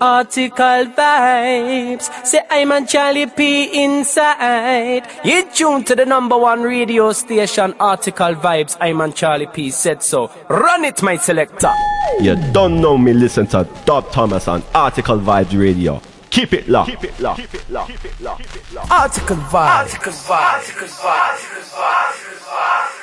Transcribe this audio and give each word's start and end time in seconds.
Artikal 0.00 0.94
vibes. 0.94 2.26
Say 2.26 2.42
I'm 2.50 2.72
a 2.72 2.86
Charlie 2.86 3.26
P 3.26 3.82
inside. 3.82 5.06
You 5.24 5.48
tune 5.50 5.84
to 5.84 5.94
the 5.94 6.04
number 6.04 6.36
one 6.36 6.62
radio 6.62 7.12
station, 7.12 7.72
Artikal 7.74 8.34
vibes. 8.34 8.76
I'm 8.80 9.00
on 9.00 9.12
Charlie 9.14 9.46
P 9.46 9.70
said 9.70 10.02
so. 10.02 10.30
Run 10.48 10.84
it, 10.84 11.02
my 11.02 11.16
selector. 11.16 11.72
You 12.20 12.36
don't 12.52 12.80
know 12.80 12.98
me, 12.98 13.12
listen 13.14 13.46
to 13.48 13.66
Dub 13.84 14.10
Thomas 14.12 14.48
on 14.48 14.62
Artikal 14.74 15.20
Vibes 15.20 15.58
Radio. 15.58 16.00
Keep 16.30 16.52
it 16.52 16.68
locked. 16.68 16.90
Keep 16.90 17.04
it 17.04 17.20
locked. 17.20 17.40
Keep 17.40 17.54
it 17.54 17.70
locked. 17.70 17.90
Keep 17.90 18.04
it 18.04 18.22
locked. 18.22 18.90
Artikal 18.90 19.36
vibes. 19.48 19.94
Artikal 19.94 20.12
vibes. 20.12 20.66
Artikal 20.66 20.88
vibes. 20.88 21.72
Artikal 21.72 22.36
vibes. 22.44 22.95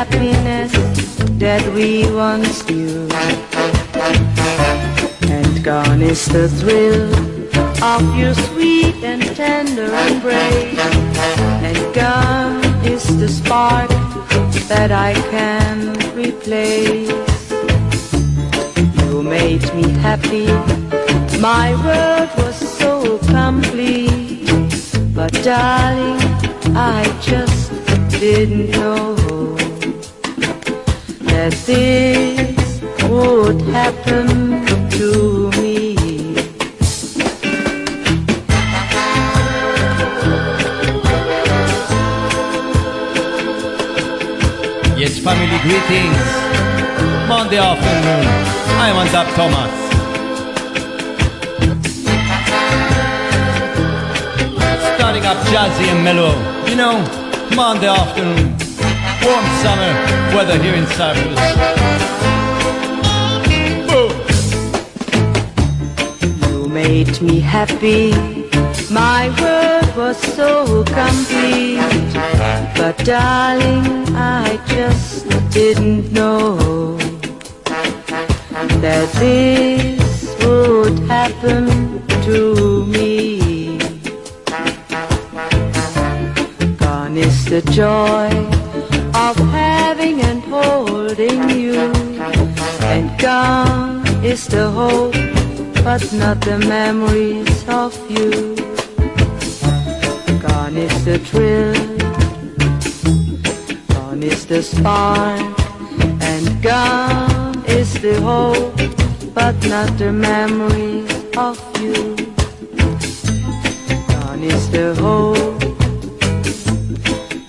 Happiness 0.00 0.72
that 1.44 1.62
we 1.74 2.10
once 2.12 2.66
knew. 2.70 3.06
And 5.36 5.62
gone 5.62 6.00
is 6.00 6.24
the 6.24 6.48
thrill 6.58 7.12
of 7.84 8.02
your 8.16 8.32
sweet 8.46 8.96
and 9.10 9.22
tender 9.36 9.90
embrace. 10.08 10.80
And 11.68 11.78
gone 11.94 12.64
is 12.82 13.04
the 13.20 13.28
spark 13.28 13.90
that 14.72 14.90
I 14.90 15.12
can 15.34 15.76
replace. 16.16 17.12
You 19.02 19.22
made 19.22 19.64
me 19.74 19.86
happy. 20.06 20.48
My 21.50 21.68
world 21.84 22.30
was 22.42 22.56
so 22.80 23.18
complete. 23.38 24.48
But 25.14 25.32
darling, 25.44 26.20
I 26.74 27.02
just 27.20 27.70
didn't 28.18 28.70
know 28.70 29.19
that 31.40 31.52
this 31.64 32.82
would 33.08 33.62
happen 33.72 34.26
to 34.90 35.50
me. 35.58 35.94
Yes, 45.00 45.18
family 45.24 45.58
greetings. 45.64 46.28
Monday 47.26 47.56
afternoon. 47.56 48.26
I'm 48.82 48.96
on 49.00 49.06
Dub 49.06 49.28
Thomas. 49.38 49.74
Starting 54.94 55.24
up 55.24 55.38
jazzy 55.48 55.86
and 55.88 56.04
mellow. 56.04 56.34
You 56.68 56.76
know, 56.76 56.96
Monday 57.56 57.88
afternoon. 57.88 58.59
Warm 59.22 59.44
summer 59.60 59.92
weather 60.34 60.58
here 60.62 60.74
in 60.74 60.86
Cyprus. 60.86 61.38
Boom. 63.86 64.12
You 66.50 66.68
made 66.68 67.20
me 67.20 67.38
happy. 67.38 68.12
My 68.90 69.28
world 69.40 69.94
was 69.94 70.16
so 70.16 70.84
complete. 70.84 71.80
But 72.76 72.96
darling, 73.04 74.16
I 74.16 74.58
just 74.66 75.28
didn't 75.50 76.12
know 76.12 76.96
that 78.80 79.12
this 79.18 80.34
would 80.42 80.98
happen 81.00 82.02
to 82.24 82.86
me. 82.86 83.78
Gone 86.78 87.18
is 87.18 87.44
the 87.44 87.60
joy 87.70 88.59
you. 91.28 91.74
And 92.82 93.18
gone 93.18 94.06
is 94.24 94.46
the 94.46 94.70
hope, 94.70 95.12
but 95.84 96.12
not 96.12 96.40
the 96.40 96.58
memories 96.58 97.64
of 97.68 97.92
you. 98.10 98.56
Gone 100.40 100.76
is 100.76 101.04
the 101.04 101.18
thrill, 101.18 101.74
gone 103.88 104.22
is 104.22 104.46
the 104.46 104.62
spark, 104.62 105.40
and 106.22 106.62
gone 106.62 107.64
is 107.66 107.92
the 108.00 108.20
hope, 108.20 108.76
but 109.34 109.54
not 109.68 109.96
the 109.98 110.12
memories 110.12 111.10
of 111.36 111.58
you. 111.80 112.16
Gone 114.08 114.42
is 114.42 114.70
the 114.70 114.94
hope, 114.98 115.60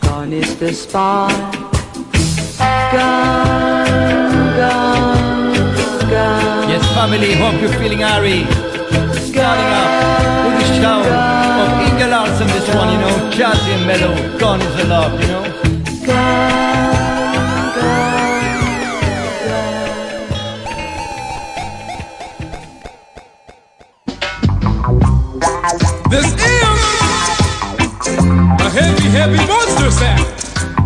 gone 0.02 0.34
is 0.34 0.56
the 0.58 0.74
spark. 0.74 1.51
Yes, 6.68 6.84
family, 6.94 7.34
hope 7.36 7.62
you're 7.62 7.72
feeling 7.80 8.04
airy. 8.04 8.44
Starting 9.16 9.72
up 9.80 9.92
with 10.46 10.60
the 10.60 10.66
show 10.76 11.00
of 11.00 11.70
Inga 11.88 12.08
Larsson, 12.08 12.48
this 12.48 12.68
one, 12.76 12.92
you 12.92 12.98
know, 13.00 13.30
jazzy 13.32 13.72
and 13.72 13.88
mellow. 13.88 14.14
Gone 14.38 14.62
is 14.62 14.76
the 14.76 14.84
love, 14.90 15.22
you 15.22 15.28
know. 15.28 15.51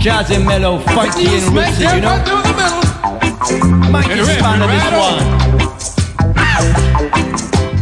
Jazzy 0.06 0.36
and 0.36 0.46
mellow, 0.46 0.78
funky 0.94 1.26
and 1.26 1.46
rootsy, 1.50 1.96
you 1.96 2.02
know. 2.02 2.10
right 2.10 2.24
through 2.28 2.44
the 2.44 2.54
middle. 2.54 2.84
Mikey 3.90 4.12
And 4.12 4.22
rip 4.22 4.38
fan 4.38 4.62
of 4.62 4.70
this 4.70 4.86
one. 5.02 5.24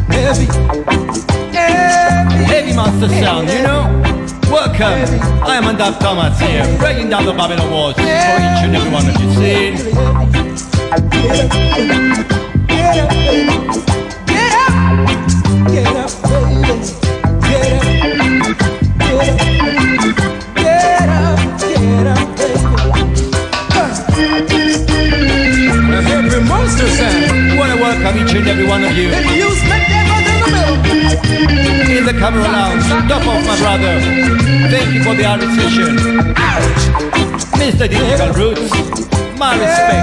Heavy, 0.09 0.47
Heavy 2.45 2.73
monster 2.73 3.09
sound, 3.09 3.49
you 3.49 3.61
know. 3.61 3.83
Welcome. 4.49 5.03
I 5.43 5.57
am 5.57 5.65
Andab 5.65 5.99
Thomas 5.99 6.39
here, 6.39 6.65
breaking 6.77 7.09
down 7.09 7.25
the 7.25 7.33
Babylon 7.33 7.69
walls 7.69 7.95
for 7.95 8.03
each 8.03 8.07
and 8.07 8.73
every 8.73 8.89
one 8.89 9.05
of 9.05 9.19
you. 9.19 9.29
See? 13.19 13.22
Each 28.33 28.39
and 28.39 28.47
every 28.49 28.67
one 28.67 28.83
of 28.83 28.97
you 28.97 29.09
And 29.09 29.25
you 29.37 29.49
smack 29.61 29.87
that 29.89 30.09
right 30.09 30.25
in 30.25 30.37
the 30.41 30.49
middle. 30.57 31.97
in 31.97 32.05
the 32.05 32.13
camera 32.13 32.41
lounge. 32.41 32.83
Top 33.07 33.27
off 33.27 33.45
my 33.45 33.57
brother. 33.61 33.93
Thank 34.73 34.93
you 34.93 35.03
for 35.03 35.13
the 35.13 35.23
session. 35.53 35.93
Mr. 37.61 37.87
Difficult 37.87 38.35
Roots. 38.35 38.73
My 39.37 39.53
respect. 39.53 40.01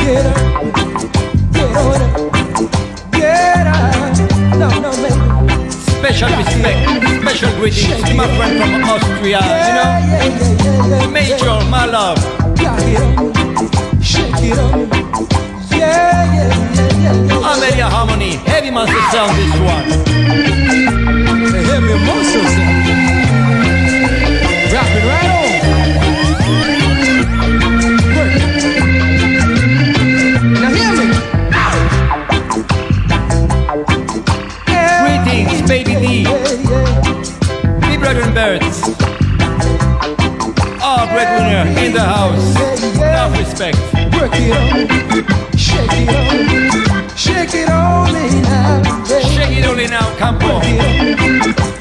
Get 0.00 0.24
up. 0.26 0.40
Get 1.52 2.00
up, 2.00 2.32
get 3.12 3.66
up. 3.66 3.92
No, 4.56 4.68
no, 4.80 4.90
baby. 5.02 5.70
Special 5.70 6.30
respect. 6.40 6.80
Special 7.20 7.52
greetings 7.60 8.02
to 8.08 8.14
my 8.14 8.26
friend 8.36 8.54
from 8.60 8.72
Austria. 8.88 9.40
You 9.66 9.74
know. 9.76 11.10
Major, 11.10 11.60
my 11.68 11.84
love. 11.84 12.18
Rock 12.60 12.80
it 12.80 13.00
on, 13.02 14.00
shake 14.00 14.42
it 14.42 14.58
on. 14.58 15.49
Amelia 17.06 17.88
Harmony. 17.88 18.36
Heavy 18.36 18.70
monster 18.70 19.00
sound 19.10 19.36
this 19.38 19.54
one. 19.60 19.84
Heavy 21.64 21.94
monster 22.04 22.44
sound. 22.44 22.80
It 24.92 25.04
right 25.06 25.30
on. 25.30 25.50
Now 30.60 30.70
hear 30.70 30.92
me. 30.96 31.06
Greetings, 35.00 35.60
baby 35.68 35.94
D. 35.94 36.22
yeah, 36.22 36.36
yeah. 36.36 37.98
Brother 37.98 38.22
and 38.22 38.34
birds. 38.34 38.78
Our 40.82 41.06
breadwinner 41.06 41.64
in 41.80 41.92
the 41.92 42.00
house. 42.00 42.56
Enough 42.96 43.38
respect. 43.38 43.78
Work 44.14 44.32
it 44.34 44.50
on, 44.52 45.56
shake 45.56 45.92
it 45.92 46.08
on, 46.08 46.69
shake 47.50 47.62
it 47.62 47.70
on 47.70 48.12
now, 48.42 48.82
baby. 49.08 49.60
Tiroli 49.60 49.90
now, 49.90 50.06
Campo. 50.16 50.60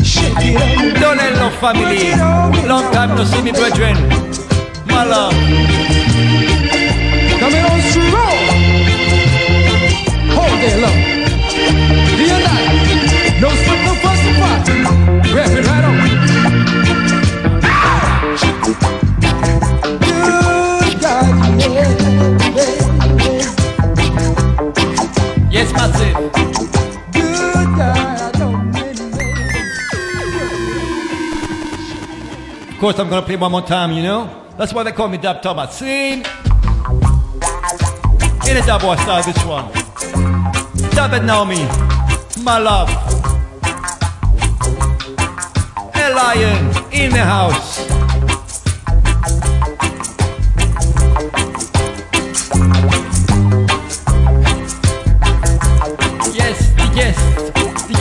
Shake 0.04 0.34
it 0.40 0.56
up. 0.56 0.98
Donello 1.02 1.50
family. 1.60 2.68
Long 2.68 2.92
time 2.92 3.16
no 3.16 3.24
see 3.24 3.42
me, 3.42 3.52
brethren. 3.52 3.96
My 4.88 5.04
love. 5.04 5.34
Coming 7.40 7.66
on 7.66 7.82
strong. 7.82 8.38
Hold 10.36 10.60
day 10.62 10.82
long. 10.82 11.09
Of 32.80 32.82
course, 32.82 33.00
I'm 33.00 33.10
gonna 33.10 33.26
play 33.26 33.38
one 33.38 33.52
more 33.52 33.62
time, 33.62 33.94
you 33.94 34.04
know? 34.04 34.30
That's 34.58 34.74
why 34.74 34.84
they 34.84 34.92
call 34.92 35.08
me 35.08 35.18
Dub 35.18 35.42
Thomas. 35.42 35.76
Sing! 35.76 36.20
In 36.20 36.26
a 38.58 38.66
dub 38.66 38.82
style, 39.00 39.24
this 39.24 39.42
one. 39.46 39.72
Dub 40.92 41.14
it 41.14 41.24
now, 41.24 41.46
me. 41.46 41.64
My 42.44 42.58
love. 42.58 42.90
A 45.96 46.10
lion 46.14 46.76
in 46.92 47.12
the 47.12 47.24
house. 47.24 47.89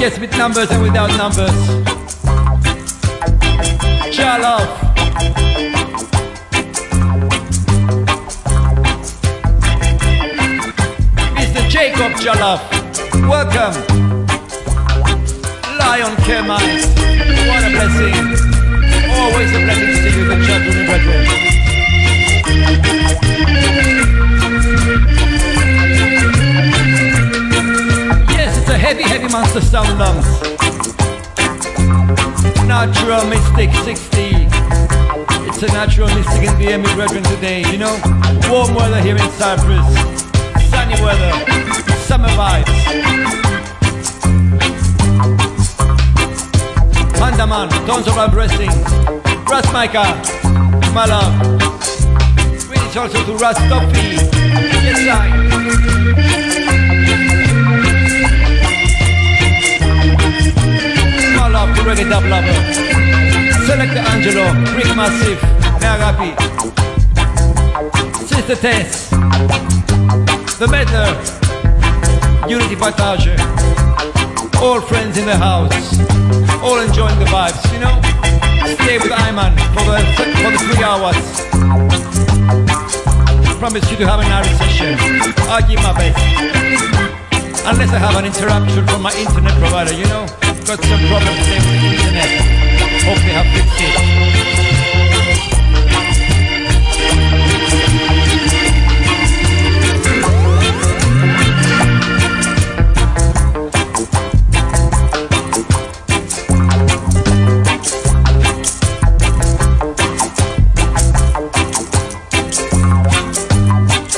Yes. 0.01 0.19
With 0.19 0.37
numbers 0.37 0.71
and 0.71 0.83
without 0.83 1.11
numbers. 1.17 1.53
Your 4.17 4.39
love. 4.39 4.69
Mr. 11.37 11.69
Jacob 11.69 12.13
Jollof, 12.23 12.61
welcome. 13.29 13.75
Lion 15.79 16.17
Kermit, 16.27 16.85
what 17.49 17.65
a 17.65 17.71
blessing. 17.71 18.15
Always 19.11 19.51
a 19.51 19.61
blessing 19.65 19.95
to 20.03 20.19
you, 20.19 20.25
the 20.29 20.47
church 20.47 20.67
with 20.67 20.87
brethren. 20.87 21.58
A 28.71 28.77
heavy, 28.77 29.03
heavy 29.03 29.29
monster 29.29 29.63
sound 29.63 29.99
lungs. 29.99 30.27
Natural 32.67 33.25
Mystic 33.25 33.73
60. 33.73 34.47
It's 35.49 35.63
a 35.63 35.67
natural 35.69 36.09
mystic 36.15 36.49
in 36.49 36.59
the 36.59 36.73
Emmy 36.73 36.93
brethren 36.95 37.23
today, 37.25 37.63
you 37.73 37.79
know? 37.79 37.99
Warm 38.51 38.75
weather 38.75 39.01
here 39.01 39.17
in 39.17 39.31
Cyprus. 39.33 39.87
Sunny 40.69 41.01
weather. 41.03 41.33
Summer 42.05 42.29
vibes. 42.29 42.65
Pandaman, 47.19 47.69
tons 47.87 48.07
of 48.07 48.19
our 48.19 48.31
blessings. 48.31 48.75
Ras 49.51 49.73
Micah, 49.73 50.13
my 50.93 51.07
love. 51.07 51.59
Greetings 52.69 52.97
also 52.97 53.25
to 53.25 53.33
Ras 53.37 53.57
Toffee. 53.69 54.17
Yes, 54.85 55.09
I. 55.09 56.48
Reggae 61.89 62.05
Dub 62.05 62.25
Lover. 62.25 62.53
Selector 63.65 64.05
Angelo, 64.13 64.45
Rick 64.77 64.95
Massive, 64.95 65.41
Nagapi, 65.81 66.37
Sister 68.29 68.57
Tess, 68.57 69.09
The 70.59 70.69
Meddler, 70.69 71.17
Unity 72.47 72.77
Partage, 72.77 73.39
all 74.61 74.83
friends 74.83 75.17
in 75.17 75.25
the 75.25 75.37
house, 75.37 75.99
all 76.63 76.79
enjoying 76.79 77.19
the 77.21 77.25
vibes, 77.25 77.65
you 77.73 77.81
know? 77.81 77.97
Stay 78.85 78.99
with 78.99 79.11
I-Man 79.11 79.57
for 79.73 79.85
the, 79.89 79.97
for 80.45 80.51
the 80.53 80.59
three 80.69 80.85
hours. 80.85 81.17
Promise 83.59 83.91
you 83.91 83.97
to 83.97 84.07
have 84.07 84.21
a 84.21 84.25
nice 84.25 84.59
session. 84.59 84.95
I'll 85.49 85.67
give 85.67 85.81
my 85.83 85.95
best. 85.97 86.19
Unless 87.65 87.93
I 87.95 87.99
have 87.99 88.17
an 88.17 88.27
interruption 88.27 88.87
from 88.87 89.01
my 89.01 89.15
internet 89.15 89.59
provider, 89.59 89.95
you 89.95 90.05
know? 90.05 90.27
Got 90.69 90.85
some 90.85 91.01
problems 91.09 91.49
with 91.49 91.65
the 91.65 91.79
internet. 91.81 92.29
Hope 93.07 93.21
they 93.25 93.33
have 93.33 93.49
fixed 93.55 93.81
it. 93.81 93.95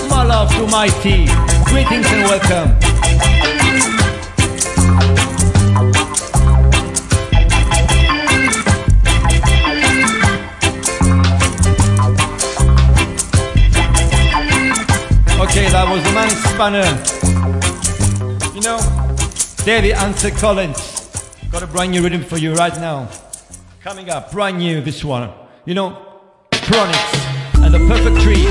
My 0.09 0.25
love 0.25 0.51
to 0.57 0.67
my 0.67 0.89
tea. 1.01 1.29
Greetings 1.67 2.11
and 2.11 2.25
welcome. 2.25 3.00
You 16.61 16.67
know, 18.61 18.79
David 19.65 19.93
Ansel 19.93 20.31
Collins. 20.33 21.09
Got 21.51 21.63
a 21.63 21.67
brand 21.67 21.93
new 21.93 22.03
rhythm 22.03 22.23
for 22.23 22.37
you 22.37 22.53
right 22.53 22.75
now. 22.75 23.09
Coming 23.83 24.11
up, 24.11 24.31
brand 24.31 24.59
new, 24.59 24.83
this 24.83 25.03
one. 25.03 25.31
You 25.65 25.73
know, 25.73 26.21
Chronixx 26.51 27.65
and 27.65 27.73
the 27.73 27.79
Perfect 27.89 28.21
Tree 28.21 28.45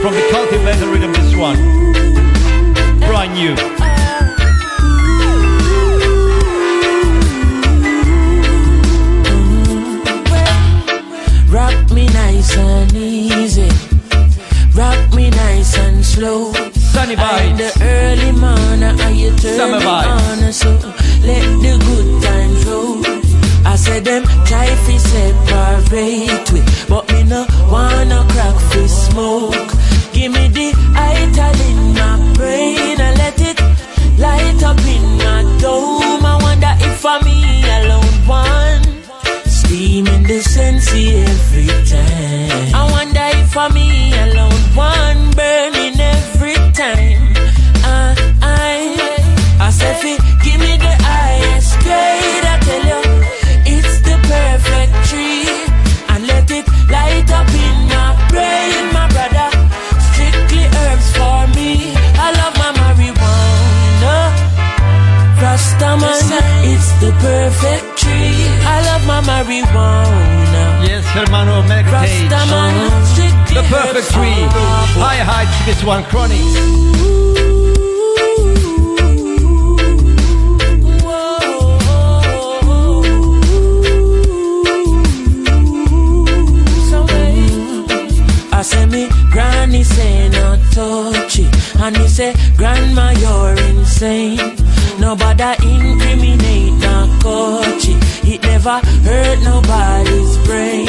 from 0.00 0.14
the 0.14 0.26
Cultivator 0.30 0.88
rhythm, 0.88 1.12
this 1.12 1.36
one. 1.36 1.56
Brand 3.00 3.34
new. 3.34 3.75
Sunny 17.06 17.50
In 17.50 17.56
the 17.56 17.70
early 17.82 18.32
morning, 18.32 19.00
are 19.00 19.10
you 19.12 19.30
turn 19.36 19.56
Summer 19.56 19.78
me 19.78 19.84
vibes. 19.84 20.06
on? 20.06 20.42
Uh, 20.42 20.50
so 20.50 20.70
let 21.22 21.46
the 21.62 21.78
good 21.86 22.22
times 22.22 22.66
roll. 22.66 22.98
I 23.64 23.76
said 23.76 24.04
them 24.04 24.24
try 24.44 24.66
fi 24.84 24.96
separate 24.98 26.50
we, 26.50 26.60
but 26.88 27.06
me 27.12 27.22
no 27.22 27.46
wanna 27.70 28.26
crack 28.30 28.56
fi 28.70 28.86
smoke. 28.86 29.70
Give 30.12 30.32
me 30.32 30.48
the 30.48 30.74
ital 30.96 31.56
in 31.70 31.94
my 31.94 32.34
brain 32.34 33.00
and 33.00 33.18
let 33.18 33.38
it 33.40 33.60
light 34.18 34.60
up 34.64 34.78
in 34.80 35.04
my 35.18 35.42
dome. 35.60 36.26
I 36.26 36.38
wonder 36.42 36.74
if 36.80 36.96
for 36.98 37.20
me 37.24 37.62
alone 37.78 38.16
one 38.26 38.82
steaming 39.46 40.24
the 40.24 40.40
sensi 40.42 41.18
every 41.18 41.68
time. 41.86 42.74
I 42.74 42.82
wonder 42.90 43.26
if 43.38 43.52
for 43.52 43.68
me 43.70 44.12
alone 44.24 44.60
one 44.74 44.95
marijuana. 69.36 70.62
Yes, 70.88 71.04
hermano, 71.12 71.62
meditate. 71.62 72.28
The 73.54 73.62
Perfect 73.68 74.10
Tree. 74.12 74.40
High 74.96 75.22
heights, 75.30 75.66
this 75.66 75.82
one, 75.84 76.02
Chronixx. 76.04 76.86
I 88.52 88.62
say 88.62 88.86
me 88.86 89.08
granny 89.30 89.82
say 89.84 90.30
not 90.30 90.58
touch 90.72 91.38
it 91.38 91.76
And 91.78 91.98
me 91.98 92.08
say 92.08 92.34
grandma 92.56 93.10
you're 93.10 93.54
insane 93.68 94.56
Nobody 94.98 95.44
incriminate, 95.62 96.72
not 96.80 97.22
coach 97.22 97.88
it. 97.88 97.96
It 98.24 98.25
never 98.66 98.86
hurt 99.06 99.38
nobody's 99.42 100.36
brain. 100.38 100.88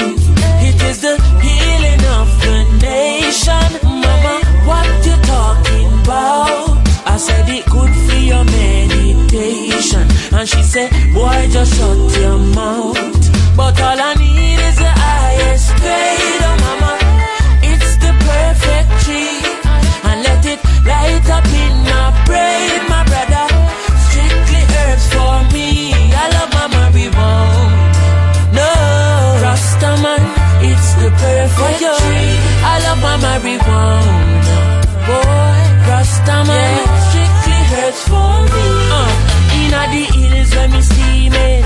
It 0.68 0.82
is 0.90 1.02
the 1.02 1.16
healing 1.42 2.04
of 2.18 2.28
the 2.42 2.58
nation. 2.82 3.70
Mama, 3.84 4.42
what 4.66 4.88
you 5.06 5.16
talking 5.24 5.90
about? 6.02 6.78
I 7.06 7.18
said 7.18 7.48
it 7.50 7.66
good 7.66 7.94
for 8.06 8.20
your 8.32 8.44
meditation. 8.46 10.08
And 10.32 10.48
she 10.50 10.64
said, 10.64 10.90
boy, 11.14 11.48
just 11.52 11.76
shut 11.78 12.18
your 12.20 12.40
mouth. 12.40 12.98
But 13.56 13.80
all 13.82 14.00
I 14.10 14.14
need 14.16 14.60
is 14.70 14.78
the 14.78 14.92
highest 15.06 15.70
grade, 15.82 16.44
oh 16.50 16.58
mama. 16.66 16.94
It's 17.62 17.96
the 17.98 18.12
perfect 18.30 18.90
tree. 19.06 19.42
And 20.10 20.24
let 20.24 20.46
it 20.46 20.60
light 20.86 21.30
up 21.30 21.46
in 21.46 21.74
my 21.92 22.10
brain, 22.26 22.97
tree. 31.76 32.34
I 32.72 32.76
love 32.86 33.00
my 33.02 33.16
marijuana. 33.26 34.58
Boy, 35.08 35.60
Rastaman, 35.88 36.88
strictly 37.08 37.60
herbs 37.76 38.02
for 38.12 38.36
me. 38.54 38.68
Uh, 39.00 39.12
inna 39.60 39.84
the 39.94 40.04
hills 40.16 40.52
when 40.56 40.72
me 40.72 40.82
steaming. 40.82 41.64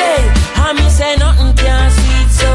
Hey, 0.00 0.22
I 0.66 0.72
me 0.76 0.86
say 0.88 1.16
nothing 1.16 1.52
can 1.56 1.90
sweet 1.90 2.30
so. 2.40 2.52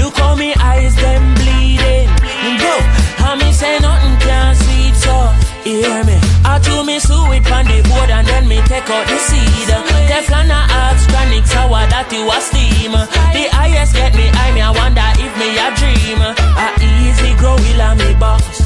Look 0.00 0.16
how 0.16 0.34
me 0.34 0.54
eyes 0.54 0.94
them 0.96 1.34
bleeding. 1.34 2.08
Go, 2.62 2.74
I 3.28 3.36
me 3.40 3.52
say 3.52 3.78
nothing 3.78 4.16
can 4.20 4.54
sweet 4.56 4.94
so. 5.04 5.16
Hear 5.64 6.04
me? 6.04 6.23
Do 6.64 6.84
me 6.84 6.98
sweet 6.98 7.46
on 7.50 7.64
the 7.66 7.78
board 7.88 8.10
and 8.10 8.26
then 8.26 8.48
me 8.48 8.60
take 8.66 8.88
out 8.88 9.06
the 9.06 9.18
seed. 9.18 9.68
Teflon 10.08 10.50
a 10.50 10.60
ask 10.82 11.08
chronic 11.08 11.46
sour 11.46 11.84
that 11.92 12.08
you 12.12 12.24
a 12.28 12.38
steam. 12.40 12.92
The 12.92 13.44
highest 13.52 13.94
get 13.94 14.14
me 14.14 14.26
I 14.32 14.52
me 14.52 14.60
I 14.60 14.70
wonder 14.70 15.08
if 15.20 15.32
me 15.40 15.48
a 15.60 15.68
dream. 15.76 16.20
I 16.20 16.68
easy 16.80 17.34
grow 17.36 17.56
will 17.56 17.94
me 17.96 18.14
boss. 18.18 18.63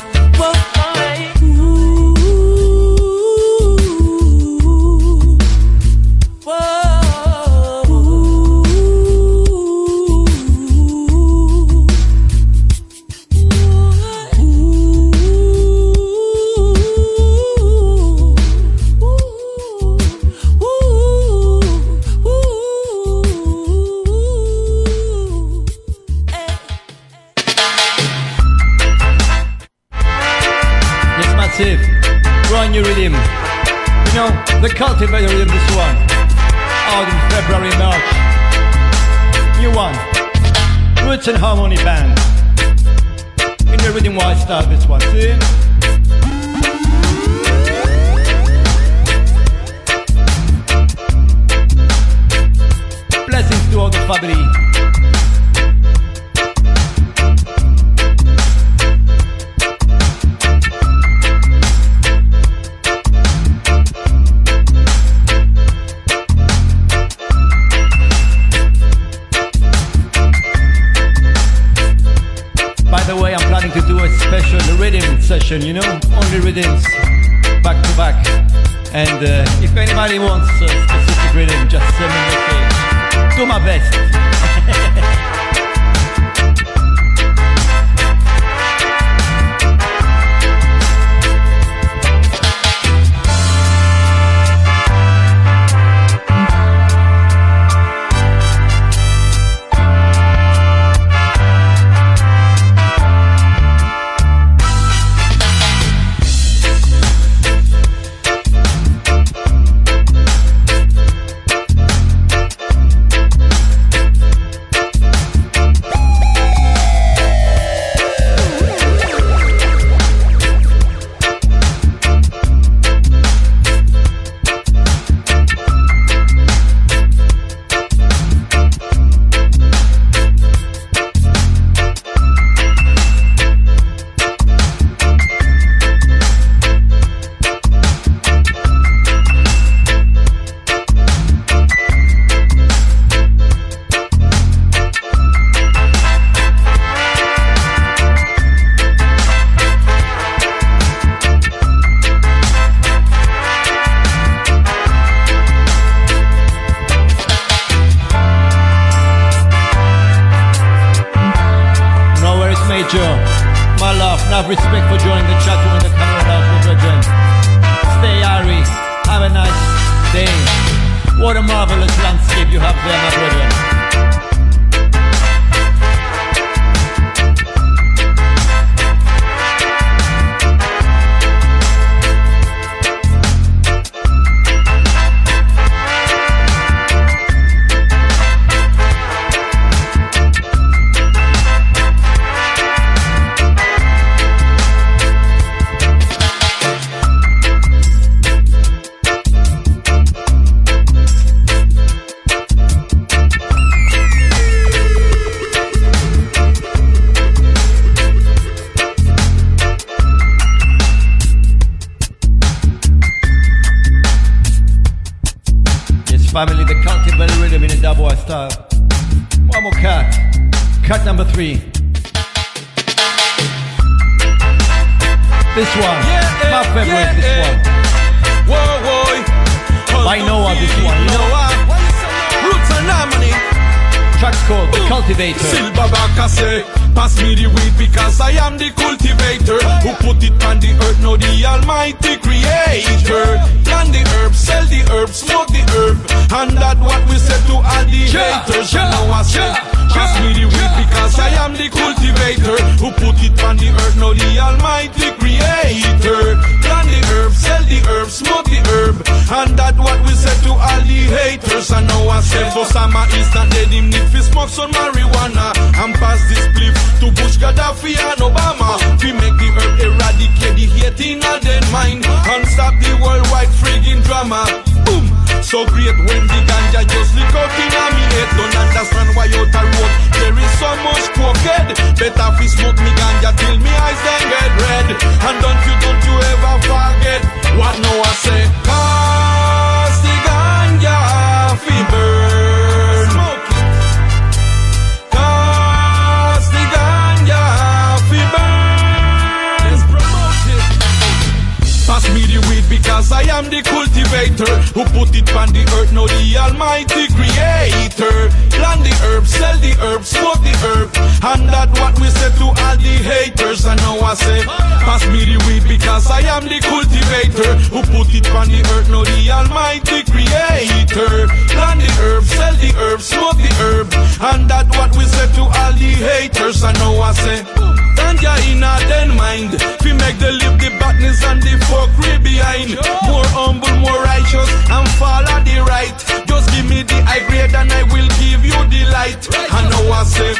High 337.18 337.26
grade 337.26 337.54
and 337.54 337.72
I 337.72 337.82
will 337.90 338.08
give 338.22 338.44
you 338.44 338.58
the 338.70 338.82
light. 338.94 339.22
And 339.34 339.66
now 339.70 339.90
I 339.90 340.04
say 340.04 340.34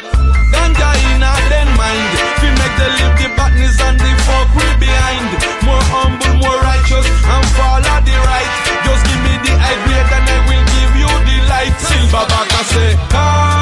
Ganja 0.52 0.90
in 1.10 1.22
a 1.22 1.32
den 1.50 1.68
mind. 1.74 2.12
We 2.42 2.48
make 2.54 2.74
the 2.78 2.88
live 2.98 3.14
the 3.18 3.26
badness 3.34 3.80
and 3.80 3.98
the 3.98 4.10
fuckery 4.26 4.70
behind. 4.78 5.28
More 5.66 5.84
humble, 5.90 6.34
more 6.38 6.58
righteous 6.62 7.06
and 7.06 7.46
follow 7.58 7.98
the 8.06 8.16
right. 8.22 8.52
Just 8.86 9.02
give 9.06 9.22
me 9.26 9.34
the 9.42 9.52
high 9.58 9.78
grade 9.86 10.10
and 10.16 10.26
I 10.30 10.38
will 10.46 10.66
give 10.74 10.92
you 11.02 11.10
the 11.26 11.36
light. 11.50 11.74
Silverback 11.82 12.48
I 12.54 12.62
say 12.62 12.90
Cause 13.10 13.57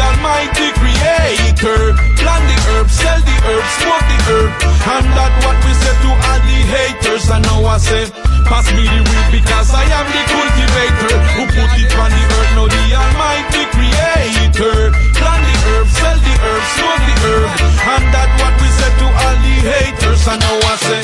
almighty 0.00 0.70
creator. 0.78 1.94
Plant 2.18 2.44
the 2.46 2.56
herb, 2.70 2.88
sell 2.88 3.20
the 3.20 3.36
herb, 3.46 3.64
smoke 3.82 4.06
the 4.06 4.18
herb. 4.30 4.50
And 4.88 5.06
that 5.18 5.32
what 5.44 5.58
we 5.66 5.72
say 5.74 5.94
to 6.06 6.10
all 6.14 6.40
the 6.48 6.58
haters 6.72 7.28
And 7.28 7.44
now 7.44 7.66
I 7.66 7.76
say, 7.78 8.08
pass 8.46 8.66
me 8.72 8.86
the 8.86 9.00
weed 9.04 9.28
because 9.42 9.68
I 9.74 9.84
am 9.84 10.06
the 10.08 10.22
cultivator. 10.30 11.14
Who 11.36 11.42
put 11.50 11.72
it 11.76 11.92
on 11.98 12.10
the 12.14 12.24
earth, 12.38 12.52
no 12.56 12.64
the 12.70 12.84
almighty 12.94 13.64
creator. 13.74 14.94
Plant 15.18 15.42
the 15.44 15.56
herb, 15.66 15.88
sell 15.90 16.18
the 16.18 16.34
herb, 16.40 16.64
smoke 16.78 17.02
the 17.04 17.14
herb. 17.26 17.50
And 17.88 18.04
that 18.14 18.30
what 18.38 18.54
we 18.62 18.68
say 18.78 18.90
to 19.02 19.06
all 19.08 19.36
the 19.44 19.56
haters 19.66 20.22
And 20.28 20.40
now 20.40 20.58
I 20.62 20.74
say, 20.86 21.02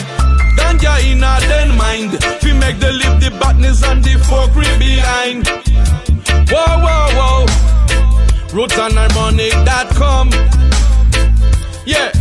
Ganja 0.57 0.95
in 1.03 1.23
a 1.23 1.35
den 1.51 1.77
mind. 1.77 2.13
We 2.43 2.53
make 2.53 2.79
the 2.79 2.93
live 2.93 3.21
the 3.21 3.31
badness 3.43 3.83
and 3.83 4.03
the 4.03 4.15
fuckery 4.23 4.71
behind. 4.79 5.49
Whoa, 6.49 6.79
whoa, 6.85 7.47
whoa 7.47 7.54
RootsandHarmonic.com 8.55 10.31
Yeah, 11.85 12.13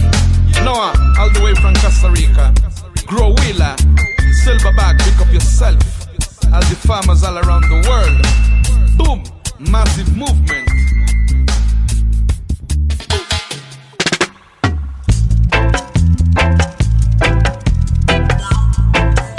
Noah, 0.66 0.92
uh, 0.98 1.20
all 1.20 1.30
the 1.30 1.42
way 1.44 1.54
from 1.54 1.76
Costa 1.76 2.10
Rica. 2.10 2.52
Grow 3.06 3.36
Wheeler, 3.38 3.76
Silverback, 4.42 4.98
pick 4.98 5.22
up 5.22 5.32
yourself. 5.32 5.78
All 6.52 6.60
the 6.62 6.76
farmers 6.88 7.24
all 7.24 7.38
around 7.38 7.62
the 7.70 7.86
world. 7.88 8.18
Boom, 8.98 9.24
massive 9.72 10.18
movement. 10.18 10.68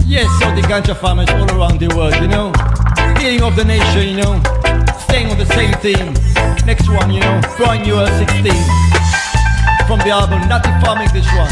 Yes, 0.07 0.31
so 0.39 0.47
the 0.55 0.63
ganja 0.69 0.95
farmers 0.97 1.29
all 1.31 1.51
around 1.59 1.81
the 1.81 1.89
world, 1.97 2.15
you 2.23 2.29
know. 2.29 2.53
Healing 3.19 3.43
of 3.43 3.57
the 3.57 3.65
nation, 3.65 4.11
you 4.11 4.23
know. 4.23 4.74
Staying 5.15 5.31
on 5.31 5.39
the 5.39 5.47
same 5.47 5.73
theme. 5.75 6.13
Next 6.67 6.89
one, 6.89 7.09
you 7.09 7.21
know, 7.21 7.41
brand 7.57 7.87
new 7.87 7.95
uh, 7.95 8.09
16. 8.19 8.43
From 9.87 10.01
the 10.01 10.11
album 10.11 10.41
Natty 10.49 10.71
Farming, 10.85 11.07
this 11.13 11.25
one. 11.37 11.49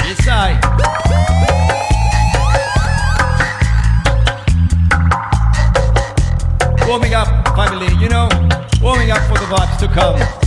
Yes, 0.00 0.26
I. 0.26 0.56
Warming 6.88 7.12
up, 7.12 7.28
family, 7.54 7.94
you 8.02 8.08
know. 8.08 8.26
Warming 8.80 9.10
up 9.10 9.20
for 9.28 9.34
the 9.34 9.44
vibes 9.54 9.78
to 9.80 9.88
come. 9.88 10.45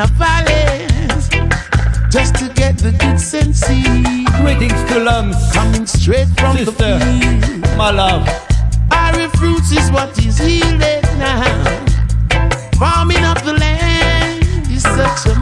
a 0.00 0.08
palace 0.16 1.28
just 2.10 2.34
to 2.36 2.48
get 2.54 2.78
the 2.78 2.90
good 3.00 3.20
sense. 3.20 3.62
Greetings 4.40 4.82
to 4.90 4.98
Lums. 4.98 5.36
Coming 5.52 5.84
straight 5.84 6.28
from 6.38 6.56
Sister, 6.56 6.72
the 6.72 7.60
field. 7.60 7.76
my 7.76 7.90
love. 7.90 8.26
Iron 8.90 9.28
fruits 9.32 9.72
is 9.72 9.90
what 9.90 10.16
is 10.24 10.38
healing 10.38 11.02
now. 11.18 11.42
Farming 12.78 13.24
up 13.24 13.42
the 13.44 13.52
land 13.52 14.70
is 14.70 14.82
such 14.82 15.26
a 15.36 15.38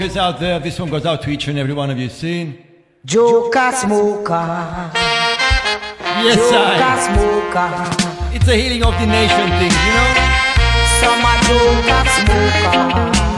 smokers 0.00 0.16
out 0.16 0.40
there, 0.40 0.58
this 0.58 0.78
one 0.80 0.88
goes 0.88 1.04
out 1.04 1.20
to 1.20 1.28
each 1.28 1.46
and 1.48 1.58
every 1.58 1.74
one 1.74 1.90
of 1.90 1.98
you. 1.98 2.08
Seen? 2.08 2.64
Joker 3.04 3.70
smoker. 3.72 4.90
Yes, 6.24 6.38
Joker 6.50 6.96
smoker. 7.04 8.34
It's 8.34 8.48
a 8.48 8.56
healing 8.56 8.82
of 8.82 8.94
the 8.94 9.06
nation 9.06 9.48
thing, 9.58 9.74
you 9.84 9.92
know? 9.96 10.14
Some 11.00 11.20
Joker 11.46 12.04
smoker. 12.16 13.29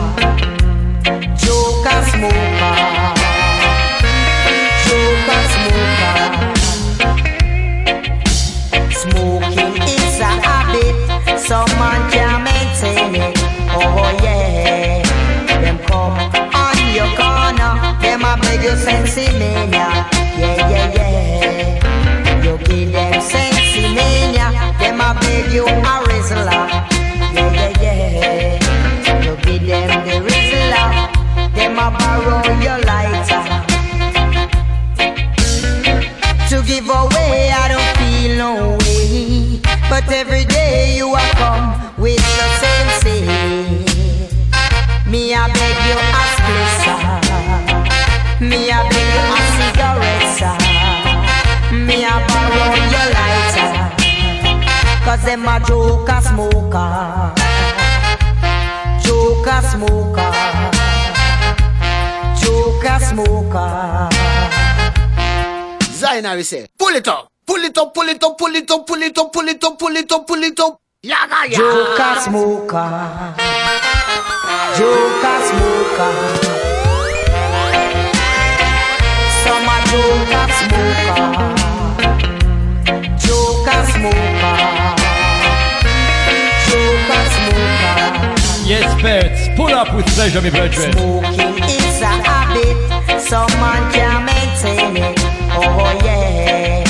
give 18.62 18.70
you 18.70 18.77
sexy 18.77 19.27
mania. 19.38 20.07
Yeah, 20.38 20.70
yeah, 20.70 20.94
yeah. 20.94 22.44
You 22.44 22.59
give 22.59 22.92
them 22.92 23.20
sexy 23.20 23.83
mania. 23.94 24.75
Them 24.79 25.01
a 25.01 25.18
beg 25.20 25.53
you 25.53 25.66
smoker. 56.73 57.35
Joker 59.05 59.61
smoker. 59.71 60.33
Joker 62.41 62.99
smoker. 63.01 64.09
Zainari 66.01 66.45
say, 66.45 66.67
pull 66.79 66.95
it 66.95 67.09
up, 67.09 67.29
pull 67.47 67.65
it 67.65 67.77
up, 67.79 67.95
pull 67.95 68.09
it 68.09 68.23
up, 68.25 68.39
pull 68.39 68.55
it 68.55 68.71
up, 68.71 68.87
pull 68.87 69.03
it 69.03 69.19
up, 69.19 69.33
pull 69.33 69.49
it 69.49 69.65
up, 69.65 69.79
pull 69.79 69.97
it 69.97 70.13
up, 70.13 70.27
pull 70.27 70.43
it 70.43 70.61
up. 70.61 70.79
Yaga 71.03 71.47
ya. 71.51 71.59
Joker 71.59 72.21
smoker. 72.21 73.35
Joker 74.79 75.39
smoker. 75.49 76.13
Some 79.43 79.69
a 79.69 79.77
joker 79.91 80.47
smoker. 80.59 81.29
Joker 83.19 83.83
smoker. 83.93 84.52
Yes, 88.73 88.89
birds, 89.03 89.55
pull 89.55 89.69
up 89.69 89.95
with 89.95 90.07
pleasure, 90.15 90.41
me 90.41 90.49
brethren. 90.49 90.93
Smoking 90.93 91.63
is 91.63 92.01
a 92.01 92.07
habit, 92.07 93.21
some 93.21 93.53
man 93.61 93.93
can't 93.93 94.25
maintain 94.25 94.97
it. 94.97 95.19
Oh 95.53 96.01
yeah, 96.03 96.83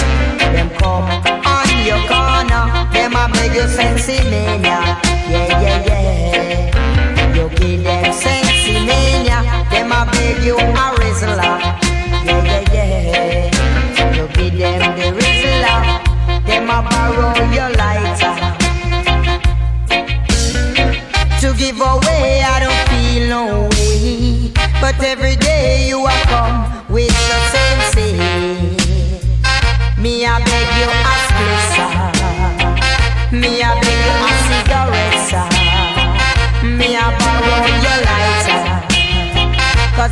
them 0.54 0.70
come 0.78 1.10
on 1.44 1.68
your 1.84 1.98
corner, 2.06 2.86
them 2.92 3.16
a 3.16 3.28
beg 3.32 3.56
you 3.56 3.66
sensi 3.66 4.22
mania. 4.30 4.78
Yeah 5.26 5.60
yeah 5.60 5.86
yeah, 5.88 7.34
you 7.34 7.48
give 7.48 7.82
them 7.82 8.12
sensi 8.12 8.74
mania, 8.86 9.42
them 9.72 9.90
a 9.90 10.08
beg 10.12 10.44
you 10.44 10.56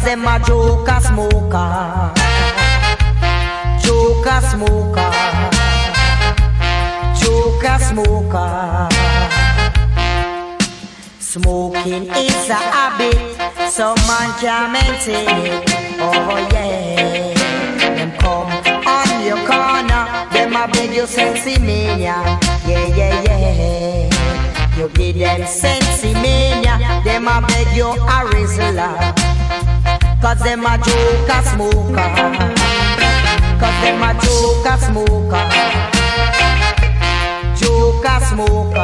Cause 0.01 0.09
them 0.09 0.27
a 0.27 0.39
joker 0.47 0.99
smoker. 1.01 2.13
Joker 3.85 4.41
smoker. 4.49 5.11
Joker 7.21 7.79
smoker. 7.85 8.89
Smoking 11.19 12.05
is 12.17 12.49
a 12.49 12.55
habit, 12.55 13.15
some 13.71 13.95
man 14.09 14.33
can't 14.41 14.73
maintain 14.73 15.29
it. 15.47 15.71
Oh 16.01 16.49
yeah, 16.51 17.35
them 17.95 18.13
come 18.19 18.49
on 18.87 19.27
your 19.27 19.37
corner, 19.47 20.07
them 20.33 20.57
a 20.57 20.67
beg 20.73 20.95
you 20.95 21.07
sensi 21.07 21.59
mania. 21.59 22.39
Yeah 22.67 22.87
yeah 22.97 23.23
yeah, 23.23 24.79
you 24.79 24.89
give 24.89 25.19
them 25.19 25.47
sensi 25.47 26.15
mania, 26.15 27.03
them 27.05 27.29
a 27.29 27.45
beg 27.47 27.77
you 27.77 27.87
a 27.87 28.25
Rizla. 28.33 29.40
Cause 30.21 30.39
them 30.41 30.67
a 30.67 30.77
joker 30.77 31.43
smoker, 31.49 32.09
cause 33.59 33.79
them 33.83 34.03
a 34.03 34.13
joker 34.21 34.77
smoker, 34.77 35.45
joker 37.57 38.21
smoker. 38.27 38.80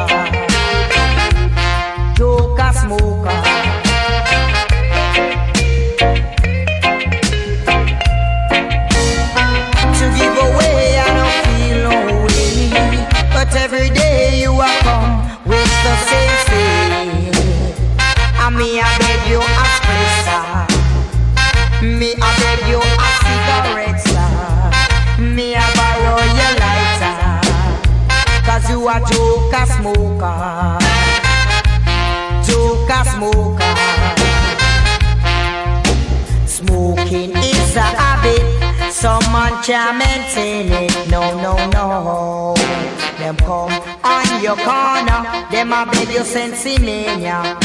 Sensi 46.27 46.77
mania. 46.79 47.57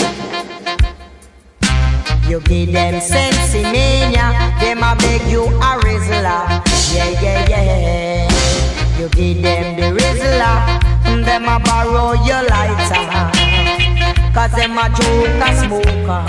You 2.28 2.40
give 2.40 2.72
them 2.72 3.00
sensi 3.00 3.62
mania, 3.62 4.54
them 4.60 4.82
a 4.82 4.94
beg 4.96 5.22
you 5.28 5.44
a 5.44 5.70
Rizla. 5.82 6.62
Yeah, 6.94 7.10
yeah, 7.20 7.48
yeah. 7.48 8.98
You 8.98 9.08
give 9.08 9.42
them 9.42 9.76
the 9.76 10.00
Rizla, 10.00 10.80
them 11.24 11.44
a 11.44 11.58
borrow 11.58 12.12
your 12.24 12.42
lighter. 12.48 13.42
Cause 14.32 14.52
them 14.52 14.78
a 14.78 14.88
joker 14.88 15.52
smoker 15.60 16.24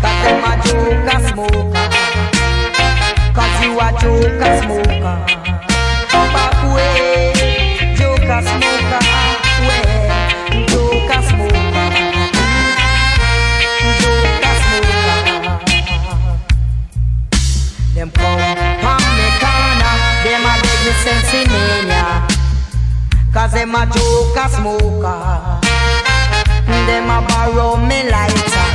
Cause 0.00 0.20
them 0.22 0.44
a 0.46 0.52
joker 0.62 1.18
smoker 1.26 1.88
Cause 3.34 3.64
you 3.64 3.80
a 3.80 3.90
joker 4.00 4.52
smoker 4.62 4.91
them 23.62 23.76
a 23.76 23.86
joker 23.94 24.48
smoker 24.48 25.60
them 26.86 27.06
a 27.08 27.22
borrow 27.28 27.76
me 27.76 28.10
lighter. 28.10 28.66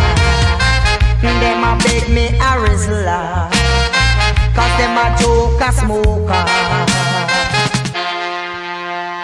Them 1.21 1.63
a 1.63 1.75
beg 1.83 2.07
me 2.09 2.27
a 2.39 2.51
Rizla. 2.63 3.51
Cause 4.55 4.75
them 4.79 4.95
a 4.95 5.07
joker 5.19 5.71
smoker. 5.75 6.45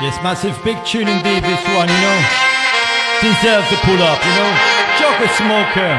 Yes, 0.04 0.20
massive 0.22 0.60
big 0.66 0.84
tune 0.86 1.08
indeed, 1.08 1.44
this 1.44 1.64
one, 1.72 1.88
you 1.88 2.00
know. 2.04 2.20
Deserves 3.24 3.70
to 3.70 3.78
pull 3.88 4.02
up, 4.04 4.20
you 4.20 4.34
know. 4.36 4.52
Joker 5.00 5.32
Smoker, 5.40 5.94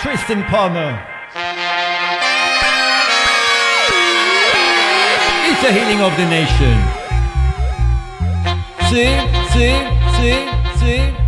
Tristan 0.00 0.42
Palmer. 0.50 0.92
It's 5.46 5.62
the 5.62 5.72
healing 5.72 6.00
of 6.00 6.16
the 6.16 6.26
nation. 6.26 7.03
See, 8.94 9.10
see, 9.50 9.74
see, 10.14 10.48
see. 10.78 11.23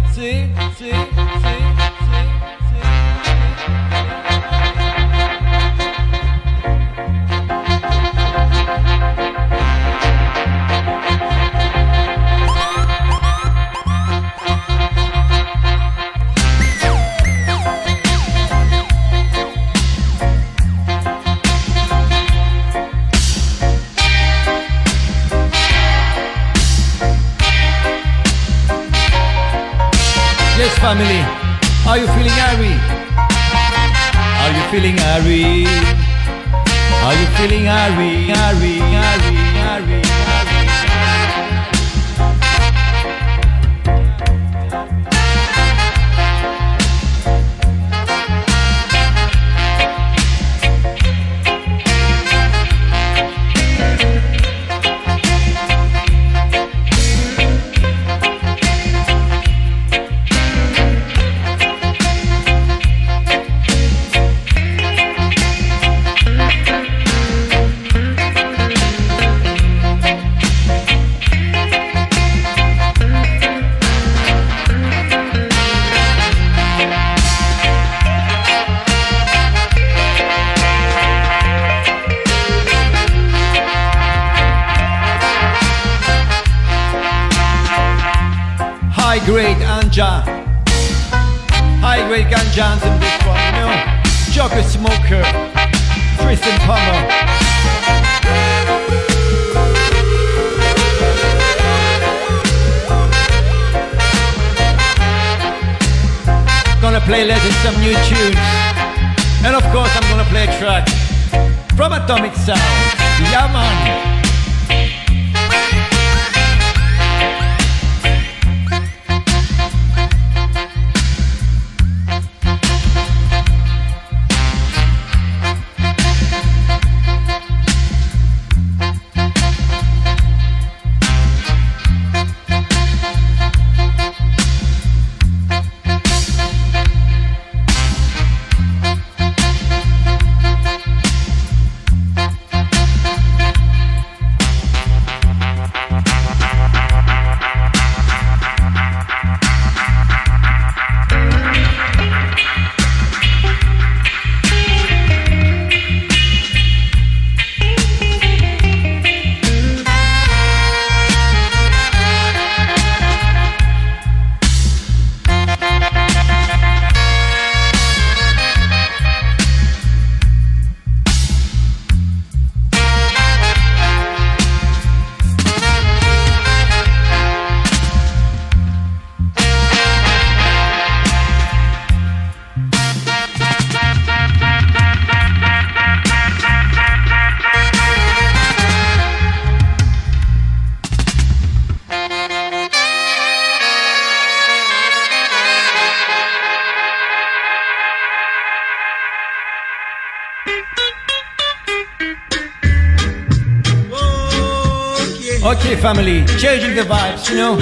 changing 206.38 206.74
the 206.74 206.82
vibes, 206.82 207.30
you 207.30 207.36
know. 207.36 207.56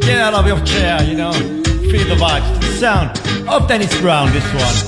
Get 0.00 0.18
out 0.18 0.34
of 0.34 0.46
your 0.46 0.60
chair, 0.64 1.02
you 1.02 1.16
know. 1.16 1.32
Feel 1.32 2.08
the 2.08 2.16
vibes, 2.16 2.60
the 2.60 2.66
sound 2.78 3.48
of 3.48 3.68
Dennis 3.68 4.00
Brown, 4.00 4.32
this 4.32 4.44
one. 4.52 4.85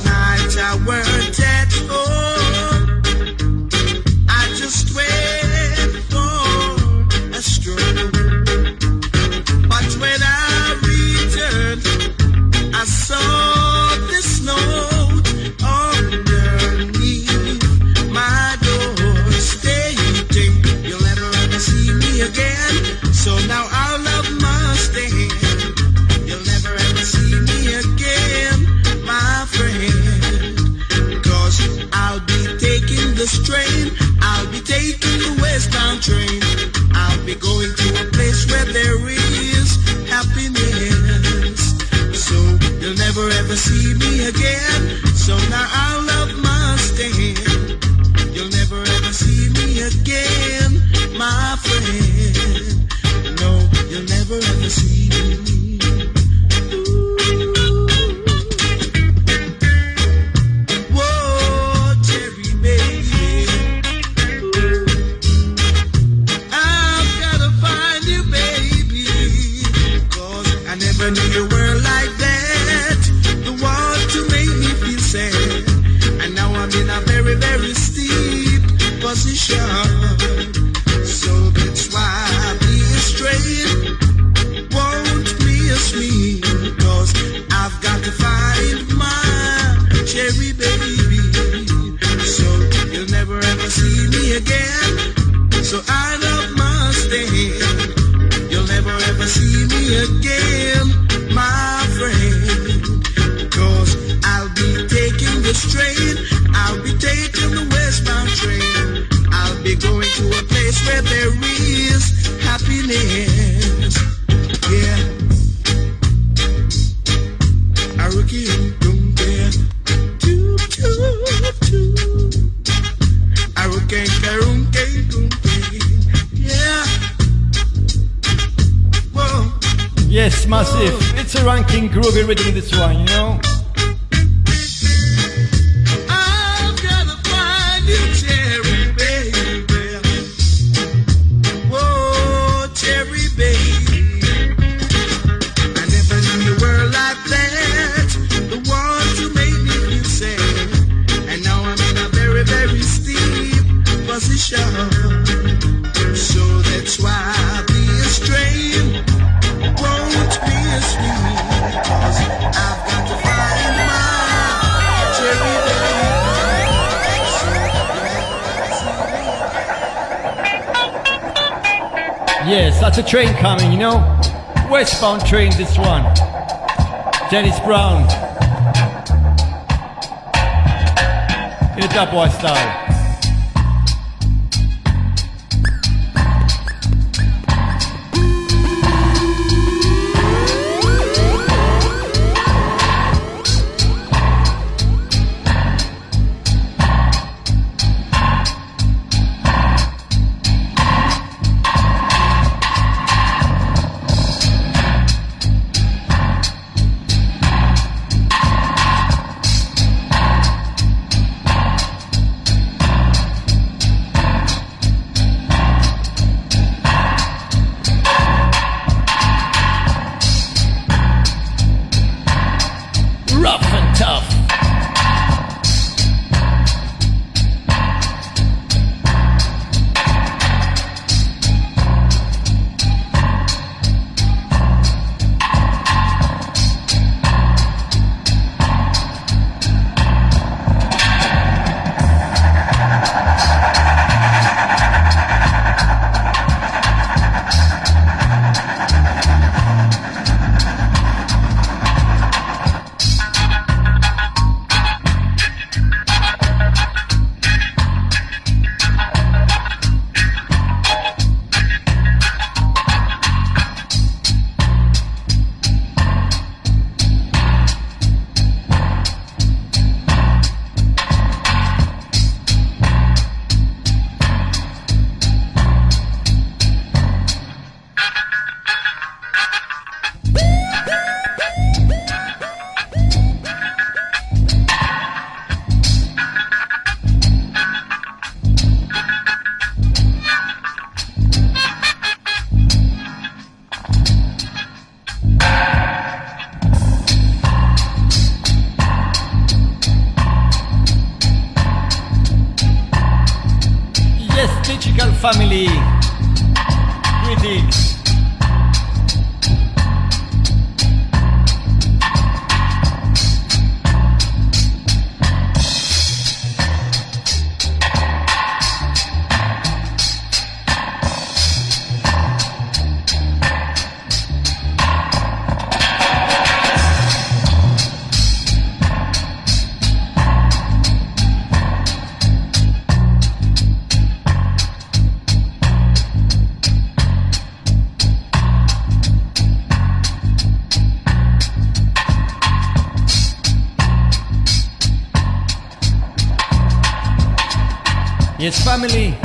Yes, 348.38 348.64
family. 348.64 349.18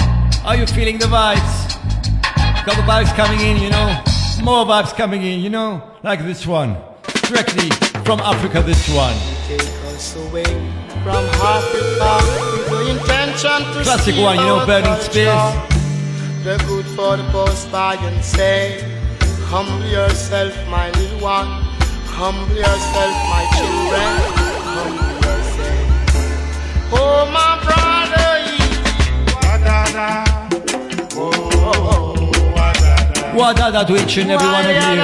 Are 0.43 0.55
you 0.55 0.65
feeling 0.65 0.97
the 0.97 1.05
vibes? 1.05 1.69
Couple 2.65 2.81
vibes 2.83 3.13
coming 3.15 3.39
in, 3.41 3.61
you 3.61 3.69
know. 3.69 4.01
More 4.41 4.65
vibes 4.65 4.91
coming 4.95 5.21
in, 5.21 5.39
you 5.39 5.51
know. 5.51 5.83
Like 6.01 6.23
this 6.25 6.47
one. 6.47 6.75
Directly 7.27 7.69
from 8.05 8.19
Africa, 8.21 8.63
this 8.63 8.89
one. 8.89 9.13
Take 9.47 9.61
us 9.93 10.15
away 10.15 10.45
from 11.03 11.23
Africa 11.45 12.09
with 12.25 12.69
the 12.69 12.89
intention 12.89 13.61
to 13.73 13.83
Classic 13.83 14.15
one, 14.17 14.39
you 14.39 14.45
know, 14.45 14.65
Burning. 14.65 14.99
Spears. 15.01 15.53
The 16.43 16.57
good 16.67 16.85
for 16.97 17.15
the 17.15 17.23
post 17.31 17.71
by 17.71 17.93
and 17.93 18.25
say, 18.25 18.81
Humble 19.45 19.85
yourself, 19.85 20.55
my 20.69 20.89
little 20.89 21.19
one. 21.19 21.47
Humble 22.09 22.55
yourself, 22.55 23.15
my 23.29 23.45
children. 23.57 24.09
Humble 24.73 25.15
yourself. 25.21 25.85
Oh, 26.93 27.29
my 27.31 27.63
brother. 27.63 28.22
Wadada 33.35 33.85
to 33.85 33.95
each 33.95 34.17
and 34.17 34.31
every 34.31 34.47
one 34.47 34.65
of 34.65 34.71
you. 34.71 34.95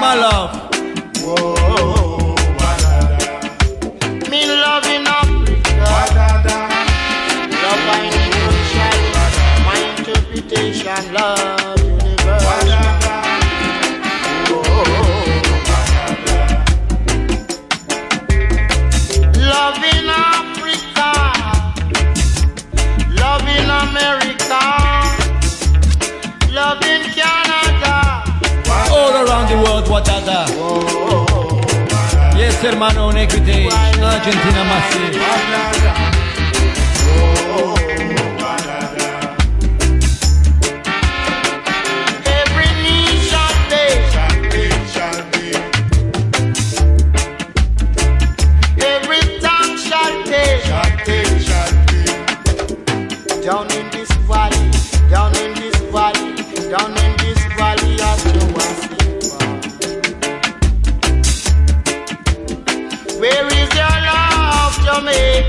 My 0.00 0.14
love. 0.14 0.70
Me 4.30 4.46
love 4.46 4.86
in 4.86 5.06
Africa. 5.06 5.86
Love. 7.62 7.80
My 9.66 9.78
interpretation, 9.98 11.12
love 11.12 11.75
Yes, 32.36 32.62
hermano, 32.62 33.10
Negrite. 33.10 33.68
Argentina, 34.02 34.64
massive. 34.64 36.05
Love, 64.96 65.04
Jamaica? 65.04 65.45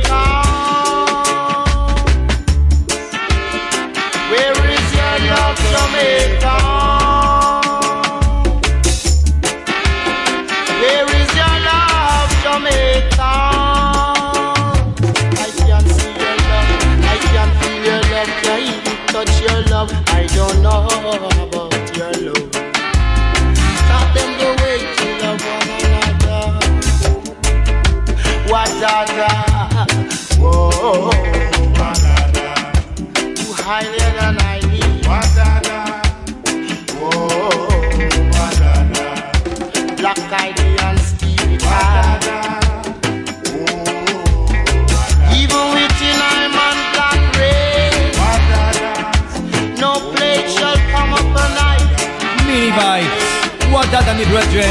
brethren. 54.30 54.68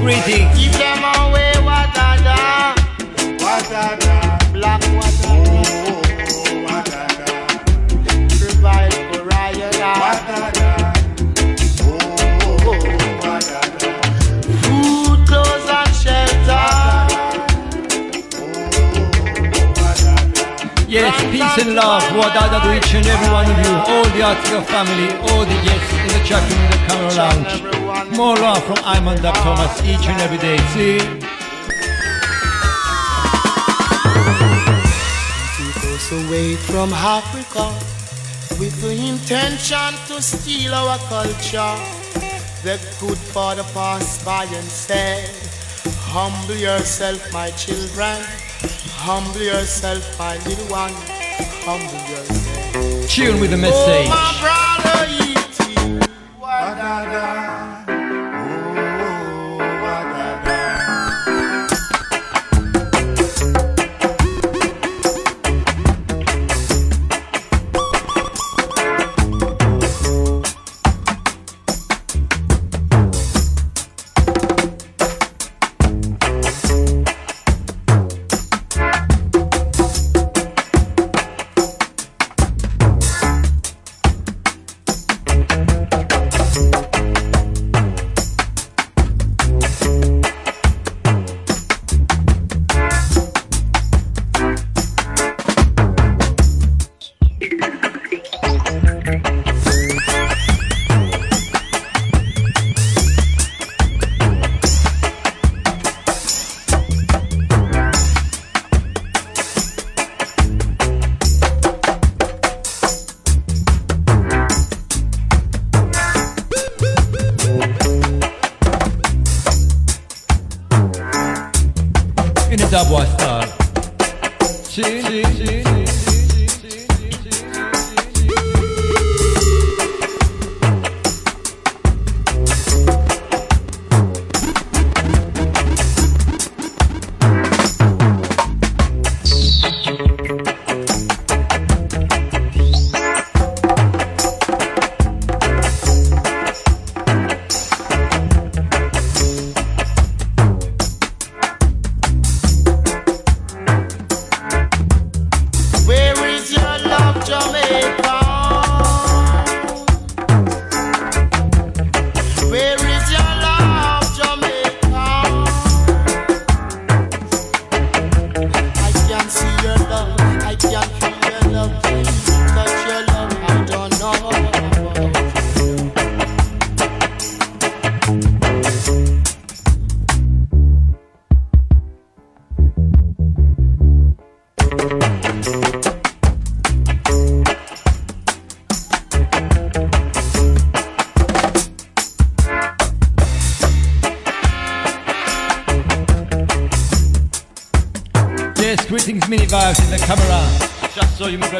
Greetings. 0.00 0.61
Love. 21.74 22.02
Wadada 22.12 22.60
to 22.60 22.76
each 22.76 22.94
and 22.94 23.06
every 23.06 23.32
one 23.32 23.50
of 23.50 23.56
you. 23.56 23.72
All 23.72 24.04
the 24.12 24.20
Artikal 24.20 24.62
family, 24.66 25.08
all 25.30 25.40
the 25.40 25.58
guests 25.64 25.92
in 26.04 26.08
the 26.08 26.20
chat 26.22 26.42
room, 26.50 26.60
in 26.60 26.70
the 26.70 26.80
camera 26.86 27.12
lounge. 27.16 28.16
More 28.16 28.36
love 28.36 28.62
from 28.64 28.76
I-Man 28.84 29.22
Dub 29.22 29.34
Thomas 29.36 29.80
each 29.80 30.06
and 30.06 30.20
every 30.20 30.36
day. 30.36 30.58
See? 30.74 30.98
Keep 35.56 35.84
us 35.96 36.12
away 36.12 36.56
from 36.56 36.92
Africa 36.92 37.72
with 38.60 38.78
the 38.82 38.92
intention 38.92 39.94
to 40.08 40.20
steal 40.20 40.74
our 40.74 40.98
culture. 41.08 41.76
The 42.62 42.78
good 43.00 43.18
father 43.32 43.64
passed 43.72 44.26
by 44.26 44.44
and 44.44 44.68
said, 44.68 45.30
Humble 46.12 46.54
yourself, 46.54 47.32
my 47.32 47.50
children. 47.52 48.20
Humble 49.00 49.40
yourself, 49.40 50.18
my 50.18 50.36
little 50.44 50.66
one. 50.66 51.11
Tune 51.62 53.38
with 53.38 53.52
a 53.52 53.56
message. 53.56 54.08
Oh, 54.10 54.32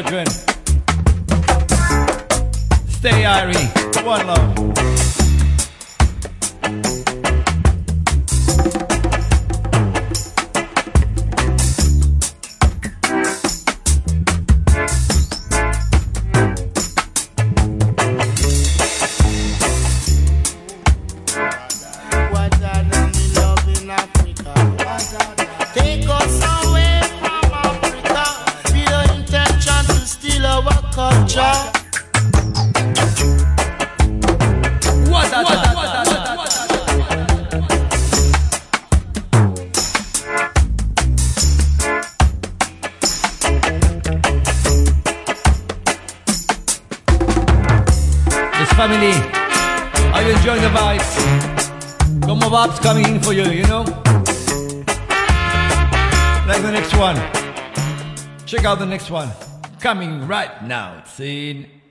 children. 0.01 0.32
Next 59.03 59.11
one. 59.11 59.31
Coming 59.81 60.27
right 60.27 60.63
now. 60.63 60.99
It's 60.99 61.19
in. 61.19 61.82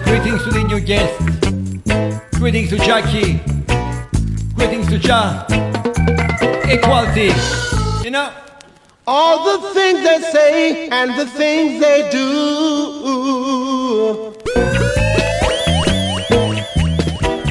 greetings 0.00 0.42
to 0.44 0.50
the 0.50 0.64
new 0.64 0.80
guests. 0.80 1.18
Greetings 2.38 2.70
to 2.70 2.76
Jackie. 2.78 3.40
Greetings 4.54 4.88
to 4.88 4.98
Ja. 4.98 5.46
Equality. 6.68 7.32
You 8.04 8.10
know? 8.10 8.32
All 9.06 9.44
the 9.44 9.74
things 9.74 10.02
they 10.02 10.20
say 10.32 10.88
and 10.88 11.18
the 11.18 11.26
things 11.26 11.80
they 11.80 12.08
do. 12.10 12.24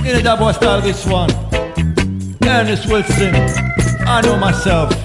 In 0.08 0.16
a 0.16 0.22
double 0.22 0.52
style, 0.54 0.82
this 0.82 1.06
one. 1.06 1.30
Ernest 2.44 2.88
Wilson. 2.88 3.36
I 4.06 4.22
know 4.22 4.38
myself. 4.38 5.03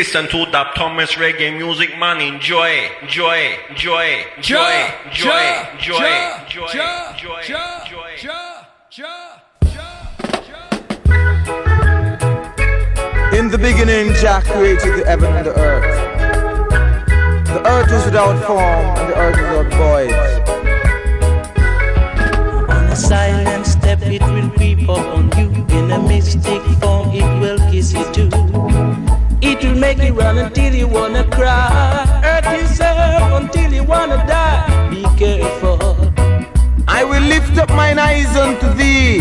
Listen 0.00 0.24
to 0.28 0.46
that 0.50 0.72
Thomas 0.76 1.12
reggae 1.16 1.52
music, 1.54 1.90
man. 1.98 2.22
Enjoy, 2.22 2.88
enjoy, 3.02 3.58
enjoy, 3.68 4.24
enjoy, 4.34 4.64
enjoy, 4.96 5.60
enjoy, 5.76 6.08
enjoy, 6.48 7.36
enjoy, 7.36 8.40
enjoy. 8.88 9.20
In 13.36 13.50
the 13.50 13.58
beginning, 13.60 14.14
Jah 14.14 14.40
created 14.40 15.00
the 15.00 15.04
heaven 15.04 15.36
and 15.36 15.44
the 15.44 15.52
earth. 15.52 15.92
The 17.52 17.60
earth 17.68 17.90
was 17.92 18.04
without 18.06 18.42
form, 18.46 18.96
and 18.96 19.06
the 19.10 19.16
earth 19.18 19.36
was 19.36 19.48
without 19.52 19.68
void. 19.76 20.16
On 22.70 22.84
a 22.86 22.96
silent 22.96 23.66
step, 23.66 24.00
it 24.00 24.22
will 24.22 24.48
creep 24.56 24.88
up 24.88 25.04
on 25.14 25.30
you. 25.36 25.50
In 25.76 25.90
a 25.90 25.98
mystic 26.00 26.62
make 29.96 30.06
you 30.06 30.14
run 30.14 30.38
until 30.38 30.72
you 30.72 30.86
wanna 30.86 31.24
cry. 31.30 32.06
Hurt 32.22 32.44
yourself 32.60 33.42
until 33.42 33.72
you 33.72 33.82
wanna 33.82 34.18
die. 34.26 34.88
Be 34.90 35.02
careful. 35.18 35.78
I 36.86 37.02
will 37.04 37.22
lift 37.22 37.58
up 37.58 37.70
mine 37.70 37.98
eyes 37.98 38.36
unto 38.36 38.68
thee, 38.74 39.20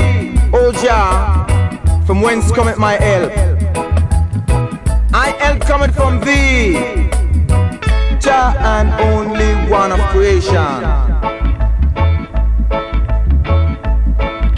O 0.54 0.72
Jah, 0.72 1.48
from 2.06 2.22
whence 2.22 2.52
cometh 2.52 2.78
my 2.78 2.94
help. 2.94 3.32
I 5.14 5.30
help 5.40 5.62
cometh 5.62 5.96
from 5.96 6.20
thee, 6.22 6.74
Jah 8.20 8.54
and 8.74 8.90
only 9.10 9.52
one 9.72 9.92
of 9.92 10.00
creation. 10.12 10.82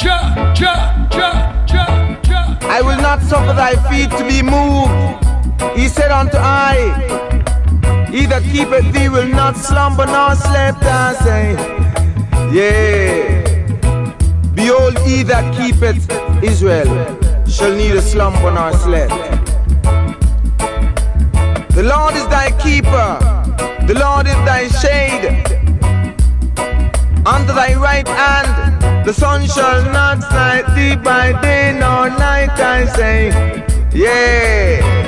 Jah, 0.04 0.54
Jah, 0.60 1.08
Jah, 1.16 1.66
Jah, 1.72 2.20
Jah. 2.28 2.58
I 2.78 2.82
will 2.82 3.02
not 3.02 3.22
suffer 3.22 3.54
thy 3.54 3.74
feet 3.90 4.10
to 4.18 4.24
be 4.28 4.42
moved. 4.42 5.31
He 5.76 5.88
said 5.88 6.12
unto 6.12 6.38
I, 6.38 6.76
He 8.12 8.26
that 8.26 8.44
keepeth 8.44 8.94
thee 8.94 9.10
will 9.10 9.28
not 9.28 9.56
slumber 9.58 10.06
nor 10.06 10.36
sleep. 10.36 10.76
I 10.84 11.14
say, 11.24 11.52
Yeah. 12.52 13.42
Behold, 14.54 14.98
he 15.00 15.24
that 15.24 15.56
keepeth 15.56 16.10
Israel 16.44 16.86
shall 17.48 17.74
neither 17.76 18.02
slumber 18.02 18.52
nor 18.52 18.74
sleep. 18.74 19.10
The 21.72 21.84
Lord 21.84 22.16
is 22.16 22.28
thy 22.28 22.52
keeper, 22.60 23.18
the 23.88 23.98
Lord 23.98 24.28
is 24.28 24.40
thy 24.46 24.68
shade. 24.82 25.26
Under 27.26 27.54
thy 27.54 27.76
right 27.76 28.08
hand, 28.08 29.06
the 29.06 29.14
sun 29.14 29.48
shall 29.48 29.84
not 29.92 30.22
smite 30.22 30.68
thee 30.76 30.96
by 30.96 31.40
day 31.42 31.72
nor 31.80 32.10
night. 32.10 32.52
I 32.60 32.86
say, 32.88 33.30
yeah. 33.94 35.01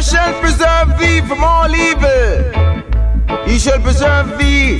and 0.00 0.06
shall 0.06 0.40
preserve 0.40 0.98
thee 0.98 1.20
from 1.28 1.44
all 1.44 1.70
evil. 1.74 3.44
He 3.46 3.58
shall 3.58 3.80
preserve 3.80 4.38
thee 4.38 4.78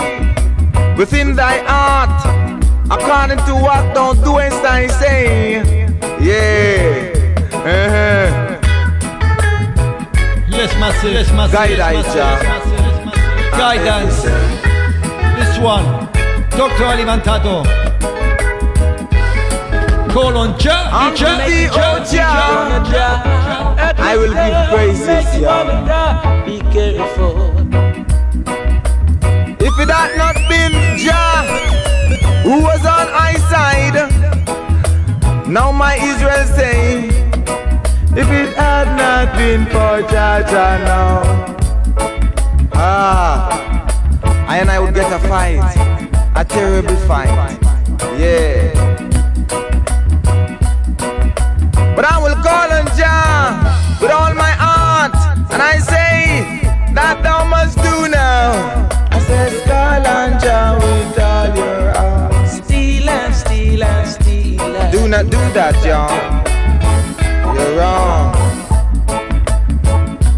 within 0.97 1.37
thy 1.37 1.59
heart, 1.67 2.21
according 2.91 3.39
to 3.49 3.55
what 3.55 3.95
thou 3.95 4.15
doest 4.15 4.65
and 4.65 4.91
Say, 4.91 5.61
Yeah. 6.21 7.13
Uh-huh. 7.53 8.29
Yes, 10.49 10.73
Master. 10.81 11.11
Yes, 11.11 11.31
Master. 11.33 11.57
Guidance. 11.57 12.15
Guidance. 13.61 14.23
This 15.37 15.59
one, 15.59 15.85
Dr. 16.57 16.85
Alimantado. 16.93 17.65
Colon 20.15 20.59
Cha. 20.59 21.13
Cha. 21.15 21.37
Cha. 21.69 22.05
Cha. 22.05 22.91
Cha. 22.91 23.90
I 24.11 24.17
will 24.17 24.35
give 24.35 24.57
praises, 24.71 25.25
Jah. 25.39 26.43
Be 26.45 26.59
careful. 26.75 27.55
If 29.63 29.75
it 29.79 29.89
had 29.89 30.19
not 30.19 30.35
been 30.51 30.75
Jah 30.99 31.47
who 32.43 32.61
was 32.61 32.85
on 32.85 33.07
my 33.13 33.35
side, 33.53 34.11
now 35.47 35.71
my 35.71 35.95
Israel 35.95 36.45
say, 36.59 37.07
if 38.19 38.29
it 38.29 38.57
had 38.57 38.89
not 38.99 39.33
been 39.39 39.65
for 39.67 40.03
Jah 40.11 40.43
Jah 40.51 40.83
now, 40.91 41.23
ah, 42.75 43.47
I 44.49 44.59
and 44.59 44.73
I 44.73 44.81
would 44.81 44.93
get 44.93 45.13
a 45.13 45.21
fight, 45.29 45.63
a 46.35 46.45
terrible 46.45 46.97
fight, 47.07 47.61
yeah. 48.19 48.75
But 51.95 52.05
I 52.07 52.19
will 52.19 52.35
call 52.43 52.73
on 52.73 52.87
Jah 52.99 53.70
with 54.01 54.11
all 54.11 54.35
my 54.35 54.51
heart, 54.51 55.15
and 55.53 55.63
I 55.63 55.79
say 55.79 56.61
that 56.95 57.23
thou 57.23 57.45
must 57.45 57.77
do 57.77 58.09
now. 58.09 58.89
I 59.11 59.19
said, 59.21 59.53
call 59.69 60.01
with 60.77 61.19
all 61.19 61.57
your 61.57 61.93
heart. 61.93 62.49
Steal 62.49 63.09
and 63.09 63.35
steal 63.35 63.83
and 63.83 64.09
steal 64.09 64.61
and 64.61 64.93
Do 64.93 65.09
not 65.09 65.25
do 65.27 65.39
that, 65.53 65.75
John. 65.85 66.11
You're 67.55 67.77
wrong. 67.79 68.35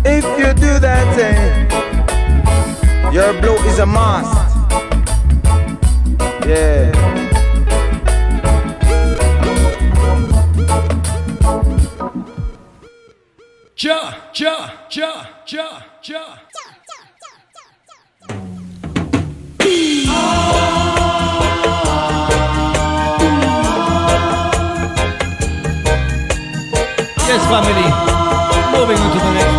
If 0.04 0.24
you 0.38 0.52
do 0.54 0.78
that 0.80 1.06
thing, 1.16 1.70
your 3.14 3.32
blow 3.40 3.56
is 3.66 3.78
a 3.78 3.86
must. 3.86 4.52
Yeah. 6.46 7.32
Ja, 13.85 14.14
ja, 14.35 14.70
ja, 14.91 15.26
ja, 15.47 15.83
ja. 16.03 16.39
Yes, 27.26 27.43
family. 27.49 27.91
Moving 28.70 28.99
on 28.99 29.11
to 29.11 29.18
the 29.18 29.33
next. 29.33 29.51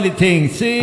many 0.00 0.14
things. 0.14 0.52
See, 0.52 0.79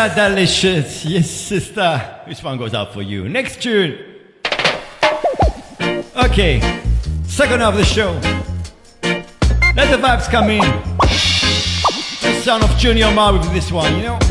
Sister 0.00 0.14
Delicious. 0.14 1.04
Yes, 1.04 1.30
sister. 1.30 2.22
This 2.26 2.42
one 2.42 2.56
goes 2.56 2.72
out 2.72 2.94
for 2.94 3.02
you. 3.02 3.28
Next 3.28 3.60
tune. 3.60 3.98
Okay. 6.16 6.60
Second 7.24 7.60
half 7.60 7.74
of 7.74 7.78
the 7.78 7.84
show. 7.84 8.12
Let 9.76 9.90
the 9.90 9.98
vibes 9.98 10.30
come 10.30 10.48
in. 10.48 10.62
The 12.22 12.40
son 12.40 12.64
of 12.64 12.74
Junior 12.78 13.10
Ma 13.12 13.30
with 13.30 13.52
this 13.52 13.70
one, 13.70 13.94
you 13.96 14.04
know? 14.04 14.29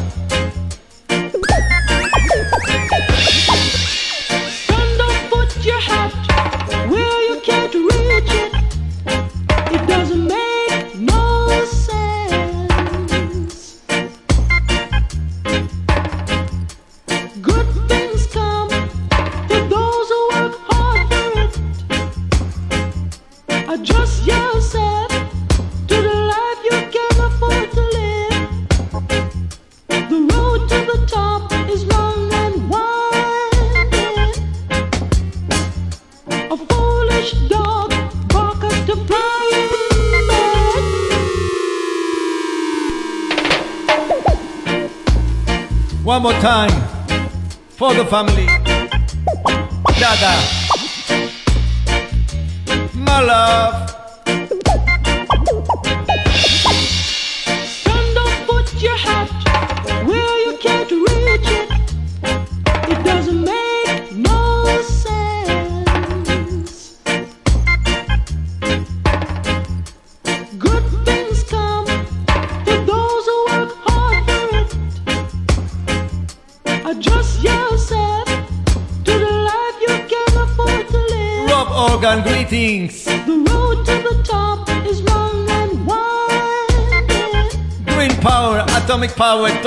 time 46.42 46.72
for 47.70 47.94
the 47.94 48.06
family. 48.06 48.49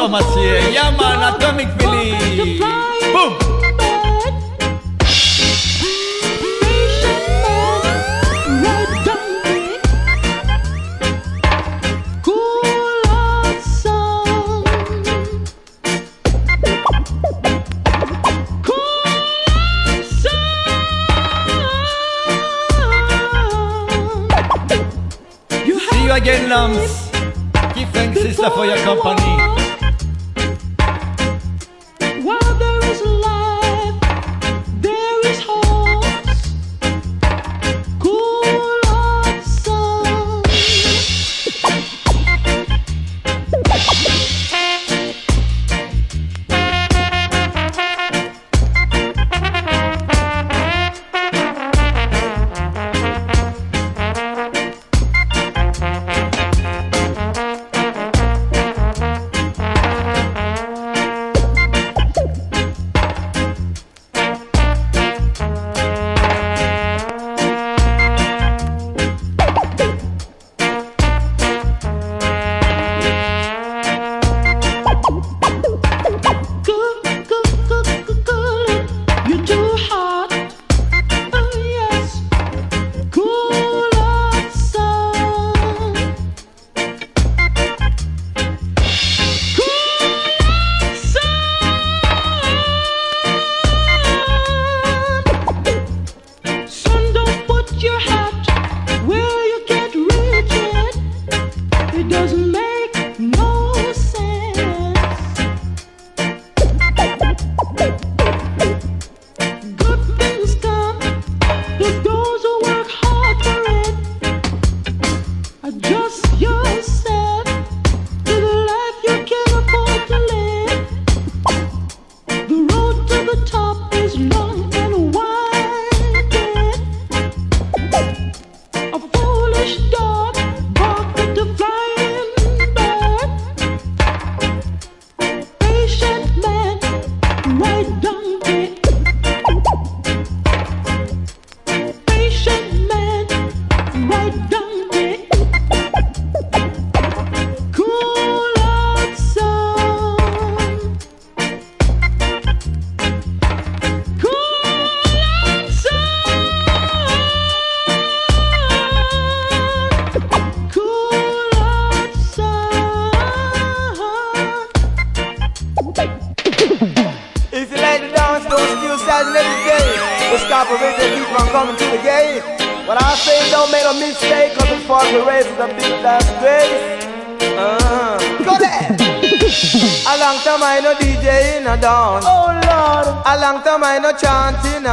como 0.02 0.16
así 0.16 0.40
se 0.72 0.72
la 0.72 1.38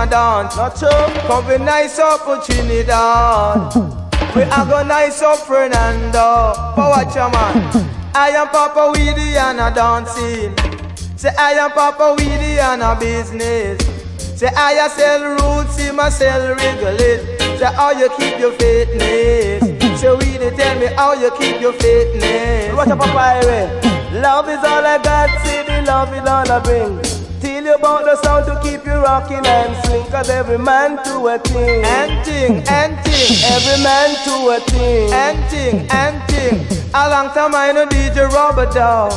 chant 0.09 0.53
in 0.53 0.55
a 0.55 0.55
dance. 0.55 0.55
Not 0.55 0.75
true. 0.75 1.21
Come 1.27 1.47
be 1.47 1.63
nice 1.63 1.99
up 1.99 2.21
for 2.21 2.37
Trinidad. 2.41 3.73
We 4.35 4.43
are 4.43 4.65
go 4.65 4.83
nice 4.83 5.23
up 5.23 5.39
Fernando. 5.39 6.53
But 6.75 6.89
watch 6.89 7.15
your 7.15 7.31
man. 7.31 7.89
I 8.13 8.29
am 8.29 8.47
Papa 8.49 8.91
Weedy 8.93 9.35
and 9.35 9.59
a 9.59 9.73
dancing. 9.73 10.53
Say 11.17 11.31
I 11.35 11.53
am 11.53 11.71
Papa 11.71 12.13
Weedy 12.15 12.59
and 12.59 12.83
a 12.83 12.95
business. 12.95 13.81
Say 14.39 14.47
I 14.55 14.87
sell 14.89 15.31
roots, 15.31 15.79
a 15.79 16.11
sell 16.11 16.55
regulate. 16.55 17.39
Say 17.57 17.73
how 17.73 17.91
you 17.91 18.07
keep 18.19 18.37
your 18.39 18.51
fitness. 18.51 19.99
Say 19.99 20.15
Weedy 20.15 20.55
tell 20.55 20.79
me 20.79 20.85
how 20.95 21.13
you 21.13 21.31
keep 21.31 21.59
your 21.59 21.73
fitness. 21.73 22.75
Watch 22.75 22.89
up 22.89 22.99
Papa. 22.99 23.81
Love 24.13 24.47
is 24.47 24.59
all 24.59 24.85
I 24.85 25.01
got, 25.01 25.29
see 25.43 25.63
the 25.63 25.81
love 25.87 26.13
is 26.13 26.29
all 26.29 26.51
I 26.51 26.59
bring. 26.59 27.08
Tell 27.59 27.67
you 27.67 27.75
about 27.75 28.05
the 28.05 28.15
sound 28.23 28.45
to 28.45 28.55
keep 28.63 28.85
you 28.85 28.93
rocking 28.93 29.45
and 29.45 29.85
swing 29.85 30.05
Cause 30.05 30.29
every 30.29 30.57
man 30.57 30.95
to 31.03 31.27
a 31.27 31.37
thing. 31.39 31.83
And 31.83 32.23
ting, 32.23 32.63
and 32.69 32.95
ting. 33.03 33.35
Every 33.51 33.83
man 33.83 34.15
to 34.23 34.55
a 34.55 34.59
thing. 34.61 35.11
And 35.11 35.49
ting, 35.49 35.85
and 35.91 36.29
ting. 36.29 36.65
A 36.93 37.09
long 37.09 37.27
time 37.33 37.53
I 37.53 37.73
know 37.73 37.85
DJ 37.85 38.29
Rubber 38.29 38.71
Dog 38.71 39.11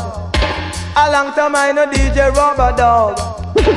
A 0.97 1.13
long 1.13 1.33
time 1.35 1.55
I 1.55 1.71
know 1.71 1.87
DJ 1.87 2.35
Rubber 2.35 2.77
Dog 2.77 3.17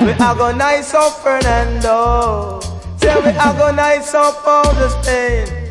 We 0.01 0.13
are 0.13 0.35
gonna 0.35 0.57
nice 0.57 0.95
up 0.95 1.13
Fernando. 1.21 2.59
Say 2.97 3.15
we 3.21 3.37
are 3.37 3.53
gonna 3.53 3.77
nice 3.77 4.15
up 4.15 4.47
all 4.47 4.73
the 4.73 4.89
Spain 4.89 5.64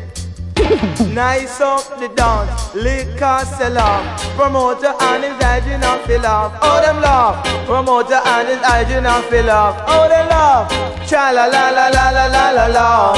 Nice 1.13 1.61
up 1.61 1.99
the 1.99 2.09
dance, 2.09 2.73
liquor 2.73 3.39
sell 3.45 3.77
off. 3.77 4.35
Promoter 4.35 4.93
and 4.99 5.23
his 5.23 5.41
hygiene 5.41 5.83
and 5.83 6.01
fill 6.05 6.25
off. 6.25 6.57
Oh 6.61 6.81
them 6.81 7.01
laugh. 7.01 7.45
Promoter 7.65 8.19
and 8.25 8.47
his 8.47 8.57
hygiene 8.57 9.05
and 9.05 9.25
fill 9.25 9.49
off. 9.49 9.83
Oh 9.87 10.09
them 10.09 10.27
laugh. 10.27 10.69
Cha 11.07 11.29
la 11.29 11.45
la 11.45 11.69
la 11.69 11.87
la 11.89 12.09
la 12.09 12.25
la 12.27 12.49
la 12.51 12.65
la. 12.67 13.13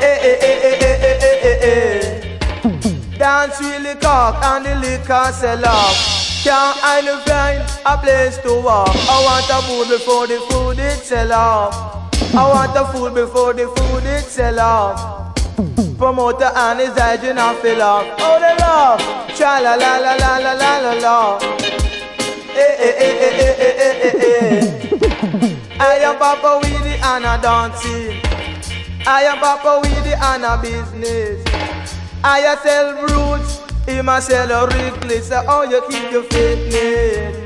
Eh 0.00 0.18
eh 0.22 0.38
eh 0.40 0.58
eh 0.62 0.76
eh 0.80 0.98
eh 1.08 1.38
eh 1.40 1.58
eh 1.60 1.70
eh 1.70 3.18
Dance 3.18 3.60
really 3.60 3.94
cock 3.96 4.42
and 4.42 4.64
the 4.64 4.74
liquor 4.76 5.32
sell 5.32 5.66
off. 5.66 5.96
Can't 6.44 6.78
I 6.82 7.02
find 7.26 7.62
a 7.84 7.98
place 8.00 8.38
to 8.38 8.54
walk. 8.62 8.88
I 8.88 9.18
want 9.26 9.50
a 9.50 9.60
food 9.66 9.88
before 9.88 10.26
the 10.26 10.38
food 10.48 10.78
it 10.78 11.04
sell 11.04 11.32
off. 11.32 11.74
I 12.34 12.48
want 12.48 12.72
the 12.72 12.84
food 12.92 13.14
before 13.14 13.52
the 13.52 13.66
food 13.66 14.04
it 14.04 14.24
sell 14.24 14.60
off 14.60 15.29
Promoter 15.98 16.50
and 16.56 16.80
his 16.80 16.96
hygiene 16.98 17.36
and 17.38 17.58
fill 17.58 17.82
off 17.82 18.06
Oh 18.18 18.38
the 18.40 18.52
love. 18.62 19.00
Cha 19.36 19.58
la 19.58 19.74
la 19.74 19.98
la 19.98 20.14
la 20.14 20.38
la 20.38 20.52
la 20.54 20.78
la 20.78 20.92
la. 20.94 21.38
Eh 22.56 22.76
eh 22.86 22.94
eh 23.06 23.14
eh 23.20 23.54
eh 23.58 23.74
eh 23.78 23.94
eh 23.96 24.14
eh 24.18 24.36
eh 24.40 25.56
I 25.80 25.96
am 26.04 26.16
Papa 26.18 26.60
Weedy 26.62 26.94
and 27.02 27.24
a 27.24 27.38
dancing 27.40 28.20
I 29.06 29.22
am 29.22 29.38
Papa 29.38 29.80
Weedy 29.82 30.12
and 30.14 30.44
a 30.44 30.56
business. 30.60 31.44
I 32.24 32.56
sell 32.62 32.94
roots. 33.02 33.60
Him 33.86 34.08
a 34.08 34.20
sell 34.20 34.50
a 34.50 34.66
Wrigley 34.66 35.20
Say 35.20 35.44
how 35.46 35.62
you 35.62 35.80
keep 35.88 36.10
your 36.10 36.22
fitness. 36.24 37.36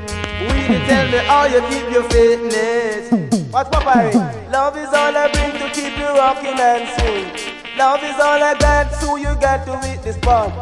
Weedy 0.41 0.85
tell 0.85 1.11
me 1.11 1.17
how 1.19 1.45
you 1.45 1.61
keep 1.69 1.91
your 1.91 2.03
fitness. 2.09 3.11
What's 3.53 3.69
Papa 3.69 4.49
Love 4.51 4.77
is 4.77 4.89
all 4.89 5.15
I 5.15 5.31
bring 5.31 5.51
to 5.61 5.69
keep 5.73 5.97
you 5.97 6.07
rocking 6.07 6.59
and 6.59 6.87
swing 6.99 7.54
Love 7.77 8.01
is 8.05 8.15
all 8.15 8.41
I 8.41 8.55
got, 8.57 8.93
so 8.93 9.17
you 9.17 9.35
got 9.35 9.65
to 9.65 9.77
hit 9.85 10.01
this 10.01 10.17
part. 10.19 10.53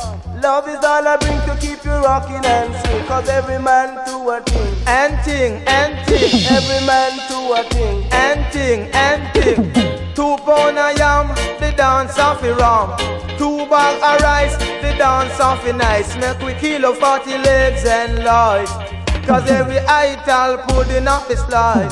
Love 0.42 0.68
is 0.68 0.84
all 0.84 1.08
I 1.08 1.16
bring 1.18 1.38
to 1.46 1.56
keep 1.62 1.86
you 1.86 1.92
rocking 1.92 2.44
and 2.44 2.74
swing. 2.88 3.06
Cause 3.06 3.30
every 3.30 3.60
man 3.60 4.04
to 4.08 4.18
a 4.30 4.42
thing, 4.42 4.74
and 4.88 5.22
thing, 5.24 5.62
and 5.68 5.94
thing. 6.08 6.42
Every 6.50 6.84
man 6.88 7.12
to 7.30 7.38
a 7.54 7.64
thing, 7.70 8.04
and 8.12 8.52
thing, 8.52 8.90
and 8.94 9.22
thing. 9.32 10.16
Two 10.16 10.38
pound 10.44 10.80
of 10.80 10.98
yam, 10.98 11.28
the 11.60 11.72
dance 11.78 12.18
off 12.18 12.42
the 12.42 12.56
rum. 12.56 12.98
Two 13.38 13.70
bag 13.70 13.96
of 14.02 14.20
rice, 14.24 14.58
the 14.82 14.98
dance 14.98 15.40
off 15.40 15.64
the 15.64 15.74
nice. 15.74 16.18
Make 16.18 16.42
we 16.42 16.56
kilo 16.56 16.94
40 16.94 17.30
legs 17.38 17.86
and 17.86 18.24
light. 18.24 18.66
Cause 19.28 19.48
every 19.52 19.78
ital 19.80 20.58
pudding 20.66 21.08
off 21.08 21.28
his 21.28 21.40
slide. 21.42 21.92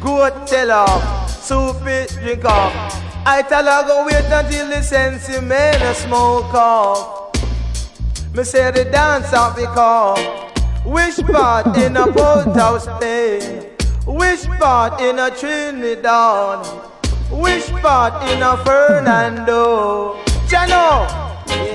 Good 0.00 0.46
tell 0.46 0.70
off, 0.70 1.28
soup 1.28 1.84
it, 1.86 2.16
drink 2.22 2.44
off. 2.44 3.05
I 3.28 3.42
tell 3.42 3.64
her 3.64 3.84
go 3.88 4.06
wait 4.06 4.24
until 4.30 4.68
the 4.68 4.80
sense 4.80 5.28
made 5.40 5.82
a 5.82 5.94
smoke 5.96 6.54
off. 6.54 7.34
Me 8.32 8.44
say 8.44 8.70
the 8.70 8.84
dance 8.84 9.32
off 9.32 9.56
call. 9.74 10.16
Which 10.84 11.16
part 11.26 11.76
in 11.76 11.96
a 11.96 12.06
boathouse 12.06 12.86
play? 12.98 13.74
Which 14.06 14.44
part 14.60 15.00
in 15.00 15.18
a 15.18 15.32
Trinidad? 15.32 16.64
Which 17.32 17.66
part 17.82 18.22
in 18.30 18.42
a 18.42 18.56
Fernando? 18.64 20.22
Chano, 20.46 21.08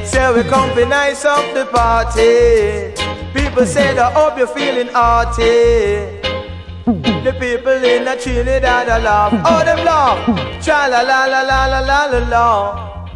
say 0.05 0.33
we 0.33 0.43
come 0.49 0.73
be 0.73 0.85
nice 0.85 1.25
up 1.25 1.53
the 1.53 1.65
party. 1.65 2.93
People 3.33 3.65
say 3.65 3.93
that 3.93 4.13
hope 4.13 4.37
you're 4.37 4.47
feeling 4.47 4.87
arty. 4.95 6.21
The 6.91 7.33
people 7.39 7.71
in 7.71 8.03
the 8.03 8.17
Trinidad 8.21 8.89
a 8.89 8.99
laugh, 8.99 9.31
oh 9.45 9.63
them 9.63 9.85
laugh. 9.85 10.19
Cha 10.61 10.87
la 10.87 11.01
la 11.01 11.25
la 11.25 11.41
la 11.41 11.65
la 11.65 11.79
la 11.79 12.05
la 12.07 12.19
la. 12.27 13.07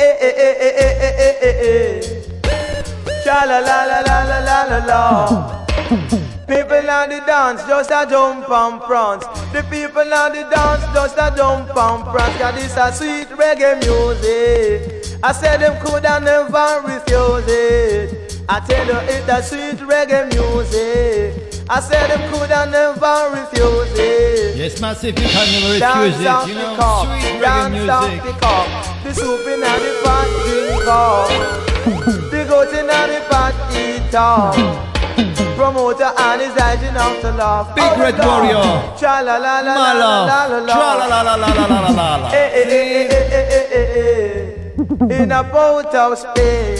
Eh 0.00 0.16
eh 0.20 0.34
eh 0.36 0.54
eh 0.58 0.74
eh 0.84 0.94
eh 1.06 1.14
eh 1.20 1.36
eh 1.48 1.56
eh. 1.62 3.22
Cha 3.24 3.44
la 3.46 3.60
la 3.60 3.84
la 3.84 4.00
la 4.00 4.22
la 4.24 4.38
la 4.40 4.64
la 4.64 4.78
la. 4.84 5.58
People 6.48 6.90
on 6.90 7.10
the 7.10 7.22
dance 7.24 7.62
just 7.68 7.90
a 7.92 8.04
jump 8.10 8.50
and 8.50 8.80
prance. 8.82 9.24
The 9.52 9.62
people 9.70 10.12
on 10.12 10.32
the 10.32 10.42
dance 10.50 10.82
just 10.92 11.16
a 11.18 11.32
jump 11.36 11.76
and 11.76 12.04
prance. 12.04 12.36
Cause 12.36 12.54
this 12.56 12.76
a 12.76 12.92
sweet 12.92 13.28
reggae 13.38 13.78
music. 13.78 15.20
I 15.22 15.30
said 15.30 15.60
them 15.60 15.80
coulda 15.84 16.18
never 16.18 16.82
refuse 16.84 17.44
it. 17.46 18.42
I 18.48 18.58
tell 18.58 18.86
you 18.86 18.98
it's 19.02 19.28
a 19.28 19.40
sweet 19.40 19.78
reggae 19.86 20.34
music. 20.34 21.54
I 21.70 21.80
said 21.80 22.08
them 22.08 22.32
coulda 22.32 22.64
never 22.70 23.16
refuse 23.36 23.92
it. 23.98 24.56
Yes, 24.56 24.80
massive, 24.80 25.18
you 25.18 25.28
can 25.28 25.46
never 25.52 25.78
Dance 25.78 26.16
refuse 26.16 26.26
off 26.26 26.44
it. 26.44 26.48
You 26.48 26.54
the 26.54 26.62
know, 26.62 26.76
cup, 26.76 27.06
sweet 27.06 27.34
reggae 27.36 27.40
dance 27.42 27.90
off 27.90 28.08
music. 28.08 28.22
the 28.24 28.32
cup. 28.40 28.66
The 29.04 29.14
soup 29.14 29.46
in 29.52 29.60
the 29.60 30.00
pot 30.02 30.28
drink 30.48 30.86
up. 30.88 31.28
The 32.32 32.40
goat 32.48 32.72
in 32.72 32.86
the 32.86 33.20
pot 33.28 33.54
eat 33.76 34.14
up. 34.14 34.54
Promoter 35.56 36.10
and 36.16 36.40
his 36.40 36.54
hygiene 36.54 36.96
out 36.96 37.20
to 37.20 37.30
laugh. 37.32 37.74
Big 37.74 37.84
Oh, 37.84 38.00
Red 38.00 38.16
Lord. 38.18 38.28
Warrior. 38.28 38.96
Cha 38.96 39.20
la 39.20 39.36
la 39.36 39.60
la 39.60 39.74
la 39.74 39.92
la 39.92 40.46
la 40.46 40.58
love. 40.58 40.68
la 40.68 41.06
la 41.06 41.20
la 41.22 41.34
la 41.34 41.34
la 41.36 41.66
la 41.66 41.80
la 41.80 41.90
la 41.90 42.16
la. 42.16 42.30
Eh, 42.32 42.50
eh, 42.54 42.64
eh, 42.68 43.08
eh, 43.10 43.28
eh, 43.30 43.46
eh, 43.58 43.66
eh, 43.78 45.10
eh. 45.10 45.22
In 45.22 45.32
a 45.32 45.42
boat 45.42 45.92
of 45.94 46.16
Spain, 46.18 46.78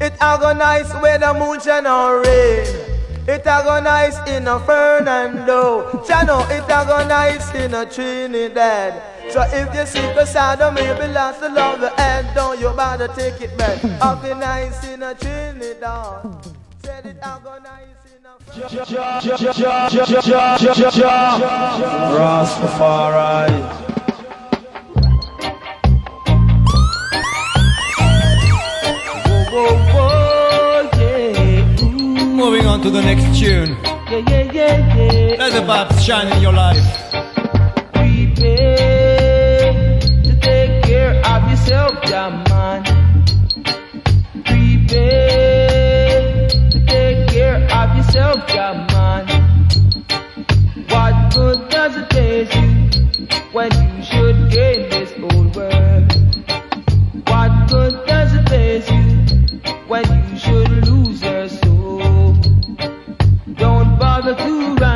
it 0.00 0.12
agonize 0.20 0.92
whether 1.02 1.32
moonshine 1.34 1.86
or 1.86 2.20
rain. 2.22 2.66
It 3.28 3.46
agonize 3.46 4.18
in 4.28 4.48
a 4.48 4.58
Fernando. 4.60 5.84
Chano, 6.04 6.48
it 6.50 6.68
agonize 6.68 7.54
in 7.54 7.74
a 7.74 7.84
Trinidad. 7.86 9.02
So 9.30 9.42
if 9.52 9.74
you 9.74 9.86
see 9.86 10.12
beside 10.14 10.60
of 10.60 10.74
me, 10.74 10.82
belongs 10.82 11.38
to 11.38 11.48
love 11.48 11.80
the 11.80 11.92
end, 12.00 12.28
don't 12.34 12.58
you 12.58 12.70
bother 12.70 13.08
take 13.08 13.40
it 13.40 13.56
back. 13.56 13.84
Agonize 14.00 14.84
in 14.88 15.02
a 15.02 15.14
Trinidad. 15.14 16.44
Said 16.82 17.06
it 17.06 17.18
a 17.22 17.40
Rastafari. 22.16 23.50
Whoa, 29.52 29.76
whoa. 29.92 30.19
Moving 32.40 32.64
on 32.66 32.80
to 32.80 32.88
the 32.90 33.02
next 33.02 33.38
tune. 33.38 33.76
Yeah, 33.84 34.24
yeah, 34.30 34.50
yeah, 34.50 34.96
yeah. 34.96 35.36
Let 35.38 35.52
the 35.52 35.60
vibes 35.60 36.00
shine 36.02 36.32
in 36.32 36.40
your 36.40 36.54
life. 36.54 36.82
Prepare 37.92 40.00
to 40.00 40.40
take 40.40 40.82
care 40.84 41.20
of 41.26 41.50
yourself, 41.50 41.98
yeah, 42.08 42.30
man. 42.48 42.82
Prepare 44.42 46.48
to 46.70 46.80
take 46.86 47.28
care 47.28 47.56
of 47.78 47.94
yourself, 47.94 48.42
yeah, 48.48 48.86
man. 48.90 49.26
What 50.88 51.34
good 51.34 51.68
does 51.68 51.94
it 51.94 52.08
taste 52.08 52.54
you 52.54 52.70
when 53.52 53.70
you 53.70 54.02
should 54.02 54.50
gain 54.50 54.88
this 54.88 55.12
whole 55.12 55.46
world? 55.52 56.10
What 57.28 57.68
good 57.68 58.06
does 58.06 58.32
it 58.32 58.46
taste 58.46 58.90
you 58.90 59.04
when 59.86 60.10
you 60.10 60.19
bother 64.00 64.34
to 64.34 64.89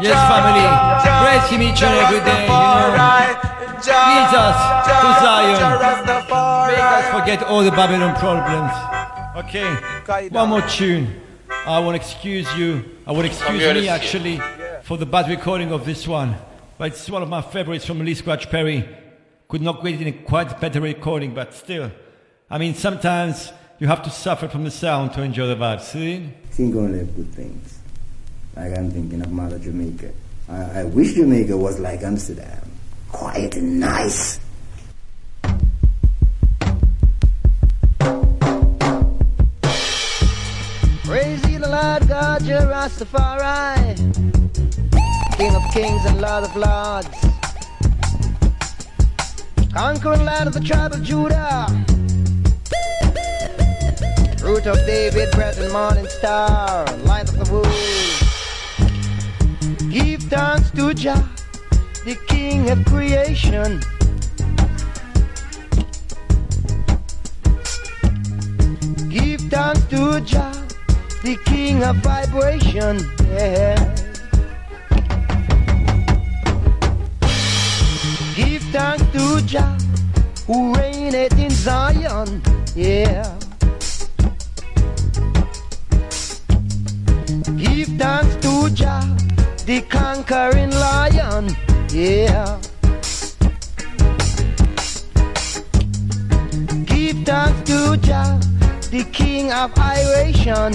Yes, 0.00 0.18
family. 0.30 0.66
Praise 1.22 1.50
Him 1.50 1.62
each 1.62 1.82
and 1.82 1.94
every 2.04 2.20
day. 2.20 2.42
You 2.42 2.48
know. 2.48 3.44
Leads 3.78 4.34
us 4.34 4.58
to 4.86 5.08
Zion. 5.22 5.58
Make 6.68 6.78
us 6.78 7.06
forget 7.20 7.42
all 7.44 7.62
the 7.64 7.70
Babylon 7.70 8.14
problems. 8.16 8.72
Okay. 9.44 10.28
One 10.28 10.48
more 10.50 10.62
tune. 10.62 11.20
I 11.66 11.78
want 11.80 11.96
to 11.96 12.00
excuse 12.00 12.46
you. 12.56 12.84
I 13.06 13.12
will 13.12 13.24
excuse 13.24 13.50
me 13.52 13.80
this- 13.80 13.88
actually 13.88 14.40
for 14.82 14.96
the 14.96 15.06
bad 15.06 15.28
recording 15.28 15.72
of 15.72 15.84
this 15.84 16.06
one. 16.06 16.36
But 16.78 16.88
it's 16.92 17.10
one 17.10 17.22
of 17.22 17.28
my 17.28 17.42
favorites 17.42 17.84
from 17.84 17.98
Lee 18.04 18.14
Scratch 18.14 18.48
Perry. 18.50 18.88
Could 19.48 19.62
not 19.62 19.82
get 19.82 19.94
it 19.94 20.00
in 20.02 20.08
a 20.08 20.12
quite 20.12 20.60
better 20.60 20.80
recording, 20.80 21.34
but 21.34 21.54
still. 21.54 21.90
I 22.50 22.58
mean, 22.58 22.74
sometimes 22.74 23.52
you 23.78 23.86
have 23.86 24.02
to 24.02 24.10
suffer 24.10 24.48
from 24.48 24.64
the 24.64 24.70
sound 24.70 25.12
to 25.12 25.22
enjoy 25.22 25.46
the 25.46 25.54
vibes. 25.54 25.82
See? 25.82 26.28
Think 26.50 26.74
only 26.74 27.00
of 27.00 27.14
good 27.14 27.32
things. 27.32 27.78
Like 28.56 28.76
I'm 28.76 28.90
thinking 28.90 29.22
of 29.22 29.30
Mother 29.30 29.58
Jamaica. 29.58 30.10
I, 30.48 30.80
I 30.80 30.84
wish 30.84 31.14
Jamaica 31.14 31.56
was 31.56 31.78
like 31.78 32.02
Amsterdam. 32.02 32.70
Quiet 33.08 33.56
and 33.56 33.78
nice. 33.78 34.40
Praise 41.04 41.48
ye 41.48 41.56
the 41.58 41.68
Lord 41.68 42.08
God, 42.08 42.42
your 42.42 42.62
Rastafari, 42.62 43.96
King 45.36 45.54
of 45.54 45.62
kings 45.72 46.04
and 46.04 46.20
Lord 46.20 46.44
of 46.44 46.56
lords, 46.56 47.08
conquering 49.72 50.24
land 50.24 50.48
of 50.48 50.54
the 50.54 50.60
tribe 50.60 50.92
of 50.92 51.02
Judah, 51.02 51.66
root 54.48 54.66
of 54.66 54.78
David, 54.86 55.28
and 55.36 55.72
morning 55.72 56.08
star, 56.08 56.86
light 57.04 57.28
of 57.28 57.36
the 57.38 57.52
world. 57.52 57.68
Give 59.92 60.22
thanks 60.22 60.70
to 60.70 60.94
Jah, 60.94 61.22
the 62.06 62.16
King 62.28 62.70
of 62.70 62.82
creation. 62.86 63.80
Give 69.10 69.40
thanks 69.50 69.84
to 69.92 70.20
Jah, 70.22 70.52
the 71.22 71.36
king 71.44 71.84
of 71.84 71.96
vibration. 71.96 73.00
Yeah. 73.30 73.76
Give 78.34 78.62
thanks 78.72 79.04
to 79.12 79.42
Jah, 79.44 79.76
who 80.46 80.74
reigneth 80.74 81.38
in 81.38 81.50
Zion. 81.50 82.42
Yeah. 82.74 83.38
Give 87.44 87.88
thanks 87.98 88.34
to 88.36 88.68
Jah, 88.70 89.16
the 89.64 89.80
conquering 89.88 90.70
lion. 90.70 91.56
Yeah. 91.90 92.58
Give 96.84 97.16
thanks 97.24 97.70
to 97.70 97.96
Jah, 97.98 98.40
the 98.90 99.04
king 99.12 99.52
of 99.52 99.72
iration. 99.78 100.72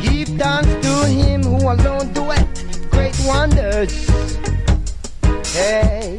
Give 0.00 0.28
thanks 0.36 0.74
to 0.84 1.06
him 1.06 1.42
who 1.44 1.58
alone 1.70 2.12
doeth 2.12 2.90
great 2.90 3.16
wonders. 3.24 3.92
Hey, 5.52 6.18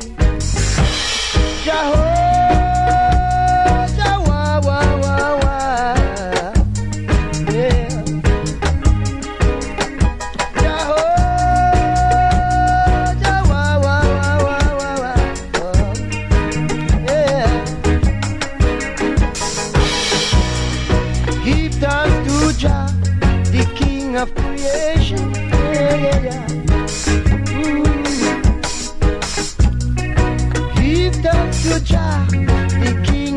Jehovah, 1.64 2.61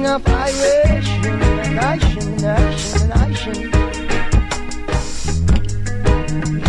the 0.05 0.11
King 0.11 0.13
of 0.13 0.27
iration, 0.29 1.23
nation, 1.75 2.37
nation, 2.37 3.09
nation. 3.09 3.71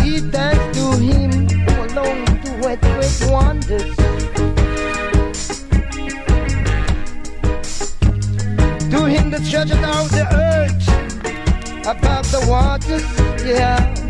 Give 0.02 0.26
thanks 0.32 0.66
to 0.78 0.84
Him 0.96 1.32
alone 1.84 2.24
doeth 2.44 2.80
great 2.80 3.18
wonders. 3.30 3.96
To 8.90 8.98
Him 9.04 9.30
that 9.30 9.42
stretcheth 9.44 9.84
out 9.84 10.10
the 10.10 10.26
earth 10.34 10.88
above 11.86 12.30
the 12.30 12.40
waters, 12.48 13.04
yeah. 13.44 14.05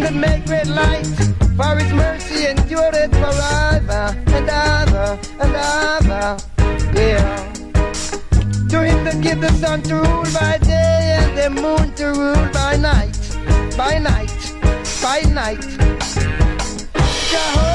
Him 0.00 0.14
that 0.14 0.28
made 0.28 0.46
great 0.46 0.66
light, 0.66 1.06
for 1.56 1.76
his 1.76 1.92
mercy 1.92 2.46
endureth 2.46 3.12
forever 3.12 4.14
and 4.28 4.48
ever 4.48 5.18
and 5.40 5.54
ever, 5.56 6.36
yeah. 6.94 7.52
To 8.68 8.82
him 8.82 9.04
that 9.04 9.20
give 9.20 9.40
the 9.40 9.52
sun 9.52 9.82
to 9.82 9.96
rule 9.96 10.24
by 10.32 10.58
day 10.58 11.18
and 11.18 11.36
the 11.36 11.50
moon 11.60 11.94
to 11.94 12.06
rule 12.06 12.48
by 12.52 12.76
night, 12.76 13.18
by 13.76 13.98
night, 13.98 14.32
by 15.02 15.20
night. 15.28 15.64
Jehovah, 17.30 17.69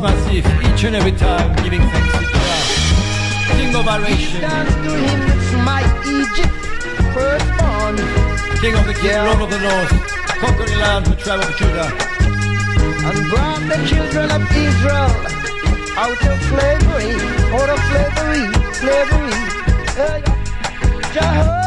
massive. 0.00 0.46
Each 0.66 0.84
and 0.84 0.96
every 0.96 1.12
time 1.12 1.54
giving 1.62 1.80
thanks 1.92 2.12
to 2.18 2.24
Jah. 2.32 3.56
King 3.56 3.74
of 3.76 3.86
adoration. 3.86 4.40
thanks 4.40 4.74
to 4.74 4.90
Him 5.06 5.18
that 5.28 5.40
smite 5.52 5.92
Egypt 6.18 6.56
firstborn. 7.14 7.96
King 8.62 8.74
of 8.80 8.86
the 8.86 8.94
King, 8.94 9.10
Yeah. 9.10 9.24
Lord 9.28 9.42
of 9.42 9.50
the 9.50 9.60
Lord. 9.68 9.88
Conquering 10.42 10.78
land, 10.78 11.06
the 11.06 11.16
tribe 11.16 11.40
of 11.40 11.52
Judah. 11.58 11.90
and 13.08 13.18
brought 13.30 13.62
the 13.68 13.78
children 13.88 14.28
of 14.30 14.42
Israel 14.66 15.10
out 16.04 16.20
of 16.30 16.36
slavery, 16.50 17.12
out 17.56 17.68
of 17.74 17.80
slavery, 17.88 18.44
slavery. 18.80 19.38
Hey, 20.00 20.20
Jehovah, 21.14 21.59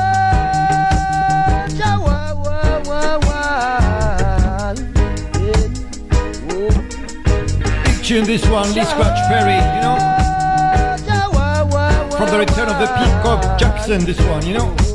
tune, 8.03 8.25
this 8.25 8.45
one, 8.49 8.67
Lee 8.73 8.83
Scratch 8.83 9.17
Perry, 9.29 9.55
you 9.55 9.81
know? 9.81 9.97
From 12.17 12.29
the 12.29 12.37
return 12.37 12.67
of 12.67 12.77
the 12.79 12.87
Pipecock 12.87 13.57
Jackxon, 13.57 14.05
this 14.05 14.19
one, 14.27 14.45
you 14.45 14.55
know? 14.55 14.92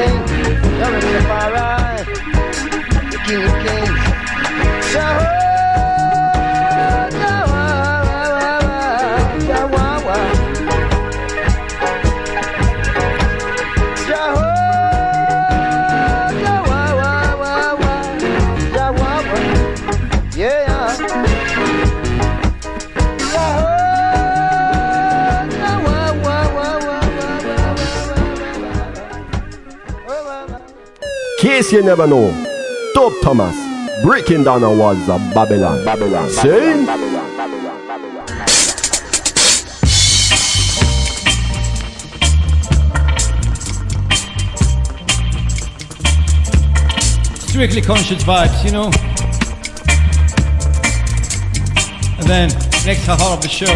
Every 0.00 0.18
little 0.18 0.38
thing. 0.38 0.78
You're 0.78 0.96
in 0.96 1.12
the 1.12 1.22
far 1.28 1.52
right, 1.52 2.06
the 3.10 3.18
King 3.26 3.67
Case 31.68 31.72
you 31.74 31.82
never 31.82 32.06
know, 32.06 32.30
Dub 32.94 33.12
Thomas 33.22 33.54
breaking 34.02 34.44
down 34.44 34.62
the 34.62 34.70
walls 34.70 35.06
of 35.06 35.20
Babylon. 35.34 35.84
Babylon. 35.84 36.30
See? 36.30 37.88
Strictly 47.48 47.82
conscious 47.82 48.22
vibes, 48.22 48.64
you 48.64 48.70
know. 48.70 48.86
And 52.18 52.26
then 52.28 52.48
next 52.86 53.04
half 53.06 53.20
of 53.22 53.40
the 53.42 53.48
show, 53.48 53.66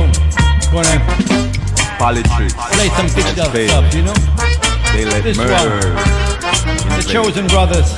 gonna 0.70 0.98
Politics. 1.98 2.54
play 2.54 2.88
some 2.88 3.06
digital 3.08 3.50
Faith. 3.50 3.70
stuff, 3.70 3.94
you 3.94 4.02
know. 4.02 4.14
They 4.92 5.04
let 5.04 5.24
This 5.24 5.36
murder. 5.36 5.94
one, 5.94 6.21
the 6.64 7.04
Chosen 7.06 7.46
Brothers, 7.48 7.94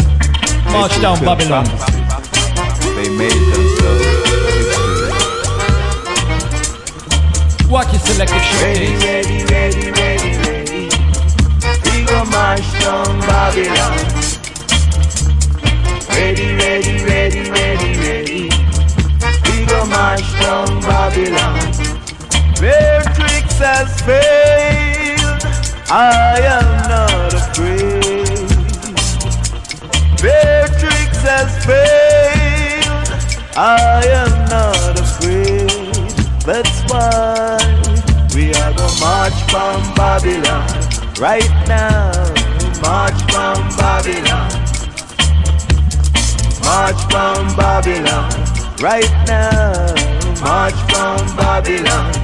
March 0.72 1.00
Down 1.00 1.18
Babylon. 1.24 1.64
They 2.96 3.08
made 3.10 3.42
themselves. 3.52 4.24
Watch 7.68 7.90
your 7.92 8.00
selective 8.00 8.62
Ready, 8.62 8.94
ready, 9.04 9.44
ready, 9.52 9.90
ready, 9.90 10.36
ready. 10.38 10.88
We 11.84 12.04
go 12.06 12.24
march 12.26 12.62
down 12.80 13.20
Babylon. 13.20 13.98
Ready, 16.08 16.54
ready, 16.54 17.04
ready, 17.04 17.50
ready, 17.50 17.98
ready. 17.98 18.42
We 19.44 19.66
go 19.66 19.84
march 19.86 20.22
down 20.40 20.80
Babylon. 20.82 21.58
Where 22.60 23.02
tricks 23.18 23.58
has 23.58 24.00
failed, 24.02 25.42
I 25.90 26.38
am 26.40 26.88
not 26.88 27.33
I 33.56 34.02
am 34.06 34.48
not 34.48 34.98
afraid. 34.98 35.70
That's 36.42 36.82
why 36.90 37.56
we 38.34 38.50
are 38.50 38.72
gonna 38.74 39.00
march 39.00 39.32
from 39.48 39.94
Babylon 39.94 40.66
right 41.20 41.48
now. 41.68 42.10
March 42.82 43.14
from 43.30 43.62
Babylon. 43.78 44.50
March 46.64 47.00
from 47.12 47.56
Babylon 47.56 48.30
right 48.80 49.12
now. 49.28 49.94
March 50.40 50.74
from 50.90 51.36
Babylon. 51.36 52.23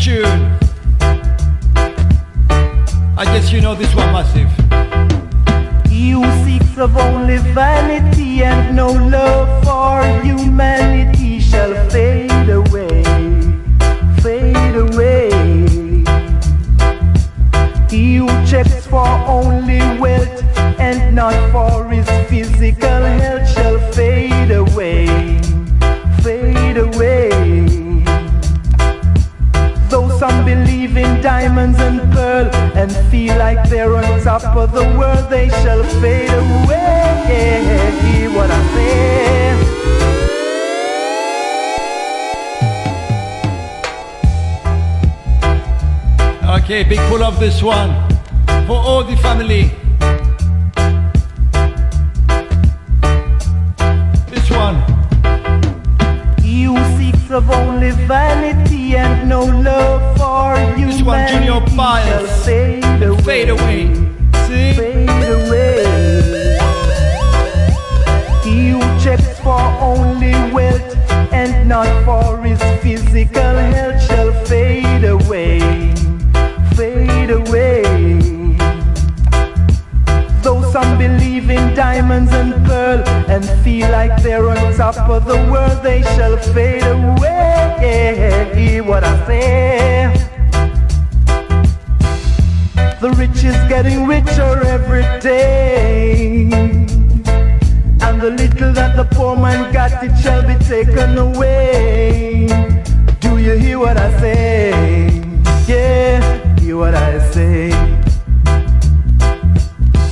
Tune. 0.00 0.56
I 3.18 3.24
guess 3.24 3.52
you 3.52 3.60
know 3.60 3.74
this 3.74 3.94
one 3.94 4.10
massive. 4.12 4.50
You 5.90 6.24
seeks 6.44 6.78
of 6.78 6.96
only 6.96 7.36
vanity 7.52 8.42
and 8.42 8.74
no 8.74 8.92
love 8.92 9.62
for 9.62 10.02
humanity 10.24 11.38
shall 11.38 11.74
fade 11.90 12.48
away, 12.48 13.02
fade 14.22 14.76
away. 14.76 15.28
He 17.90 18.16
who 18.16 18.28
checks 18.46 18.86
for 18.86 19.06
only 19.28 19.80
wealth 19.98 20.42
and 20.80 21.14
not 21.14 21.34
for 21.52 21.90
his 21.90 22.08
physical 22.30 23.02
health 23.20 23.49
diamonds 31.40 31.78
and 31.80 32.00
pearl 32.12 32.46
and 32.76 32.92
feel 33.10 33.34
like 33.38 33.66
they're 33.70 33.96
on 33.96 34.04
top 34.22 34.44
of 34.56 34.72
the 34.72 34.84
world, 34.98 35.30
they 35.30 35.48
shall 35.48 35.82
fade 36.02 36.28
away. 36.28 37.00
Hear 38.04 38.28
what 38.36 38.50
I 38.50 38.60
say? 38.74 38.90
Okay, 46.58 46.82
big 46.84 47.00
pull 47.08 47.22
of 47.22 47.40
this 47.40 47.62
one 47.62 47.90
for 48.66 48.76
all 48.76 49.02
the 49.02 49.16
family. 49.16 49.79
Physical 73.20 73.56
health 73.74 74.02
shall 74.02 74.32
fade 74.46 75.04
away, 75.04 75.60
fade 76.74 77.30
away. 77.30 77.82
Though 80.42 80.62
some 80.72 80.96
believe 80.96 81.50
in 81.50 81.74
diamonds 81.74 82.32
and 82.32 82.64
pearl 82.64 83.06
and 83.28 83.44
feel 83.62 83.90
like 83.90 84.22
they're 84.22 84.48
on 84.48 84.74
top 84.74 84.96
of 85.10 85.26
the 85.26 85.36
world, 85.52 85.82
they 85.82 86.02
shall 86.14 86.38
fade 86.54 86.82
away. 86.82 88.52
Hear 88.54 88.84
what 88.84 89.04
I 89.04 89.26
say? 89.26 90.14
The 93.00 93.10
rich 93.18 93.44
is 93.44 93.56
getting 93.68 94.06
richer 94.06 94.64
every 94.66 95.04
day. 95.20 96.48
And 98.00 98.20
the 98.20 98.30
little 98.30 98.72
that 98.72 98.96
the 98.96 99.06
poor 99.12 99.36
man 99.36 99.72
got, 99.72 100.02
it 100.02 100.16
shall 100.22 100.42
be 100.46 100.54
taken 100.64 101.18
away. 101.18 102.79
Do 103.40 103.46
you 103.46 103.52
hear 103.54 103.78
what 103.78 103.96
I 103.96 104.20
say? 104.20 105.08
Yeah, 105.66 106.58
hear 106.58 106.76
what 106.76 106.94
I 106.94 107.18
say. 107.30 107.70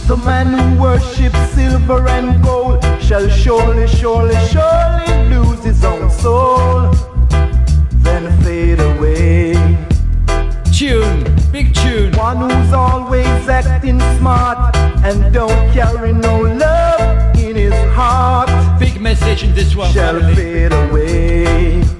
The 0.07 0.17
man 0.25 0.47
who 0.47 0.81
worships 0.83 1.39
silver 1.51 2.09
and 2.09 2.43
gold 2.43 2.83
shall 3.03 3.29
surely, 3.29 3.87
surely, 3.87 4.35
surely 4.47 5.29
lose 5.29 5.63
his 5.63 5.85
own 5.85 6.11
soul, 6.11 6.91
then 8.01 8.25
fade 8.43 8.81
away. 8.81 9.53
Tune, 10.73 11.23
big 11.53 11.75
tune. 11.75 12.15
One 12.17 12.49
who's 12.49 12.73
always 12.73 13.27
acting 13.47 14.01
smart 14.17 14.75
and 15.05 15.35
don't 15.35 15.71
carry 15.75 16.15
no 16.15 16.41
love 16.41 17.37
in 17.39 17.57
his 17.57 17.75
heart 17.93 18.49
Big 18.81 18.99
message 19.03 19.45
in 19.45 19.55
this 19.55 19.77
one, 19.77 19.93
shall 19.93 20.19
family. 20.19 20.35
fade 20.35 20.73
away. 20.73 21.98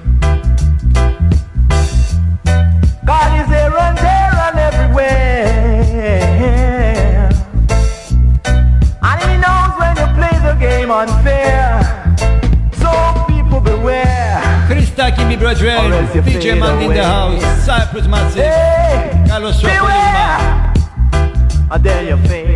Else 16.09 16.15
you 16.15 16.21
DJ 16.23 16.41
fade 16.41 16.59
Man 16.59 16.81
in 16.81 16.93
the 16.93 17.03
house, 17.03 17.65
Cyprus 17.65 18.07
Massive, 18.07 18.43
Hey, 18.43 19.25
Carlos 19.27 19.61
Swapelima. 19.61 20.73
and 21.71 21.83
then 21.83 22.07
you 22.07 22.17
fade 22.27 22.48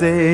say 0.00 0.29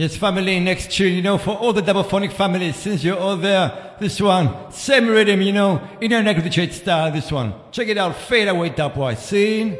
Yes, 0.00 0.16
family, 0.16 0.58
next 0.60 0.92
tune, 0.92 1.12
you 1.12 1.20
know, 1.20 1.36
for 1.36 1.50
all 1.50 1.74
the 1.74 1.82
double-phonic 1.82 2.32
families, 2.32 2.74
since 2.76 3.04
you're 3.04 3.18
all 3.18 3.36
there, 3.36 3.96
this 4.00 4.18
one, 4.18 4.72
same 4.72 5.06
rhythm, 5.06 5.42
you 5.42 5.52
know, 5.52 5.86
in 6.00 6.10
an 6.14 6.26
agriculture 6.26 6.72
style, 6.72 7.12
this 7.12 7.30
one. 7.30 7.52
Check 7.70 7.88
it 7.88 7.98
out, 7.98 8.16
fade 8.16 8.48
away 8.48 8.70
dubwise, 8.70 9.18
sing. 9.18 9.76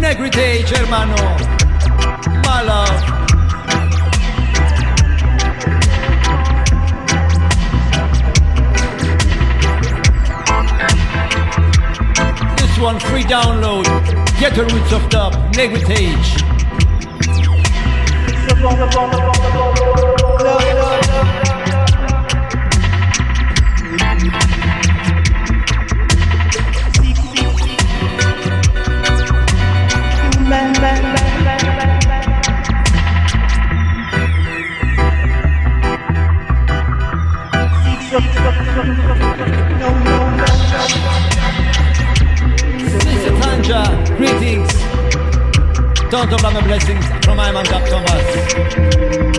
Negrite, 0.00 0.74
hermano. 0.74 1.59
one 12.80 12.98
free 12.98 13.24
download. 13.24 13.84
Get 14.40 14.54
the 14.54 14.64
roots 14.64 14.92
of 14.92 15.08
dub, 15.10 15.34
Negritage. 15.54 16.40
Thank 39.40 39.59
Georgia. 43.70 44.14
Greetings. 44.16 44.72
Don't 46.10 46.28
double 46.28 46.50
my 46.50 46.60
blessings 46.62 47.06
from 47.24 47.36
my 47.36 47.52
man, 47.52 47.64
Jack 47.66 47.88
Thomas. 47.88 49.30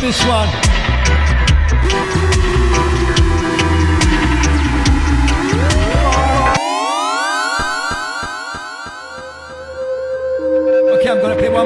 this 0.00 0.24
one. 0.24 0.69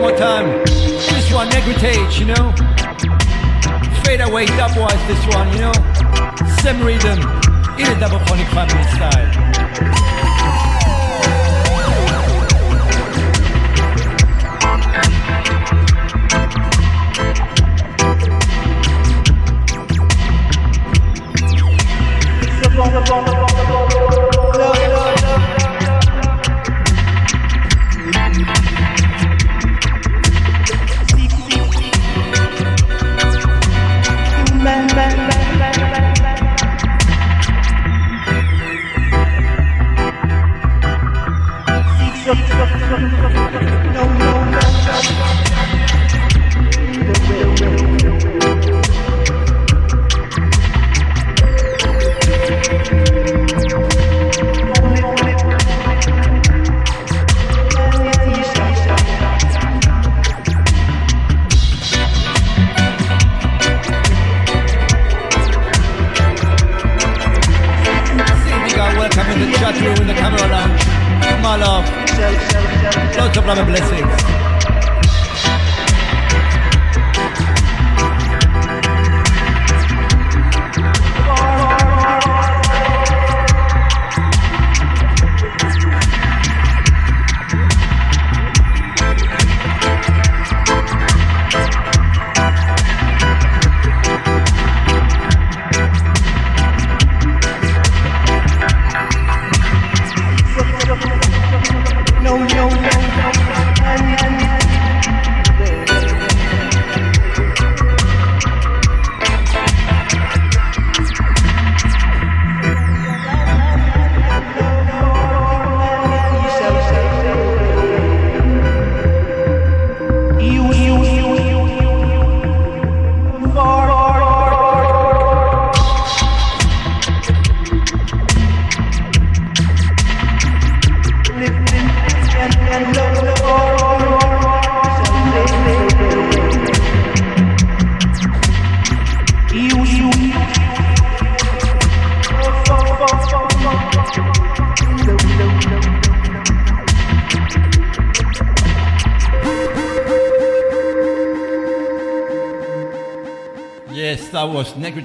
one 0.05 0.16
time. 0.16 0.62
This 0.66 1.32
one, 1.32 1.48
negritage, 1.48 2.18
you 2.20 2.26
know? 2.26 2.52
Fade 4.05 4.20
away 4.20 4.44
dubwise, 4.44 5.06
this 5.09 5.35
one, 5.35 5.51
you 5.52 5.60
know? 5.60 5.72
Same 6.60 6.82
rhythm, 6.85 7.18
in 7.78 7.86
a 7.86 7.98
double 7.98 8.18
phonic 8.26 8.47
family 8.48 8.82
style. 8.93 9.53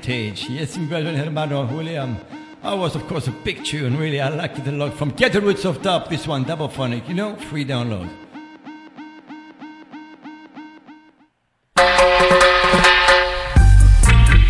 Negritage. 0.09 0.49
Yes, 0.49 0.75
mi 0.77 0.87
piace 0.87 1.15
hermano 1.15 1.65
William. 1.65 2.17
I 2.63 2.73
was, 2.73 2.95
of 2.95 3.07
course, 3.07 3.27
a 3.27 3.31
big 3.31 3.63
tune, 3.63 3.95
really. 3.95 4.19
I 4.19 4.29
liked 4.29 4.57
it 4.57 4.67
a 4.67 4.71
lot. 4.71 4.93
From 4.95 5.11
Get 5.11 5.33
the 5.33 5.39
Roots 5.39 5.65
of 5.65 5.83
Dub, 5.83 6.09
this 6.09 6.25
one, 6.27 6.43
double 6.43 6.67
phonic, 6.67 7.07
you 7.07 7.13
know, 7.13 7.35
free 7.35 7.63
download. 7.63 8.09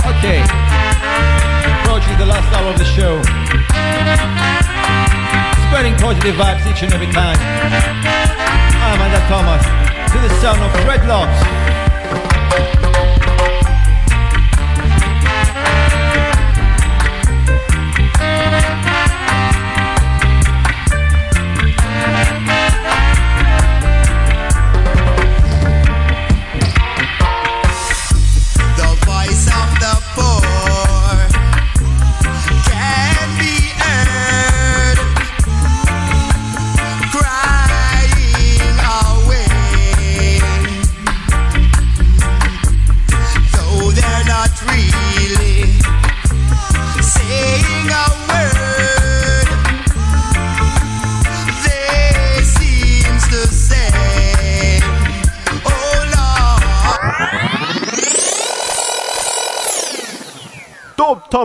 Okay, 0.08 0.40
approaching 1.84 2.18
the 2.18 2.26
last 2.26 2.48
hour 2.56 2.72
of 2.72 2.78
the 2.80 2.86
show. 2.96 3.22
Spreading 5.68 5.96
positive 5.98 6.36
vibes 6.36 6.66
each 6.72 6.84
and 6.84 6.94
every 6.94 7.12
time. 7.12 7.38
I-Man 8.82 9.12
Dub 9.12 9.28
Thomas, 9.28 9.66
to 10.12 10.20
the 10.20 10.30
sound 10.40 10.62
of 10.62 10.72
dreadlocks. 10.86 11.89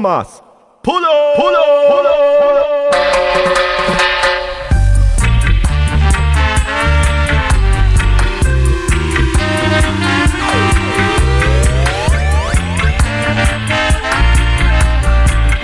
Dub 0.05 0.13
Thomas. 0.13 0.43
Pull 0.83 1.03
up. 1.03 1.37
Pull 1.37 1.57
up. 1.57 1.89
Pull 1.89 2.07
up. 2.07 2.25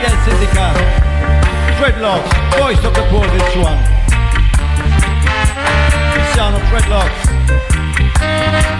Yes, 0.00 0.28
Indica. 0.32 0.66
Dreadlocks, 1.76 2.32
voice 2.58 2.82
of 2.84 2.94
the 2.94 3.04
poor, 3.10 3.26
this 3.26 3.56
one. 3.56 3.80
The 6.14 6.22
sound 6.34 6.56
of 6.56 6.62
dreadlocks. 6.70 7.20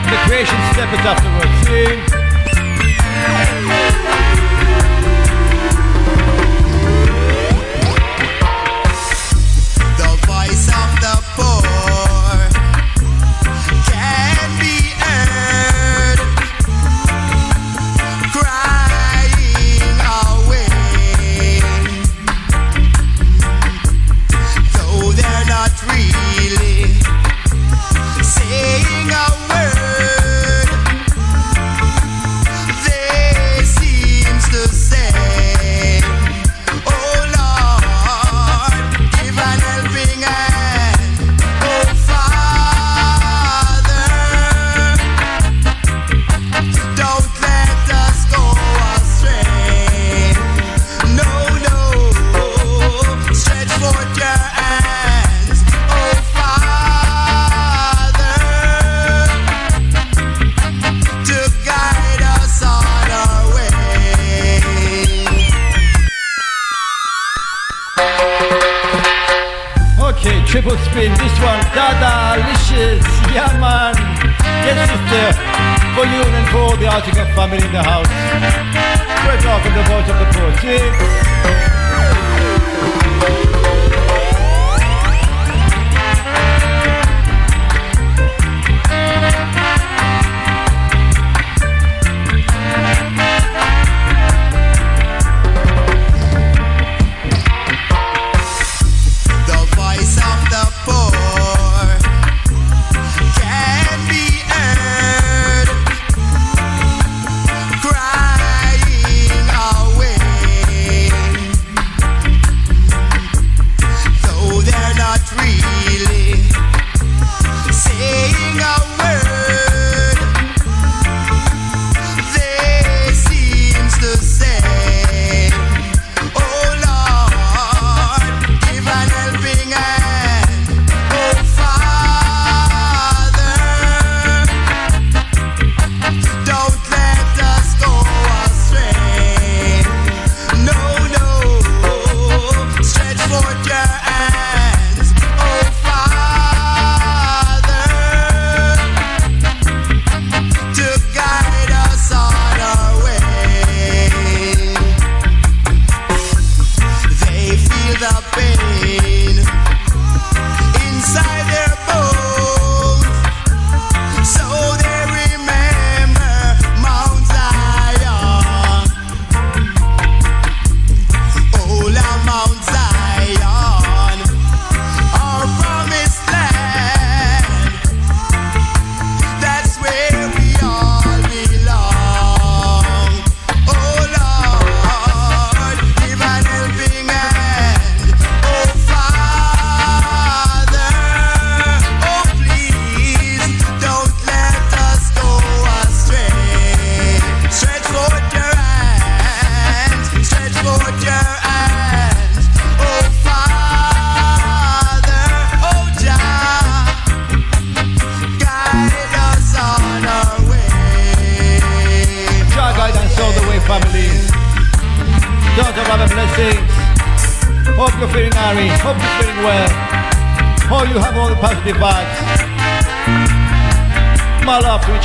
The 0.08 0.16
creation 0.24 0.58
step 0.72 0.90
is 0.94 1.04
afterwards. 1.04 1.49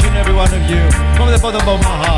each 0.05 0.11
and 0.11 0.17
every 0.17 0.33
one 0.33 0.53
of 0.53 0.69
you 0.69 0.91
from 1.17 1.31
the 1.31 1.39
bottom 1.41 1.67
of 1.67 1.81
my 1.81 2.05
heart. 2.05 2.14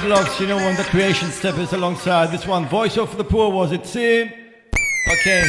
straight 0.00 0.40
you 0.40 0.46
know, 0.46 0.56
when 0.56 0.74
the 0.76 0.84
creation 0.84 1.30
step 1.30 1.58
is 1.58 1.74
alongside. 1.74 2.30
This 2.30 2.46
one, 2.46 2.66
Voice 2.66 2.96
of 2.96 3.14
the 3.18 3.24
Poor, 3.24 3.50
was 3.52 3.72
it? 3.72 3.84
See? 3.84 4.22
Okay, 4.22 5.44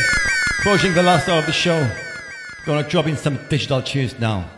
approaching 0.59 0.93
the 0.93 1.01
last 1.01 1.29
hour 1.29 1.39
of 1.39 1.45
the 1.45 1.53
show. 1.53 1.89
Gonna 2.65 2.83
drop 2.83 3.07
in 3.07 3.15
some 3.15 3.39
digital 3.47 3.81
tunes 3.81 4.19
now. 4.19 4.49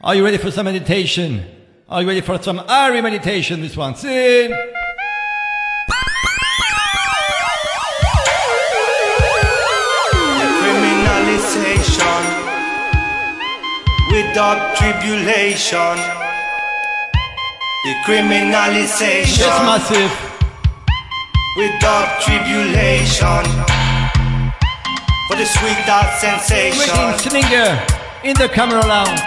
Are 0.00 0.14
you 0.14 0.24
ready 0.24 0.36
for 0.36 0.52
some 0.52 0.66
meditation? 0.66 1.44
Are 1.88 2.02
you 2.02 2.08
ready 2.08 2.20
for 2.20 2.40
some 2.40 2.60
Ari 2.60 3.00
meditation? 3.00 3.60
This 3.60 3.76
one, 3.76 3.96
see? 3.96 4.54
Criminalization 10.62 12.22
without 14.12 14.76
tribulation 14.76 16.19
the 17.84 17.94
criminalization. 18.04 19.48
Massive. 19.64 20.12
Without 21.56 22.20
tribulation. 22.20 23.44
For 25.28 25.36
the 25.36 25.46
sweet 25.46 25.80
that 25.88 26.18
sensation. 26.20 26.78
Waiting 26.78 27.18
slinger 27.18 27.80
in 28.22 28.34
the 28.36 28.48
camera 28.48 28.84
lounge. 28.86 29.20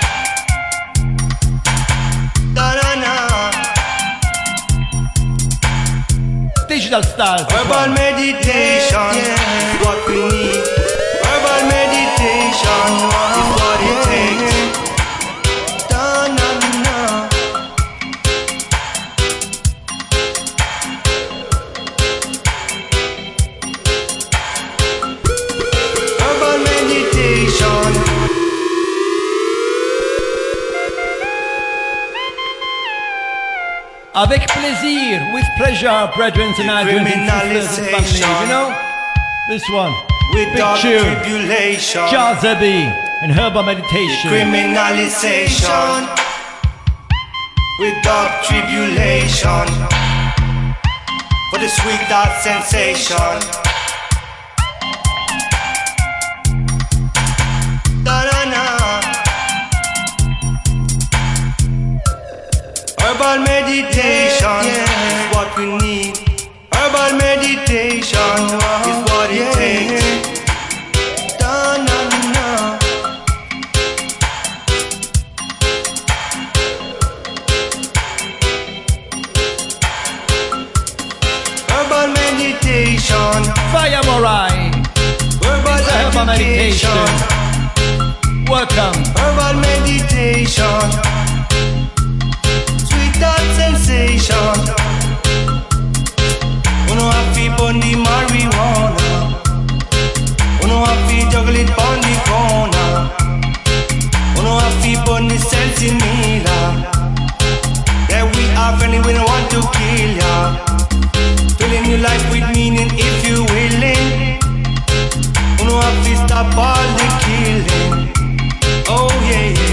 Digital 6.68 7.04
style. 7.04 7.46
Herbal 7.50 7.94
meditation. 7.94 9.14
Yeah. 9.14 9.84
What 9.84 10.08
we 10.08 10.16
need. 10.26 10.64
Herbal 11.22 11.62
meditation. 11.70 13.13
Avec 34.24 34.48
plaisir, 34.48 35.20
with 35.34 35.44
pleasure, 35.58 36.10
brethren 36.16 36.48
and 36.48 36.56
sisters 36.56 37.90
family. 37.90 38.20
You 38.42 38.48
know, 38.48 38.74
this 39.50 39.68
one. 39.70 39.92
Without 40.34 40.82
Big 40.82 41.02
tune. 41.02 41.04
tribulation. 41.04 42.08
Jazebi 42.08 42.88
and 43.22 43.34
Herbal 43.34 43.64
Meditation. 43.64 44.32
Criminalization 44.32 46.08
without 47.82 48.46
tribulation 48.46 49.68
for 51.52 51.60
the 51.60 51.68
sweet 51.68 52.00
that 52.08 52.40
sensation. 52.42 53.63
Herbal 63.24 63.46
meditation 63.46 64.68
is 64.68 65.24
what 65.34 65.48
we 65.58 65.66
need. 65.78 66.18
Herbal 66.74 67.18
meditation 67.18 68.20
oh, 68.20 68.90
is 68.90 69.00
what 69.10 69.32
it 69.32 69.48
takes. 69.56 70.44
Da-na-na. 71.40 72.78
Herbal 81.72 82.08
meditation. 82.12 83.40
Fire 83.72 84.04
Morai. 84.04 84.68
Herbal 85.40 85.80
Herbal 85.80 86.26
meditation. 86.26 86.92
Meditation. 86.92 88.46
Welcome. 88.50 89.00
Herbal 89.16 89.56
meditation. 89.62 91.23
That 93.24 93.44
sensation. 93.56 94.58
Uno 96.92 97.06
happy 97.16 97.48
on 97.64 97.80
the 97.80 97.92
marijuana. 98.06 99.10
Uno 100.64 100.84
happy 100.84 101.24
juggle 101.32 101.56
it 101.56 101.72
on 101.88 101.98
the 102.04 102.14
corner. 102.28 102.92
Uno 104.38 104.52
happy 104.60 104.94
on 105.10 105.28
the 105.30 105.38
sensimilla. 105.40 106.60
Yeah, 108.10 108.26
we 108.36 108.44
are 108.60 108.76
friendly, 108.78 109.00
we 109.08 109.14
don't 109.14 109.24
want 109.24 109.48
to 109.56 109.60
kill 109.72 110.12
ya. 110.22 110.34
Filling 111.58 111.86
your 111.92 112.00
life 112.00 112.26
with 112.30 112.48
meaning 112.54 112.92
if 112.94 113.16
you 113.26 113.46
willing. 113.56 114.40
Uno 115.62 115.80
have 115.80 116.00
to 116.06 116.14
stop 116.28 116.52
all 116.58 116.88
the 117.00 117.08
killing. 117.24 118.12
Oh 118.90 119.08
yeah, 119.32 119.56
yeah. 119.56 119.73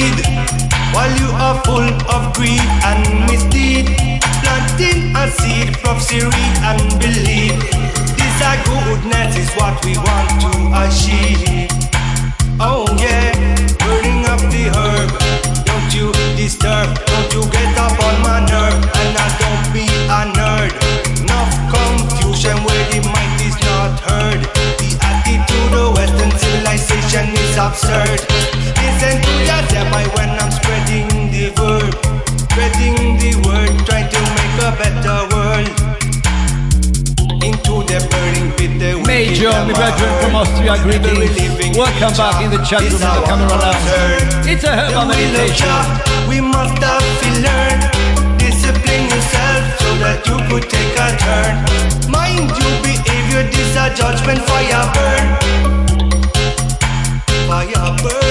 Weed 0.00 0.20
while 0.94 1.12
you 1.20 1.30
are 1.36 1.56
full 1.64 1.88
of 2.14 2.32
greed 2.34 2.68
and 2.88 3.02
misdeed. 3.28 3.86
Planting 4.42 5.14
a 5.16 5.30
seed, 5.30 5.76
prophecy 5.82 6.20
read 6.24 6.56
and 6.70 6.82
believe. 6.98 7.58
This 8.16 8.36
a 8.50 8.52
goodness 8.66 9.36
is 9.36 9.50
what 9.60 9.76
we 9.84 9.94
want 9.96 10.30
to 10.44 10.52
achieve. 10.84 11.68
Oh 12.58 12.84
yeah, 12.98 13.30
burning 13.84 14.24
up 14.32 14.40
the 14.52 14.64
herb. 14.76 15.10
Don't 15.68 15.90
you 15.94 16.12
disturb, 16.36 16.88
don't 17.06 17.30
you 17.34 17.42
get 17.50 17.76
up 17.78 17.96
on 18.08 18.16
my 18.22 18.40
nerve, 18.52 18.82
and 19.00 19.12
I 19.24 19.28
don't 19.42 19.66
be 19.72 19.86
a 20.18 20.20
nerd. 20.38 20.72
Enough 21.20 21.54
confusion 21.74 22.56
where 22.64 22.84
the 22.90 23.00
might 23.12 23.38
is 23.48 23.56
not 23.68 23.92
heard. 24.08 24.42
The 24.80 24.90
attitude 25.10 25.74
of 25.78 25.94
Western 25.96 26.32
civilization 26.38 27.26
is 27.36 27.56
absurd. 27.56 28.49
Listen 29.00 29.16
to 29.22 29.32
yourself 29.48 29.88
I 29.96 30.04
when 30.12 30.28
I'm 30.28 30.52
spreading 30.52 31.08
the 31.32 31.48
word, 31.56 31.88
spreading 32.52 33.16
the 33.16 33.32
word, 33.48 33.72
trying 33.88 34.04
to 34.12 34.20
make 34.36 34.60
a 34.60 34.76
better 34.76 35.24
world. 35.32 35.72
Into 37.40 37.80
the 37.88 37.96
burning 38.12 38.52
pit, 38.60 38.76
the 38.76 39.00
Major, 39.08 39.48
my 39.48 39.72
my 39.72 39.72
brethren 39.72 40.12
from. 40.20 40.36
Austria, 40.36 40.76
greetings. 40.84 41.32
Welcome 41.80 42.12
back 42.12 42.44
in 42.44 42.50
the 42.52 42.60
chat 42.60 42.84
room 42.84 43.00
the 43.00 43.24
camera 43.24 43.56
lounge. 43.56 44.44
It's 44.44 44.64
a 44.68 44.68
we 44.68 45.08
Meditation. 45.08 45.80
We 46.28 46.44
must 46.44 46.76
have 46.84 47.00
to 47.00 47.28
learn. 47.40 47.80
Discipline 48.36 49.08
yourself 49.08 49.80
so 49.80 49.88
that 50.04 50.20
you 50.28 50.36
could 50.52 50.68
take 50.68 50.92
a 51.00 51.08
turn. 51.16 51.56
Mind 52.12 52.52
your 52.52 52.74
behavior, 52.84 53.48
this 53.48 53.72
a 53.80 53.88
judgment 53.96 54.44
fire 54.44 54.84
burn. 54.92 55.24
Fire 57.48 57.96
burn, 58.04 58.29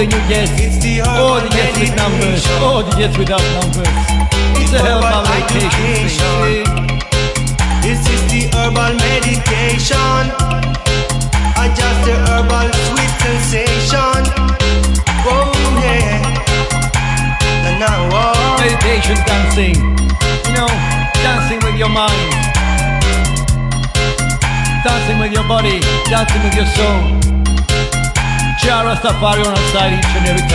the 0.00 0.06
new 0.06 0.28
guests, 0.32 0.56
all 1.04 1.40
the 1.40 1.44
oh, 1.44 1.48
guests 1.52 1.78
with 1.78 1.94
numbers, 1.94 2.42
all 2.64 2.82
the 2.82 2.96
guests 2.96 3.18
without 3.18 3.44
numbers. 3.60 3.92
It's 4.56 4.72
a 4.72 4.80
Herbal 4.80 5.28
Meditation. 5.28 6.16
thing. 6.40 6.64
This 7.84 8.00
is 8.08 8.22
the 8.32 8.48
herbal 8.56 8.96
medication. 8.96 10.24
I 11.52 11.68
just 11.76 12.00
the 12.08 12.16
herbal 12.16 12.72
sweet 12.88 13.12
sensation. 13.20 14.24
Oh 15.28 15.52
yeah. 15.84 16.24
And 17.68 17.76
now 17.76 18.08
oh. 18.08 18.56
Meditation 18.56 19.20
dancing. 19.28 19.76
You 20.48 20.52
know, 20.56 20.70
dancing 21.20 21.60
with 21.60 21.76
your 21.76 21.92
mind. 21.92 22.32
Dancing 24.80 25.18
with 25.20 25.32
your 25.32 25.44
body, 25.44 25.80
dancing 26.08 26.42
with 26.42 26.54
your 26.56 26.66
soul. 26.72 27.29
Jah 28.62 28.84
Rastafari 28.84 29.40
on 29.40 29.56
our 29.56 29.68
side 29.72 29.98
each 29.98 30.04
and 30.16 30.26
every 30.26 30.46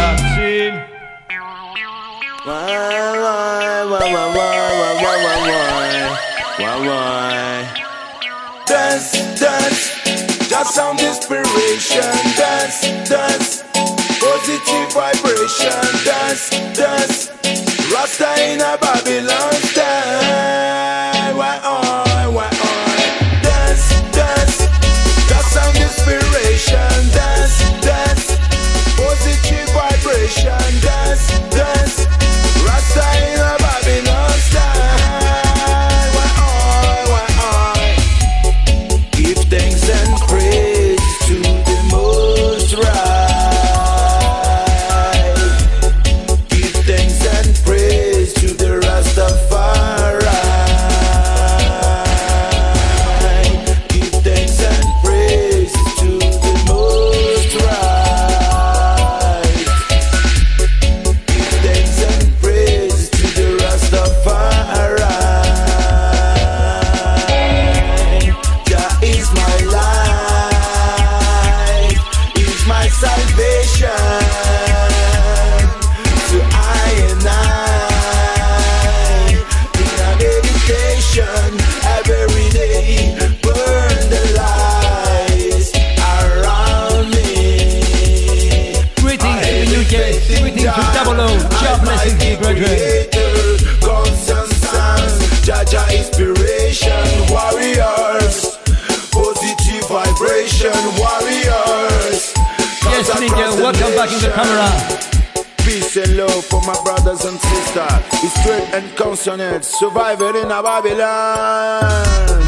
Peace 105.65 105.97
and 105.97 106.15
love 106.17 106.45
for 106.45 106.61
my 106.61 106.75
brothers 106.83 107.25
and 107.25 107.39
sisters. 107.39 108.23
It's 108.23 108.39
straight 108.41 108.69
and 108.73 108.95
consonant. 108.95 109.65
Surviving 109.65 110.35
in 110.35 110.51
a 110.51 110.61
Babylon. 110.61 112.44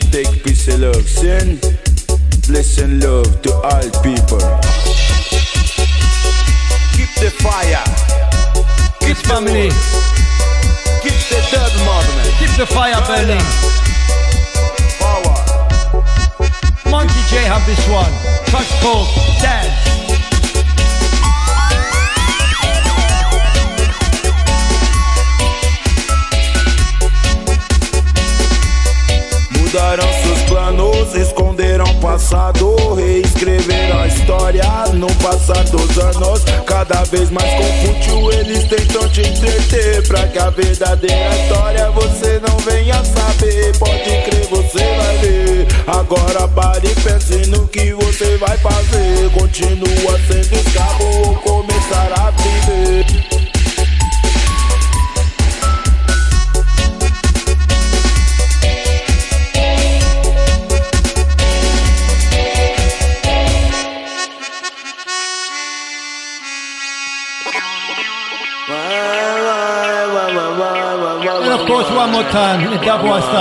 to 0.00 0.10
take 0.10 0.42
peace 0.42 0.68
and 0.68 0.82
love. 0.82 1.15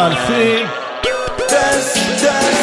Dance, 0.05 0.21
dance, 2.21 2.61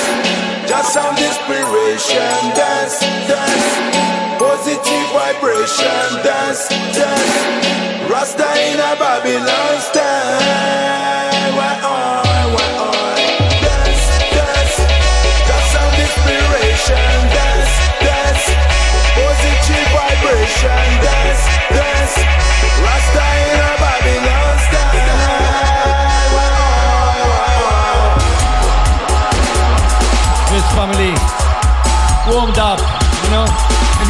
just 0.70 0.94
sound 0.94 1.18
inspiration. 1.18 2.38
Dance, 2.54 3.00
dance, 3.26 3.66
positive 4.38 5.06
vibration. 5.10 6.22
Dance, 6.22 6.68
dance, 6.94 7.34
Rasta 8.08 8.46
in 8.46 8.78
a 8.78 8.94
Babylon 8.94 9.74
stand. 9.82 11.56
Why 11.58 11.74
on, 11.82 12.54
why 12.54 12.70
on? 12.78 13.18
Dance, 13.58 14.06
dance, 14.38 14.76
just 15.42 15.66
sound 15.74 15.98
inspiration. 15.98 17.10
Dance, 17.26 17.74
dance, 18.06 18.46
positive 19.18 19.88
vibration. 19.90 21.01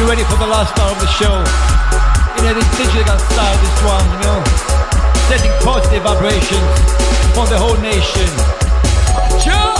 you 0.03 0.09
ready 0.09 0.23
for 0.23 0.35
the 0.35 0.47
last 0.47 0.77
hour 0.79 0.91
of 0.91 0.99
the 0.99 1.07
show. 1.07 1.31
in 2.37 2.43
know, 2.43 2.53
this 2.53 2.67
digital 2.77 3.17
style, 3.17 3.57
this 3.63 3.77
one, 3.87 4.05
you 4.11 4.19
know, 4.19 4.43
setting 5.29 5.51
positive 5.63 6.03
vibrations 6.03 6.73
for 7.33 7.47
the 7.47 7.57
whole 7.57 7.77
nation. 7.77 8.27
Jump! 9.39 9.79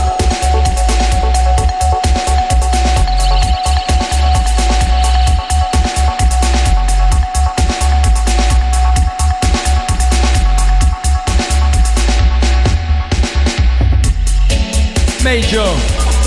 Major, 15.23 15.63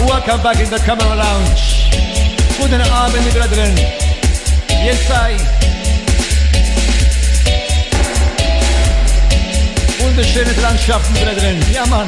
welcome 0.06 0.42
back 0.42 0.60
in 0.60 0.68
the 0.70 0.82
Camera 0.84 1.16
Lounge. 1.16 2.05
guten 2.58 2.80
Abend, 2.80 3.18
die 3.24 3.38
Brüder. 3.38 3.74
Jetzt 4.84 5.08
sei 5.08 5.36
wunderschöne 9.98 10.52
Landschaften, 10.60 11.14
Brüder. 11.14 11.72
Ja, 11.72 11.86
Mann. 11.86 12.06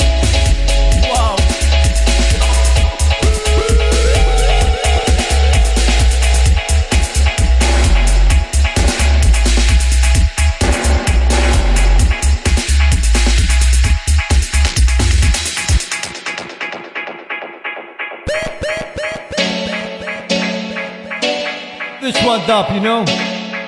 squad 22.29 22.51
up, 22.51 22.71
you 22.71 22.81
know? 22.81 23.01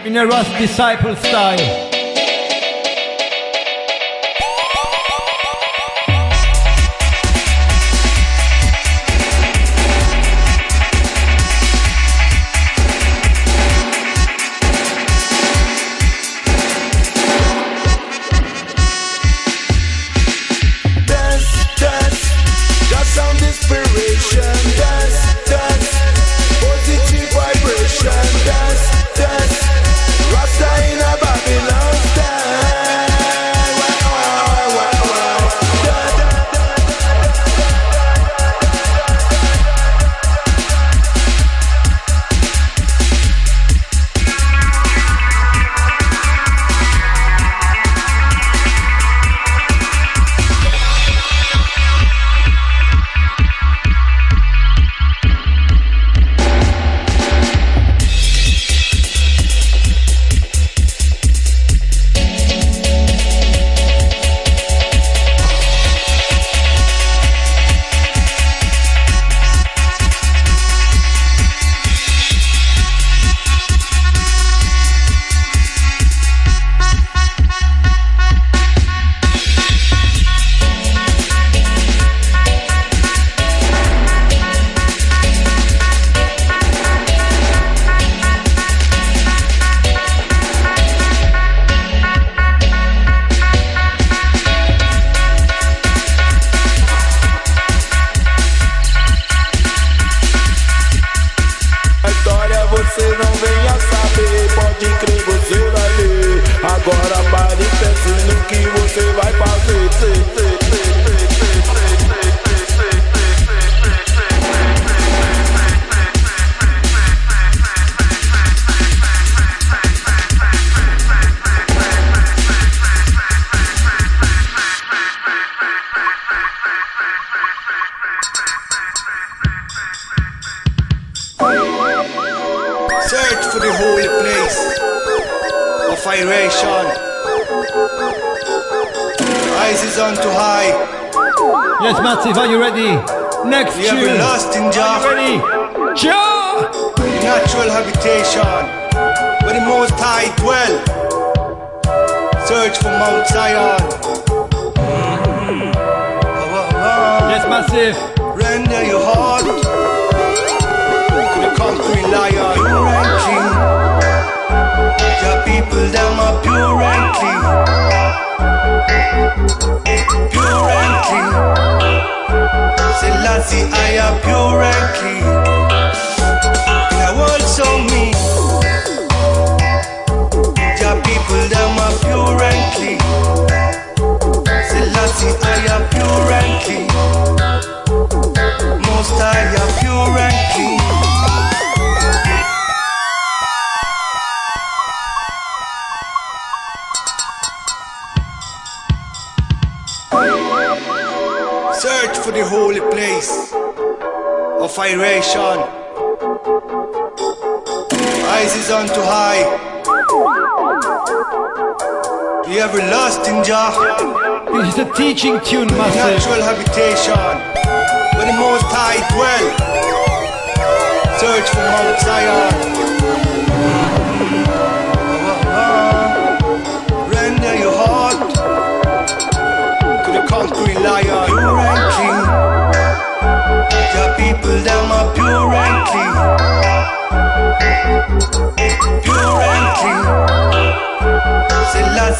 In 0.04 0.14
a 0.18 0.26
Rust 0.26 0.50
Disciple 0.58 1.16
style. 1.16 1.79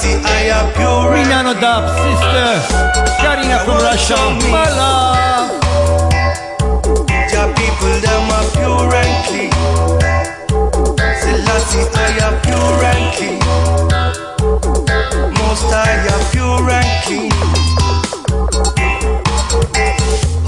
Selassie, 0.01 0.16
I 0.24 0.48
am 0.48 0.72
pure 0.72 1.12
Minano 1.12 1.52
Dub, 1.60 1.85
sister. 2.01 2.56
Karina 3.20 3.59
from 3.64 3.78
Russia. 3.85 4.16
Mala. 4.48 5.52
Your 7.28 7.48
people, 7.52 8.01
them 8.01 8.31
are 8.32 8.48
pure 8.56 8.94
and 8.97 9.14
clean. 9.28 9.52
Selassie, 11.20 11.85
I 11.93 12.16
am 12.24 12.35
pure 12.40 12.85
and 12.90 13.06
clean. 13.16 13.40
Most 15.36 15.68
I 15.68 16.01
am 16.14 16.22
pure 16.32 16.70
and 16.70 16.93
clean. 17.05 17.32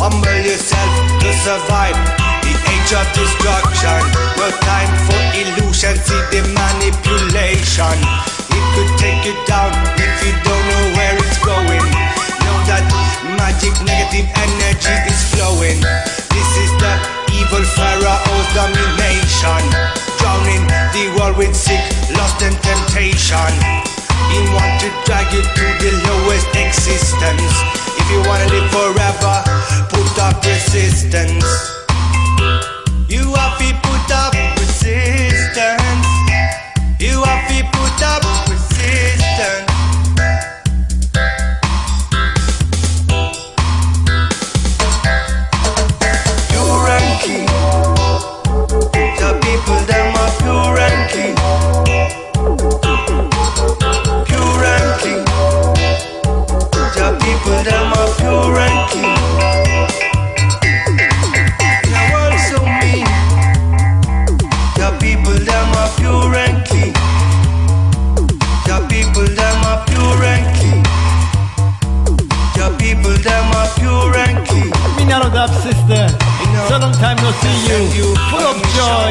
Humble 0.00 0.40
yourself 0.48 0.92
to 1.20 1.30
survive 1.44 1.98
the 2.40 2.52
age 2.72 2.92
of 2.96 3.06
destruction. 3.12 4.00
No 4.40 4.48
time 4.64 4.92
for 5.04 5.20
illusion, 5.36 5.96
see 5.96 6.22
the 6.32 6.40
manipulation. 6.56 8.41
It 8.72 8.88
could 8.88 8.96
take 8.96 9.20
you 9.28 9.36
down 9.44 9.68
if 10.00 10.16
you 10.24 10.32
don't 10.48 10.64
know 10.72 10.84
where 10.96 11.12
it's 11.20 11.36
going. 11.44 11.84
Know 12.40 12.58
that 12.72 12.80
magic, 13.36 13.76
negative 13.84 14.24
energy 14.32 14.96
is 15.12 15.20
flowing. 15.28 15.76
This 16.32 16.50
is 16.56 16.72
the 16.80 16.94
evil 17.36 17.60
pharaoh's 17.76 18.48
domination. 18.56 19.60
Drowning 20.16 20.64
the 20.96 21.04
world 21.20 21.36
with 21.36 21.52
sick, 21.52 21.84
lust 22.16 22.40
and 22.40 22.56
temptation. 22.64 23.52
He 24.32 24.40
want 24.56 24.80
to 24.80 24.88
drag 25.04 25.28
you 25.36 25.44
to 25.44 25.66
the 25.76 25.92
lowest 26.08 26.48
existence. 26.56 27.52
If 28.00 28.08
you 28.08 28.24
wanna 28.24 28.48
live 28.56 28.72
forever, 28.72 29.36
put 29.92 30.16
up 30.16 30.40
resistance. 30.48 31.44
You 33.04 33.36
have 33.36 33.52
to 33.60 33.68
put 33.84 34.08
up 34.16 34.32
resistance. 34.56 36.08
You 36.96 37.20
stop 38.02 38.48
resisting. 38.50 39.71
Dub, 75.42 75.50
sister. 75.58 76.06
So 76.70 76.78
long 76.78 76.94
time 77.02 77.16
no 77.18 77.32
see 77.42 77.66
you. 77.66 78.14
Full 78.30 78.46
of 78.46 78.62
joy. 78.78 79.10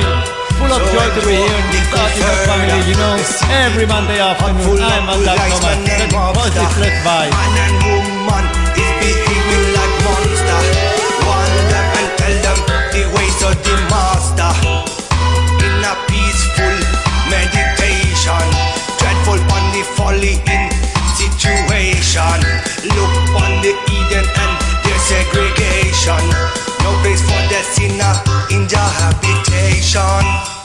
Full 0.55 0.71
of 0.71 0.79
joy 0.95 1.07
to 1.11 1.21
be 1.27 1.35
here 1.35 1.59
in 1.59 1.67
this 1.75 1.91
Artikal 1.91 2.37
family, 2.47 2.87
you 2.87 2.95
know. 2.95 3.19
Every 3.51 3.85
Monday 3.85 4.19
afternoon, 4.19 4.79
I'm 4.79 5.11
that 5.27 5.39
Thomas. 5.51 5.75
Let's 5.83 6.13
positive, 6.15 6.71
let's 6.79 7.03
vibe. 7.03 7.35
Man 7.35 7.51
and 7.67 7.75
woman 7.83 8.45
is 8.79 8.91
behaving 9.03 9.67
like 9.75 9.95
monster. 10.07 10.61
Warn 11.27 11.51
them 11.67 11.87
and 11.99 12.09
tell 12.15 12.35
them 12.47 12.59
the 12.95 13.01
ways 13.11 13.39
of 13.43 13.55
the 13.65 13.75
master. 13.91 14.10
In 28.49 28.67
the 28.67 28.77
habitation. 28.77 30.60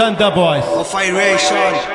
Wakanda 0.00 0.34
boys. 0.34 0.64
Of 0.64 0.94
Iration. 0.94 1.89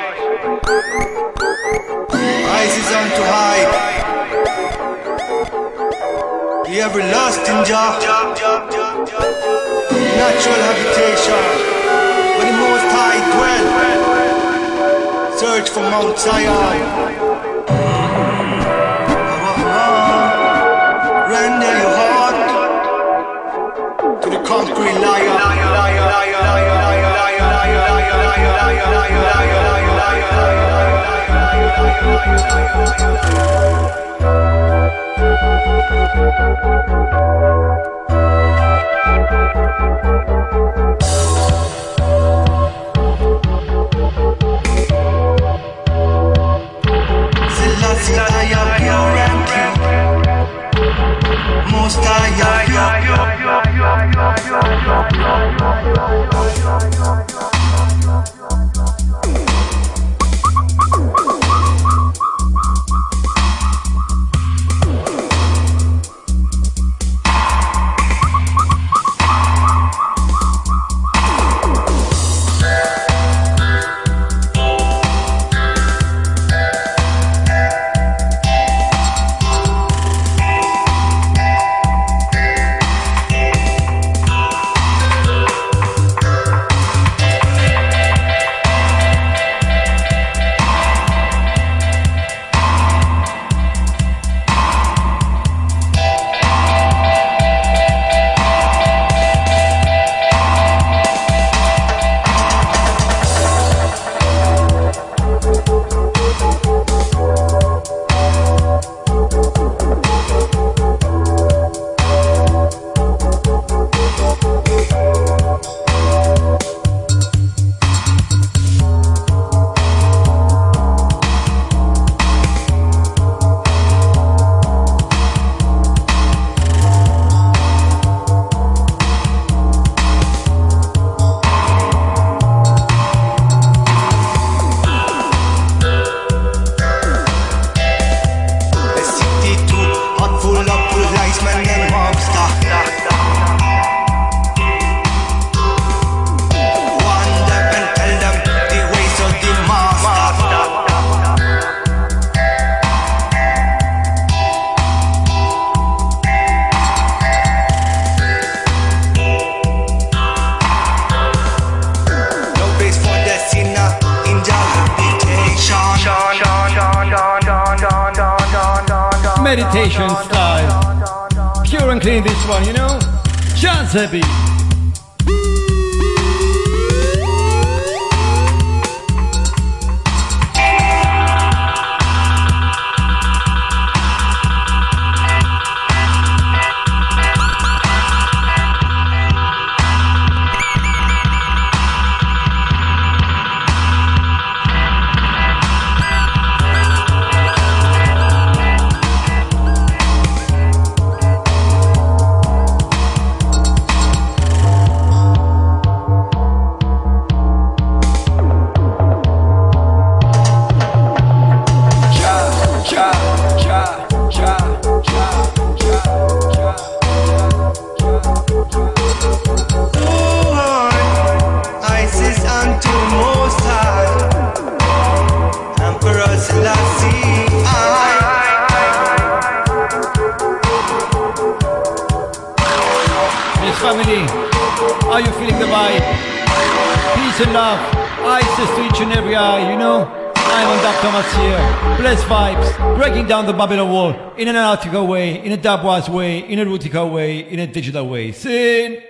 practical 244.86 245.08
way, 245.08 245.44
in 245.44 245.50
a 245.50 245.56
dubwise 245.56 246.08
way, 246.08 246.38
in 246.38 246.60
a 246.60 246.64
Rutica 246.64 247.10
way, 247.10 247.40
in 247.40 247.58
a 247.58 247.66
digital 247.66 248.08
way. 248.08 248.30
Sin! 248.30 249.02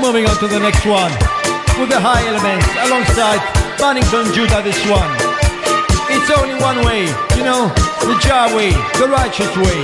Moving 0.00 0.26
on 0.26 0.36
to 0.38 0.46
the 0.46 0.60
next 0.60 0.86
one 0.86 1.10
with 1.80 1.90
the 1.90 1.98
high 1.98 2.22
elements 2.30 2.70
alongside 2.86 3.40
Bannington 3.82 4.32
Judah 4.32 4.62
this 4.62 4.78
one. 4.86 5.10
It's 6.14 6.30
only 6.30 6.54
one 6.62 6.86
way, 6.86 7.02
you 7.34 7.42
know, 7.42 7.66
the 8.06 8.14
Jah 8.22 8.54
way, 8.54 8.70
the 9.00 9.08
righteous 9.10 9.50
way. 9.56 9.78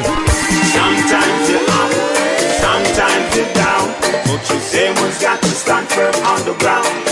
Sometimes 0.70 1.50
you're 1.50 1.66
up, 1.66 1.90
sometimes 2.62 3.26
you're 3.34 3.54
down, 3.54 3.86
but 4.22 4.40
you 4.50 4.58
say 4.60 4.94
one's 4.94 5.20
got 5.20 5.42
to 5.42 5.48
stand 5.48 5.88
firm 5.88 6.14
on 6.26 6.44
the 6.46 6.54
ground. 6.60 7.05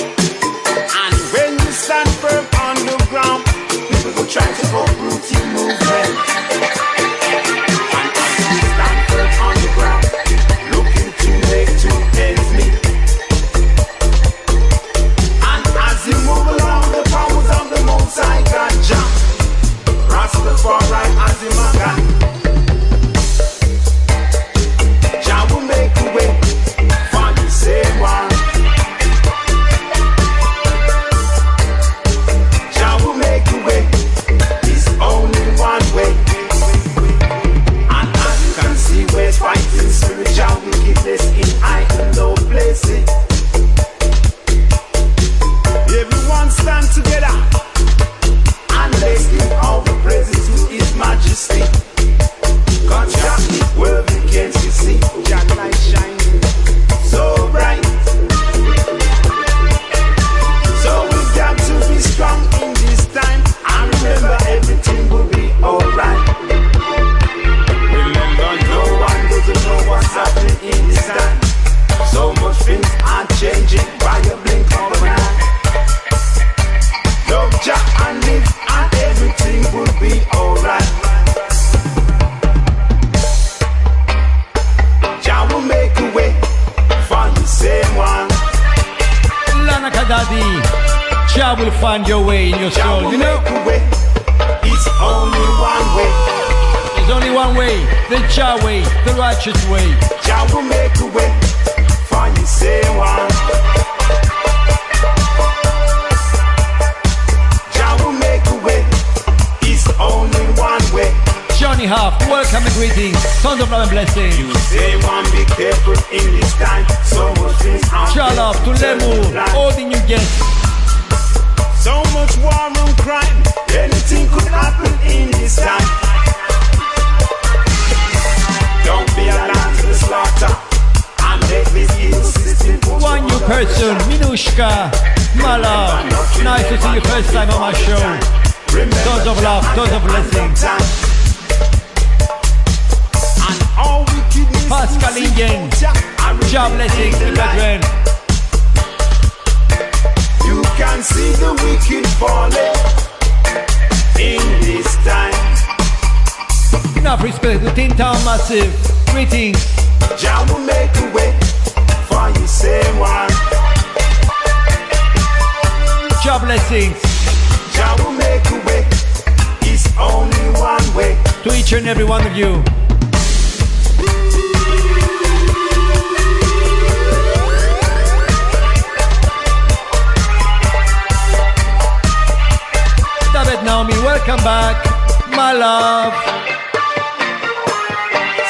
Naomi, 183.75 183.95
welcome 184.07 184.37
back. 184.47 184.87
My 185.35 185.53
love. 185.53 186.15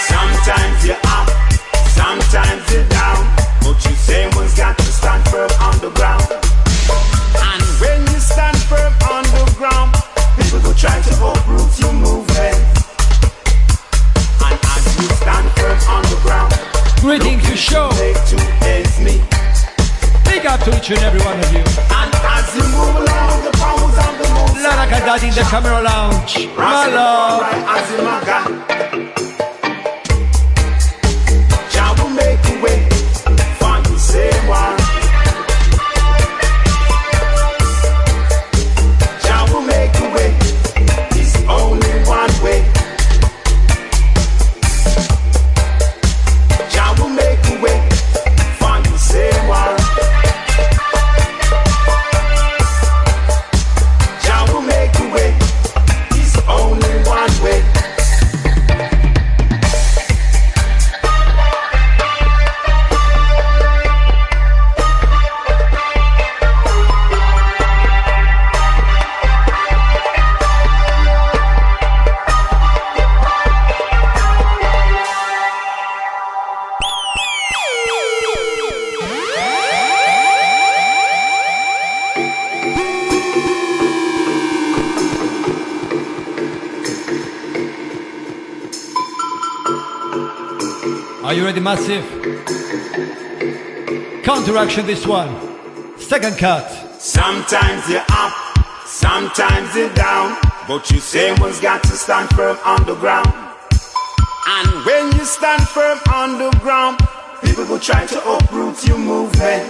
Sometimes 0.05 0.85
you're 0.85 1.01
up, 1.17 1.29
sometimes 1.97 2.61
you're 2.71 2.87
down. 2.93 3.25
But 3.65 3.81
you 3.89 3.97
say 3.97 4.29
one's 4.37 4.55
got 4.55 4.77
to 4.77 4.85
stand 4.85 5.27
firm 5.31 5.49
on 5.65 5.81
the 5.81 5.89
ground. 5.97 6.29
And 7.41 7.63
when 7.81 8.01
you 8.13 8.21
stand 8.21 8.59
firm 8.69 8.93
on 9.09 9.25
the 9.33 9.49
ground, 9.57 9.97
people 10.37 10.61
go 10.61 10.75
try 10.77 11.01
to 11.01 11.13
uproot 11.25 11.73
your 11.81 11.95
movement. 11.95 12.61
And 14.45 14.57
as 14.61 14.85
you 15.01 15.09
stand 15.25 15.49
firm 15.57 15.79
on 15.89 16.03
the 16.13 16.21
ground, 16.21 16.53
Greetings 17.01 17.49
to 17.49 17.57
show. 17.57 17.89
make 17.97 18.21
two 18.29 18.37
ends 18.69 19.01
meet. 19.01 19.25
Big 20.29 20.45
up 20.45 20.61
to 20.69 20.77
each 20.77 20.91
and 20.91 21.01
every 21.01 21.25
one 21.25 21.41
of 21.41 21.51
you. 21.51 21.65
And 21.97 22.04
Lara 24.95 25.19
Kadad 25.19 25.25
in 25.25 25.35
the 25.35 25.43
camera 25.43 25.83
lounge. 25.83 26.47
My 26.57 26.87
love. 26.87 29.04
Counteraction 94.55 94.87
this 94.87 95.05
one. 95.05 95.99
Second 95.99 96.39
cut. 96.39 96.71
Sometimes 97.01 97.91
you're 97.91 98.05
up, 98.11 98.33
sometimes 98.87 99.75
you're 99.75 99.93
down. 99.95 100.39
But 100.69 100.89
you 100.93 101.01
say 101.01 101.35
one's 101.41 101.59
got 101.59 101.83
to 101.83 101.91
stand 101.97 102.29
firm 102.37 102.57
on 102.65 102.87
the 102.87 102.95
ground. 102.95 103.27
And 104.47 104.87
when 104.87 105.11
you 105.19 105.25
stand 105.25 105.61
firm 105.67 105.99
on 106.15 106.39
the 106.39 106.57
ground, 106.61 107.01
people 107.43 107.65
will 107.65 107.81
try 107.81 108.07
to 108.07 108.19
uproot 108.33 108.87
your 108.87 108.97
movement. 108.97 109.67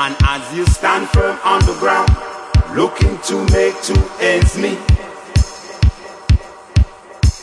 And 0.00 0.16
as 0.24 0.42
you 0.52 0.66
stand 0.66 1.08
firm 1.10 1.38
on 1.44 1.60
the 1.60 1.76
ground, 1.78 2.10
looking 2.74 3.16
to 3.30 3.44
make 3.54 3.80
two 3.82 4.02
ends 4.18 4.58
meet. 4.58 4.82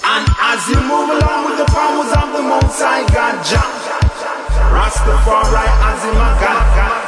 And 0.04 0.28
as 0.28 0.68
you 0.68 0.76
move 0.92 1.08
along 1.08 1.46
with 1.48 1.58
the 1.58 1.72
powers 1.72 2.12
of 2.20 2.34
the 2.36 2.44
Most 2.44 2.82
High 2.84 3.08
God, 3.14 3.40
Jah, 3.46 3.83
Rastafari, 4.74 5.70
Carlos 6.40 7.03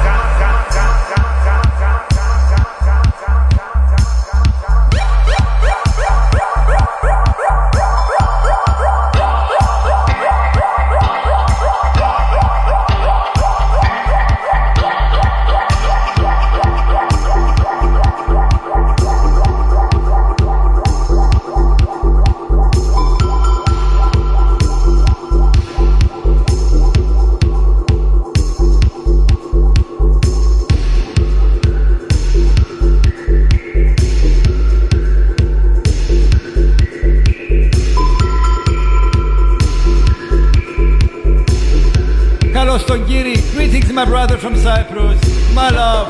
my 43.95 44.05
brother 44.05 44.37
from 44.37 44.55
Cyprus. 44.55 45.19
My 45.53 45.69
love. 45.69 46.07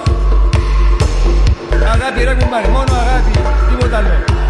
Αγάπη, 1.93 2.23
ρε 2.23 2.33
κουμπάρι, 2.33 2.67
μόνο 2.67 2.93
αγάπη, 2.93 3.31
τίποτα 3.69 3.98
άλλο. 3.98 4.44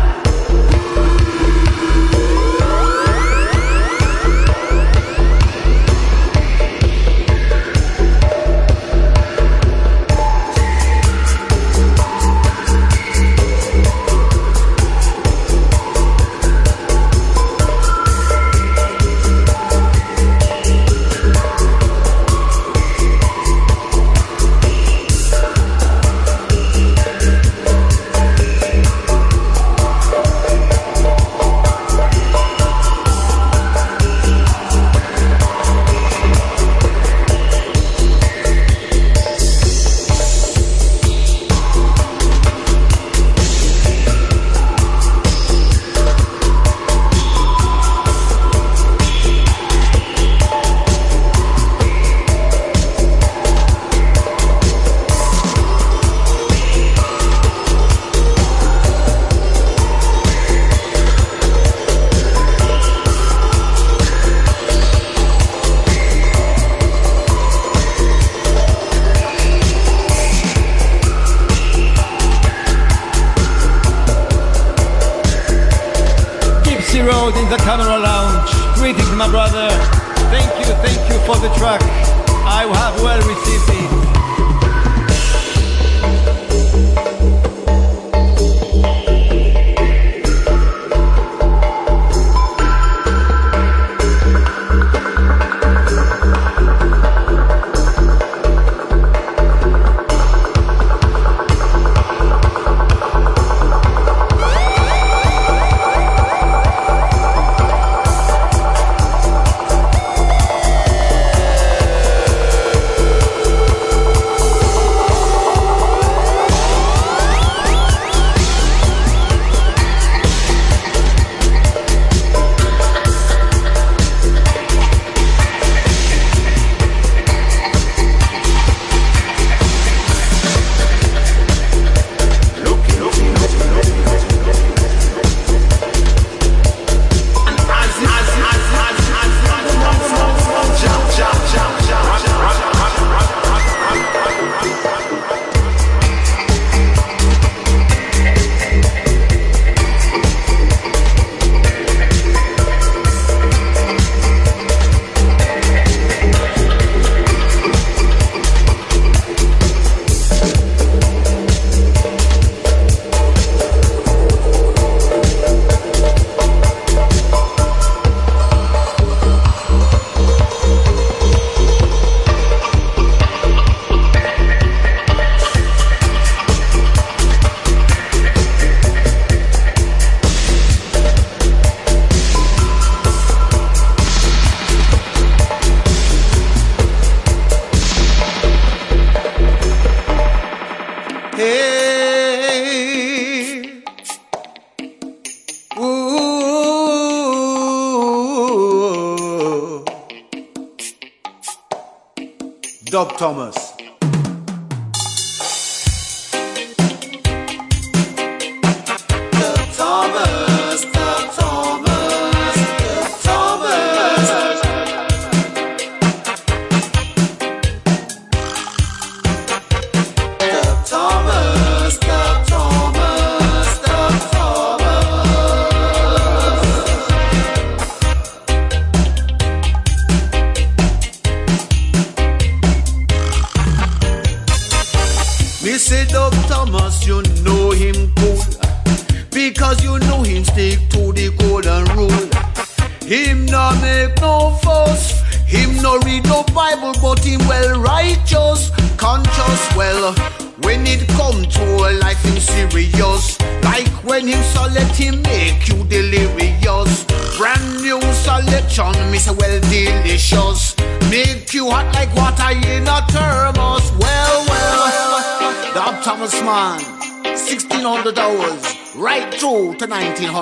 Thomas. 202.96 203.18
Thomas, 203.18 203.55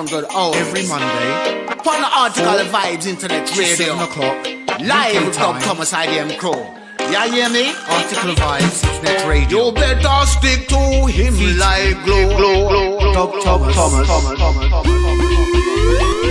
to 0.07 0.21
1900 0.21 0.25
hours. 0.35 0.55
Every 0.55 0.87
Monday. 0.87 1.65
Upon 1.67 2.01
the 2.01 2.07
Artikal 2.07 2.59
of 2.61 2.67
Vibes 2.67 3.07
Internet 3.07 3.49
Radio. 3.57 3.75
7 3.75 3.99
o'clock. 3.99 4.45
Live 4.79 5.25
with 5.25 5.35
Dub 5.35 5.61
Thomas 5.61 5.93
IDM 5.93 6.37
Crow. 6.37 6.75
Yeah, 6.99 7.27
hear 7.27 7.49
me? 7.49 7.71
Artikal 7.87 8.35
Vibes 8.35 8.83
Internet 8.83 9.27
Radio. 9.27 9.65
You 9.67 9.71
better 9.71 10.25
stick 10.25 10.67
to 10.69 11.07
him 11.07 11.57
like 11.57 12.03
glue. 12.03 12.27
glue, 12.35 12.67
glue. 12.67 13.13
Dub 13.13 13.31
Thomas. 13.43 13.75
Thomas. 13.75 14.07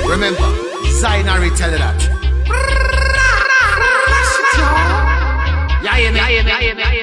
Remember, 0.09 0.49
Zainari 1.01 1.57
tell 1.57 1.71
you 1.73 1.79
that. 1.79 2.11
Yeah, 5.83 5.97
hear 5.97 6.13
me? 6.13 6.19
Yeah, 6.19 6.61
hear 6.61 6.75
me? 6.75 6.94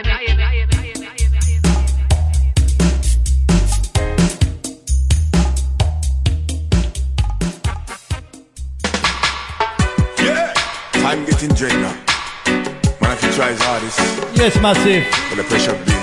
Yes, 14.41 14.59
massive. 14.59 15.05
but 15.29 15.35
the 15.37 15.43
pressure 15.43 15.77
be 15.85 15.93
me. 15.93 16.01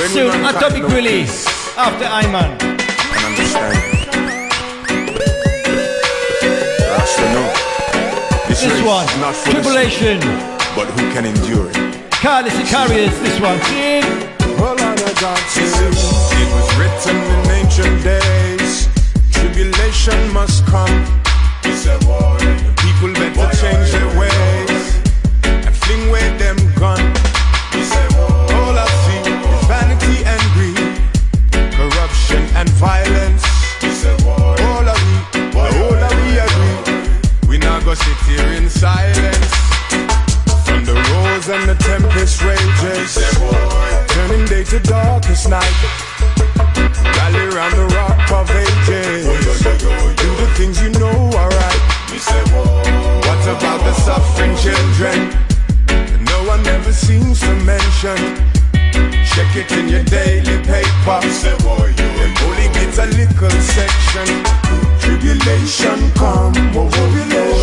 When 0.00 0.08
Soon, 0.10 0.32
we 0.32 0.42
man 0.42 0.50
Atomic 0.56 0.82
can't 0.82 0.92
Willie. 0.92 1.22
After 1.78 2.06
I-Man. 2.10 2.58
and 2.58 3.22
understand. 3.22 3.78
Rasta 6.90 7.26
know. 7.34 7.46
This, 8.48 8.62
This 8.66 8.82
one, 8.82 9.06
not 9.22 9.36
for 9.36 9.46
the 9.46 9.62
Tribulation. 9.62 10.20
swift, 10.20 10.74
but 10.74 10.86
who 10.90 11.06
can 11.14 11.24
endure 11.24 11.70
it? 11.70 12.10
Carly 12.10 12.50
Sicarius, 12.50 13.14
this 13.22 13.38
one. 13.40 13.60
Sing. 13.70 14.02
Hold 14.58 14.80
on, 14.80 14.98
I 14.98 15.14
got 15.22 15.38
It 15.54 16.48
was 16.50 16.68
written 16.82 17.14
in 17.14 17.50
ancient 17.62 18.02
days. 18.02 18.88
Tribulation 19.30 20.18
must 20.32 20.66
come. 20.66 20.90
The 21.62 22.74
people 22.82 23.12
better 23.14 23.54
change 23.56 23.92
their 23.92 24.18
ways 24.18 24.68
and 24.70 24.77
fling 25.88 26.08
away 26.08 26.28
them 26.36 26.56
gun. 26.74 27.00
All 28.52 28.76
I 28.76 28.86
see 29.04 29.24
is 29.24 29.64
vanity 29.72 30.18
and 30.32 30.42
greed, 30.54 30.92
corruption 31.72 32.42
and 32.56 32.68
violence. 32.76 33.42
All 34.26 34.88
of 34.92 35.00
we, 35.08 35.40
all 35.56 36.02
of 36.06 36.14
we 36.24 36.30
agree. 36.46 37.48
We 37.48 37.58
not 37.58 37.84
go 37.84 37.94
sit 37.94 38.18
here 38.28 38.48
in 38.58 38.68
silence. 38.68 39.52
The 40.88 40.94
rose 40.94 41.48
and 41.48 41.68
the 41.68 41.76
tempest 41.80 42.42
rages, 42.42 43.14
turning 44.08 44.44
day 44.46 44.64
to 44.64 44.78
darkest 44.80 45.48
night. 45.48 45.78
Rally 47.16 47.46
round 47.56 47.74
the 47.80 47.86
rock 47.96 48.30
of 48.30 48.50
ages. 48.50 49.24
Do 50.22 50.28
the 50.36 50.48
things 50.56 50.82
you 50.82 50.90
know 51.00 51.30
are 51.36 51.48
right. 51.48 51.80
What 53.24 53.42
about 53.56 53.80
the 53.84 53.94
suffering 53.94 54.54
children? 54.56 55.47
Seems 56.98 57.40
to 57.40 57.54
mention. 57.64 58.16
Check 59.30 59.54
it 59.56 59.70
in 59.72 59.88
your 59.88 60.04
daily 60.04 60.58
paper. 60.64 61.20
Them 61.42 61.58
only 62.44 62.68
get 62.74 62.98
a 62.98 63.06
little 63.16 63.50
section. 63.50 64.28
tribulation 65.00 66.10
come. 66.12 66.52
Oh, 66.74 66.90
oh, 66.92 66.92
oh. 66.92 67.58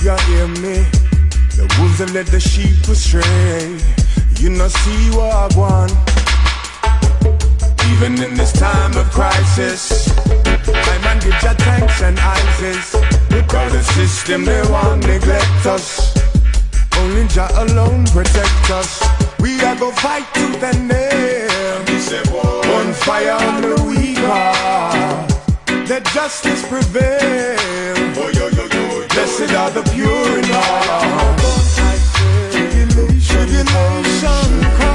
You 0.03 0.15
hear 0.27 0.47
me? 0.59 0.83
The 1.55 1.63
wolves 1.79 1.99
that 1.99 2.11
let 2.11 2.27
the 2.27 2.39
sheep 2.39 2.75
astray. 2.91 3.79
You 4.35 4.49
not 4.49 4.71
see 4.71 5.03
what 5.15 5.31
I 5.31 5.47
want. 5.55 5.95
Even 7.87 8.19
in 8.19 8.35
this 8.35 8.51
time 8.51 8.91
of 8.97 9.09
crisis, 9.11 10.11
I 10.67 10.97
man 11.07 11.19
give 11.23 11.39
your 11.41 11.55
thanks 11.55 12.01
and 12.01 12.19
ISIS. 12.19 12.91
Because 13.29 13.71
the 13.71 13.83
system 13.95 14.43
they 14.43 14.61
want 14.69 15.07
neglect 15.07 15.65
us. 15.65 16.11
Only 16.99 17.25
Jah 17.27 17.47
alone 17.63 18.03
protect 18.07 18.71
us. 18.71 18.99
We 19.39 19.61
are 19.61 19.77
go 19.77 19.91
fight 19.91 20.27
tooth 20.33 20.63
and 20.63 20.87
nail. 20.89 21.79
One 22.75 22.93
fire 22.93 23.31
on 23.31 23.61
the 23.61 23.75
weak 23.87 24.17
heart. 24.17 25.31
Let 25.87 26.03
justice 26.07 26.67
prevail. 26.67 27.53
Blessed 29.35 29.55
are 29.55 29.71
the 29.71 29.81
pure 29.89 30.37
in 30.37 30.43
heart. 30.45 31.39
Tribulation 33.19 34.61
comes. 34.77 34.92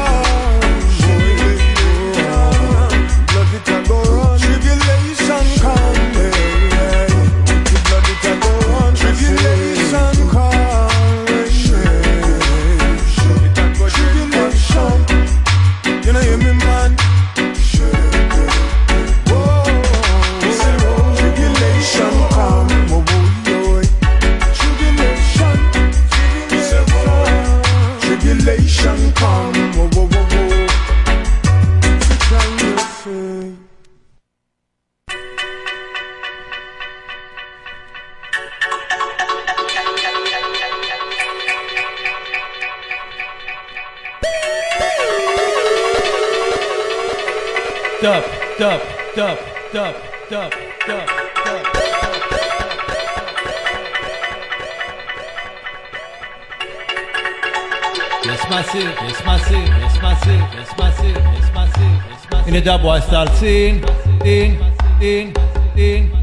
Yes, 58.50 58.74
massive, 58.74 58.96
yes, 58.96 59.24
massive, 59.24 60.38
yes, 60.54 61.52
massive. 61.52 62.48
In 62.48 62.54
the 62.54 62.62
dub, 62.62 62.80
I 62.86 63.00
start 63.00 63.28
seeing, 63.36 63.84
in, 64.24 64.56
in, 65.02 65.34
in, 65.76 66.08
in, 66.10 66.17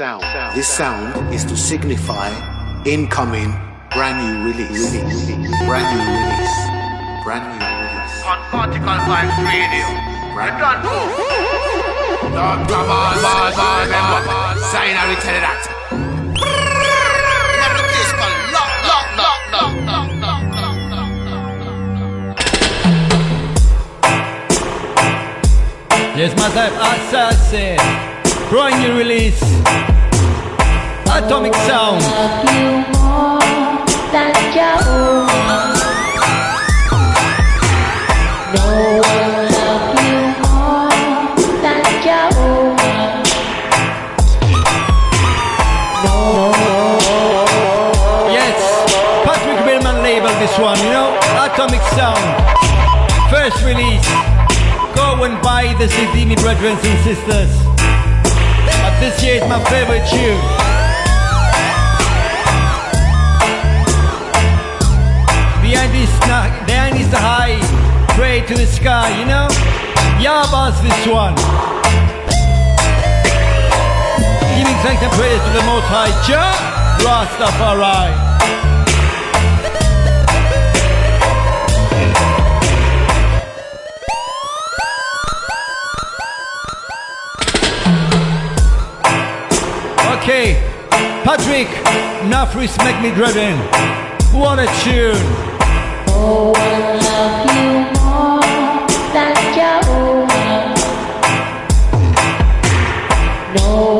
sound, 0.00 0.22
sound, 0.22 0.32
sound, 0.32 0.56
this 0.56 0.66
sound 0.66 1.34
is 1.34 1.44
to 1.44 1.54
signify 1.54 2.32
incoming 2.86 3.52
brand 3.92 4.16
new 4.16 4.48
release, 4.48 4.96
brand 5.68 5.92
new 5.92 6.00
release, 6.08 6.56
brand 7.20 7.44
new 7.44 7.60
release. 7.60 8.16
On 8.24 8.40
Artikal 8.48 8.96
Vibes 9.04 9.36
Radio. 9.44 9.84
Brand 10.32 10.56
Done. 10.56 10.80
Don't 12.32 12.64
come 12.64 12.88
on, 12.88 13.12
boys, 13.20 13.52
boys, 13.60 13.92
remember. 13.92 14.24
Sign 14.72 14.96
and 14.96 15.20
tell 15.20 15.36
you 15.36 15.44
that. 15.44 15.68
Every 17.60 17.84
place 17.92 18.12
called 18.16 18.40
lock, 18.56 18.72
lock, 18.88 19.06
lock, 19.20 19.44
lock, 19.52 19.76
lock, 19.84 20.08
lock, 20.24 20.48
Yes, 26.16 26.32
my 26.40 26.48
type 26.56 26.72
assassin. 26.72 28.09
New 28.50 28.98
release. 28.98 29.40
Atomic 31.06 31.54
Sound. 31.54 32.02
Yes, 48.26 48.58
Patrick 49.24 49.64
this 50.40 50.58
one, 50.58 50.76
you 50.78 50.90
know, 50.90 51.16
Atomic 51.38 51.80
Sound. 51.94 52.18
First 53.30 53.64
release. 53.64 54.04
Go 54.96 55.22
and 55.22 55.40
buy 55.40 55.72
the 55.78 55.88
CD, 55.88 56.24
me 56.24 56.34
brethren 56.34 56.76
and 56.82 57.04
sisters. 57.04 57.69
Is 59.22 59.42
my 59.42 59.62
favorite 59.64 60.08
tune. 60.08 60.40
Behind 65.60 65.92
this, 65.92 66.10
behind 66.66 66.96
this 66.96 67.12
high, 67.12 67.60
pray 68.16 68.40
to 68.46 68.54
the 68.54 68.66
sky, 68.66 69.10
you 69.20 69.26
know. 69.26 69.46
Yabas 70.24 70.80
this 70.80 71.06
one. 71.06 71.34
Giving 74.56 74.78
thanks 74.82 75.02
and 75.02 75.12
praise 75.12 75.42
to 75.44 75.50
the 75.52 75.64
Most 75.66 75.84
High, 75.84 76.10
Jah 76.26 76.56
Rastafari. 77.04 78.29
Okay, 90.30 90.54
Patrick, 91.24 91.66
Nafris 92.30 92.78
make 92.84 93.02
me 93.02 93.10
driven. 93.12 93.58
What 94.32 94.60
a 94.60 94.66
tune! 94.84 95.16
Oh, 96.06 96.52
I 96.54 96.94
love 97.02 97.50
you 97.50 97.70
more 97.98 98.86
than 99.12 99.34
your 99.58 99.80
own. 99.90 100.28
No. 103.56 103.99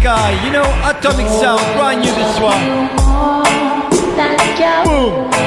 Sky. 0.00 0.32
You 0.44 0.52
know, 0.52 0.64
atomic 0.88 1.28
sound. 1.28 1.60
Brand 1.76 2.00
new 2.00 2.12
this 2.16 2.40
one. 2.40 2.88
Boom, 4.84 5.39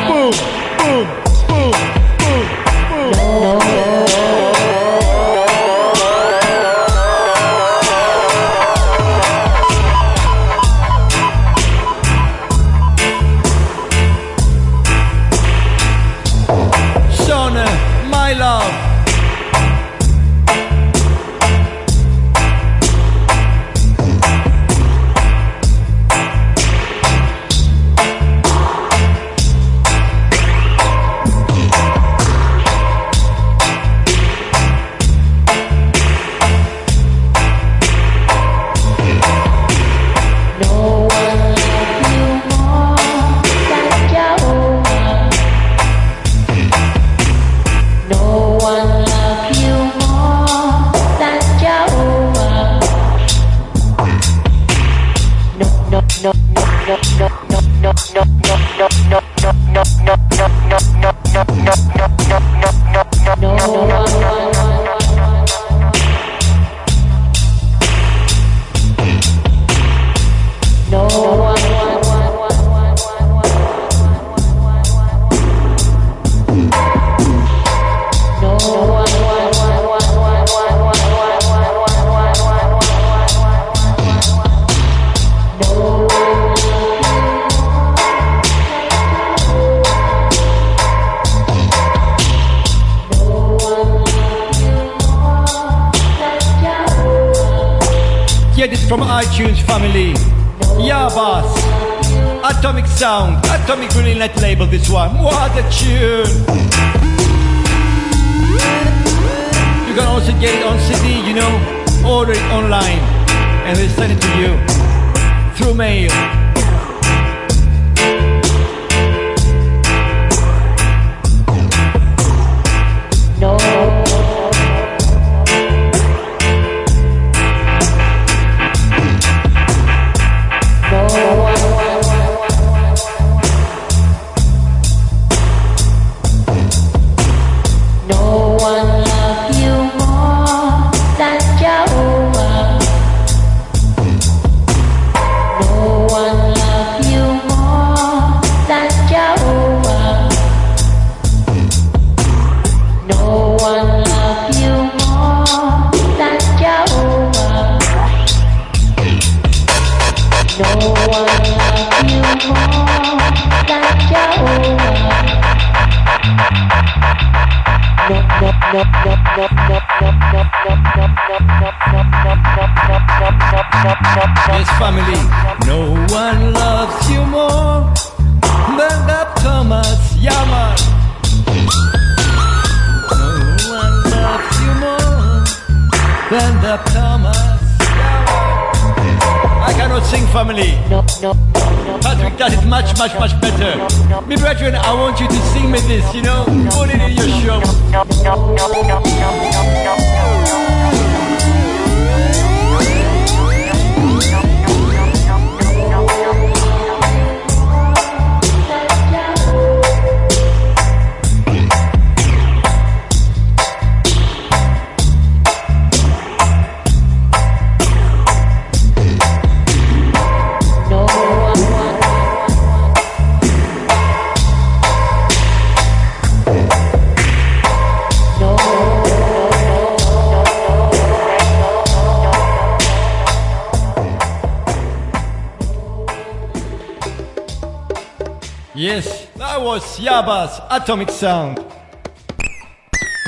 sound. 241.13 241.59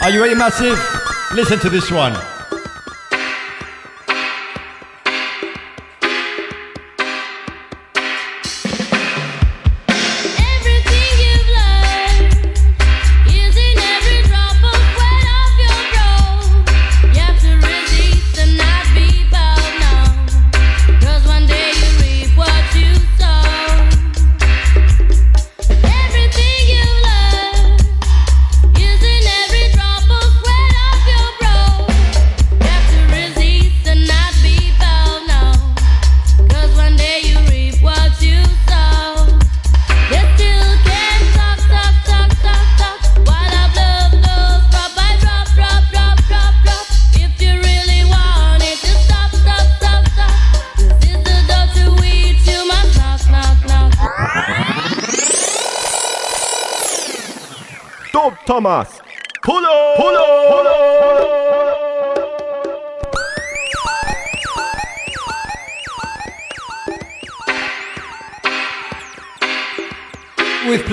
Are 0.02 0.10
you 0.10 0.22
ready, 0.22 0.36
Massive? 0.36 0.80
Listen 1.34 1.60
to 1.60 1.70
this 1.70 1.92
one. 1.92 2.35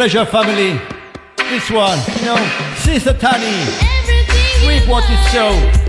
pleasure, 0.02 0.26
family. 0.26 0.80
This 1.48 1.70
one, 1.70 1.96
you 2.18 2.24
know, 2.24 2.74
Sister 2.74 3.12
Tani. 3.12 3.52
sweet 4.58 4.80
Reap 4.80 4.88
what 4.88 5.08
you 5.08 5.16
sow. 5.30 5.81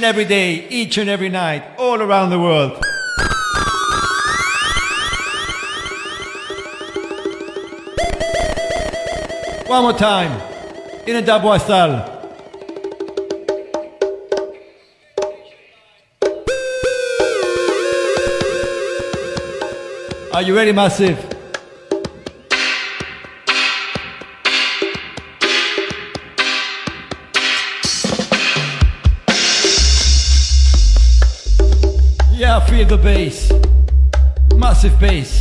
and 0.00 0.06
every 0.06 0.24
day, 0.24 0.66
each 0.70 0.96
and 0.96 1.10
every 1.10 1.28
night, 1.28 1.62
all 1.76 2.00
around 2.00 2.30
the 2.30 2.38
world. 2.40 2.72
One 9.68 9.82
more 9.82 9.92
time. 9.92 10.32
In 11.06 11.16
a 11.16 11.22
dabwasal. 11.22 12.16
Are 20.32 20.42
you 20.42 20.56
ready, 20.56 20.72
Massive? 20.72 21.29
the 32.90 32.98
bass, 32.98 33.52
massive 34.56 34.98
bass. 34.98 35.39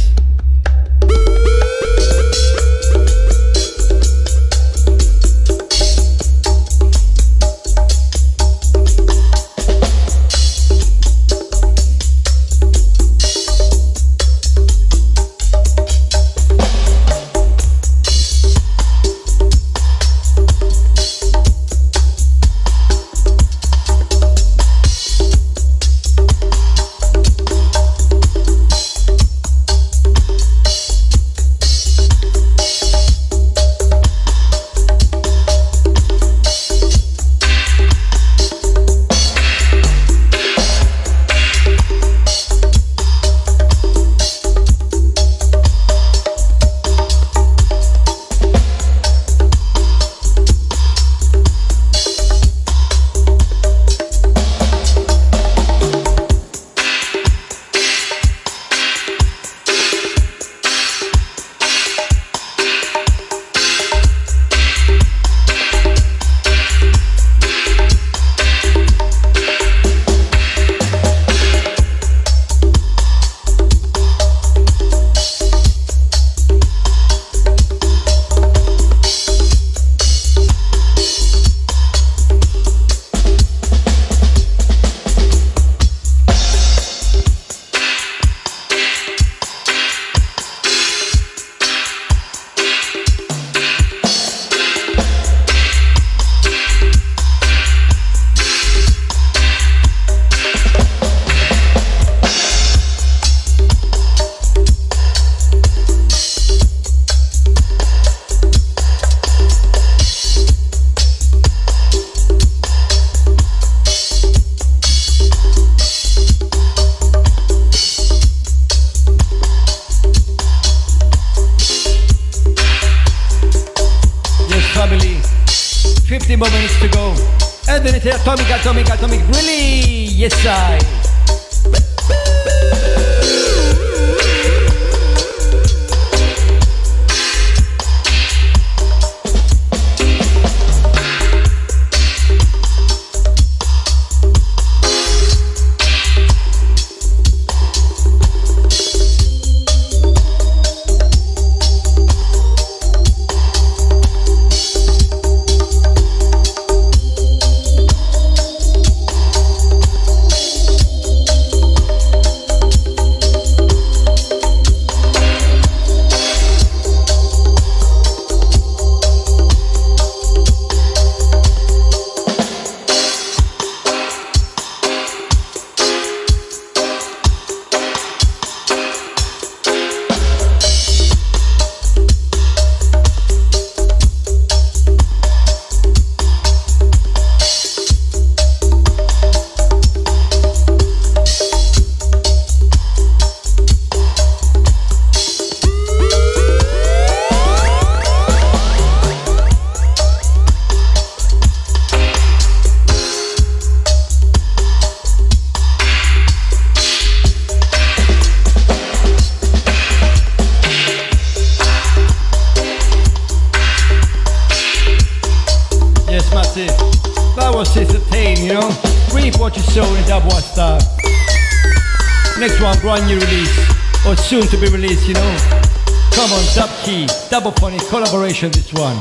double 227.39 227.51
pony 227.53 227.79
collaboration 227.87 228.51
this 228.51 228.73
one. 228.73 228.99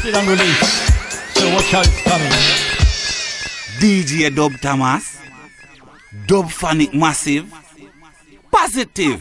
Still 0.00 0.16
unreleased. 0.16 1.36
so 1.36 1.54
watch 1.54 1.74
out 1.74 1.86
it's 1.86 2.02
coming. 2.02 2.32
DJ 3.78 4.34
Dub 4.34 4.60
Thomas, 4.60 5.20
Dub 6.26 6.46
Fanic 6.46 6.92
Massive, 6.92 7.46
Positive. 8.50 9.20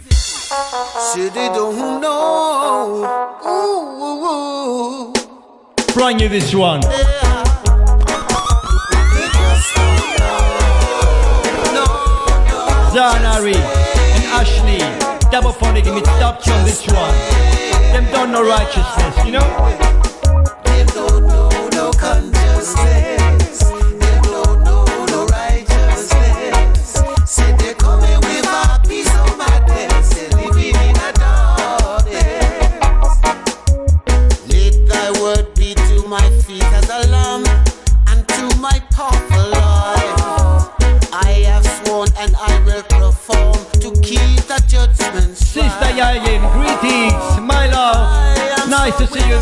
She 1.13 1.29
don't 1.29 2.01
know. 2.01 3.05
Ooh, 3.45 4.01
ooh, 4.01 4.25
ooh. 4.25 5.93
Bring 5.93 6.19
you 6.19 6.29
this 6.29 6.55
one. 6.55 6.81
Yeah. 6.81 7.21
Zanari 12.95 13.53
and 13.53 14.25
Ashley. 14.33 15.04
Double 15.35 15.51
funny, 15.51 15.81
give 15.81 15.93
me 15.93 16.01
top 16.01 16.41
chum 16.41 16.63
this 16.63 16.87
one. 16.87 17.11
Them 17.91 18.05
don't 18.13 18.31
no 18.31 18.41
righteousness, 18.41 19.25
you 19.25 19.33
know? 19.33 19.84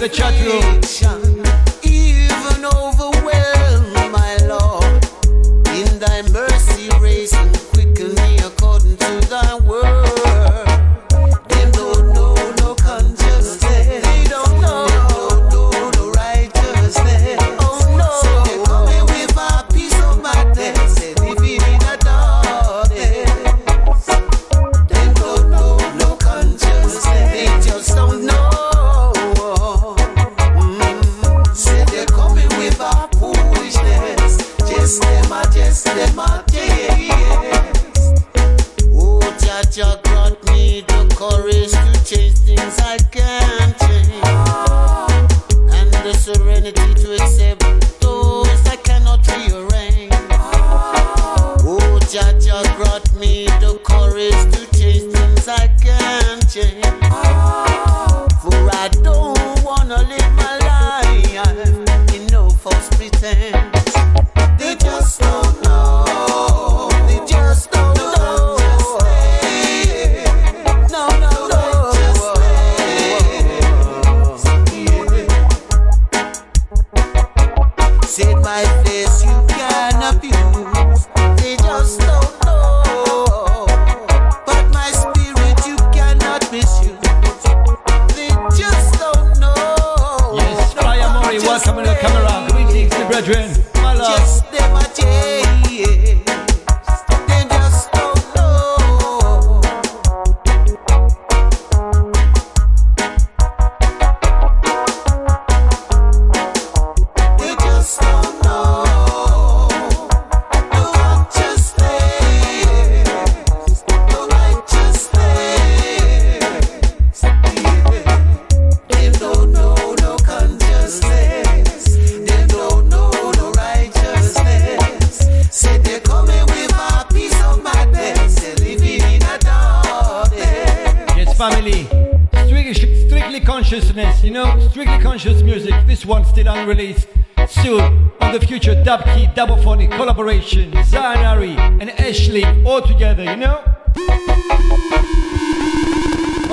the 0.03 0.09
chat 0.09 0.33
room. 0.43 1.22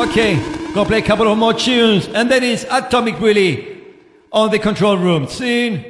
Okay, 0.00 0.34
gonna 0.72 0.88
play 0.88 0.98
a 0.98 1.02
couple 1.02 1.30
of 1.30 1.36
more 1.36 1.52
tunes, 1.52 2.08
and 2.08 2.30
that 2.30 2.42
is 2.42 2.66
Atomic 2.70 3.20
Willie 3.20 3.82
on 4.32 4.50
the 4.50 4.58
control 4.58 4.96
room. 4.96 5.28
Soon, 5.28 5.84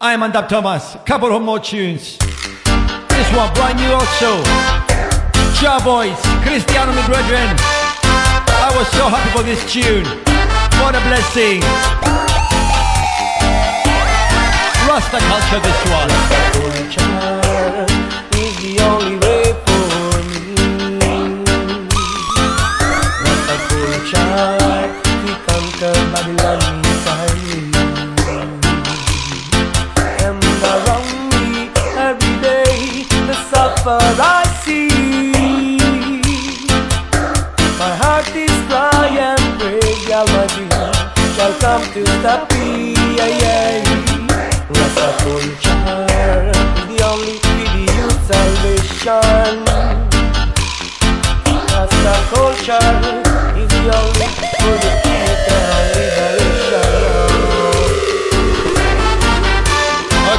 I-Man 0.00 0.32
Dub 0.32 0.48
Thomas. 0.48 0.96
Couple 1.04 1.30
of 1.36 1.42
more 1.42 1.58
tunes. 1.60 2.16
This 2.16 3.28
one 3.36 3.52
brand 3.52 3.78
new 3.78 3.92
also. 3.92 4.42
Cha 5.60 5.78
Boys, 5.84 6.16
Cristiano, 6.40 6.92
my 6.92 7.06
brethren. 7.06 7.54
I 8.48 8.72
was 8.74 8.88
so 8.88 9.08
happy 9.12 9.30
for 9.36 9.44
this 9.44 9.60
tune. 9.70 10.06
What 10.80 10.94
a 10.96 11.02
blessing. 11.04 11.60
Rasta 14.88 15.18
culture, 15.20 15.60
this 15.60 15.80
one. 15.92 17.03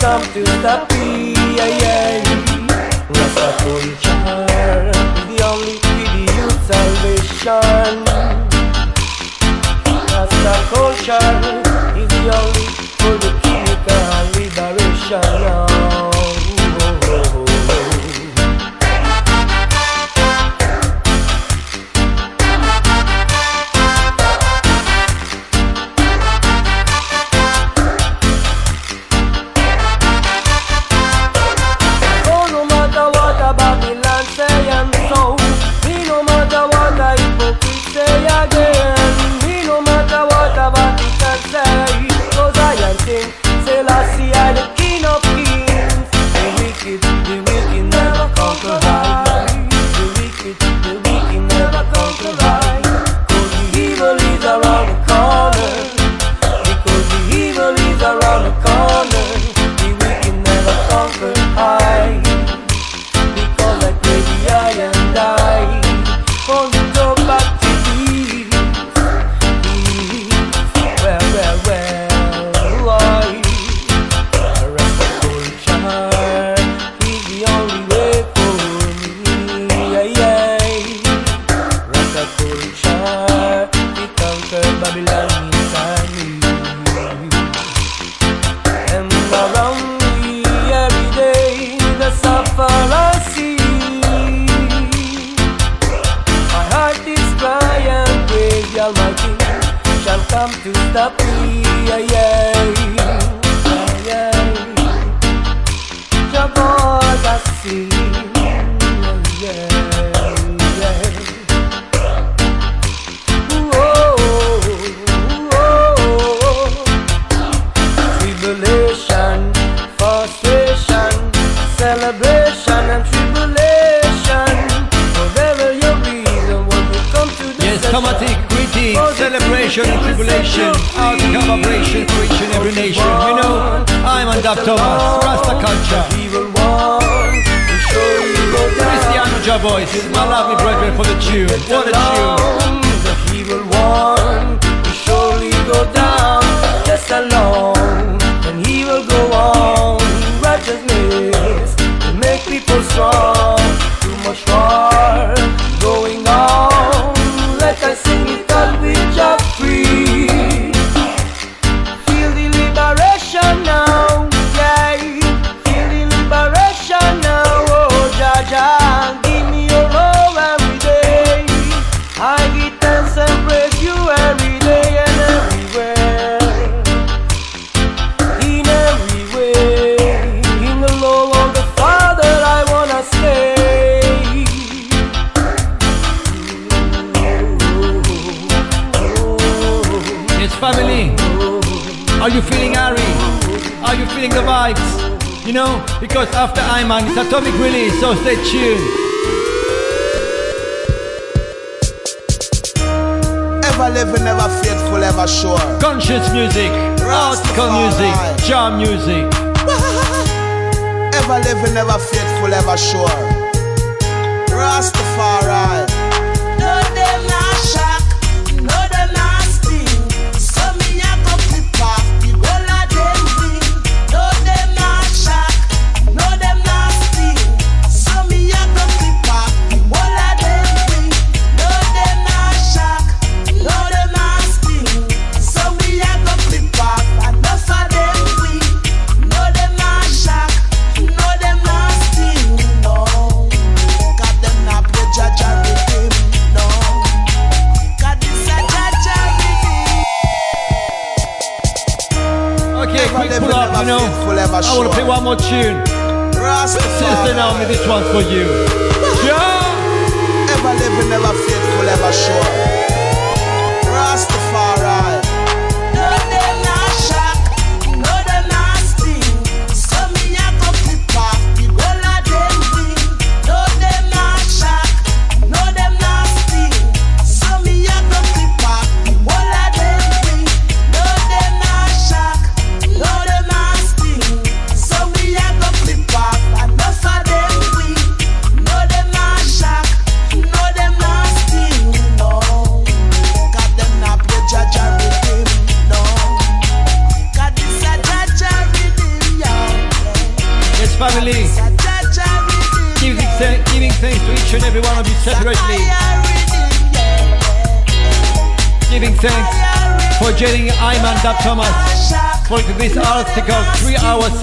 Come 0.00 0.22
to 0.22 0.42
the 0.42 0.86
PIA. 0.88 2.22
Rasta 3.10 3.48
culture, 3.58 4.92
the 5.26 5.36
only 5.44 5.76
video 5.82 6.48
salvation. 6.68 8.04
Rasta 10.12 10.54
culture 10.70 11.28
is 11.98 12.08
the 12.08 12.22
only 12.38 12.66
for 12.98 13.14
the 13.18 13.30
chemical 13.42 14.18
liberation. 14.38 15.67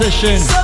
Hour 0.08 0.55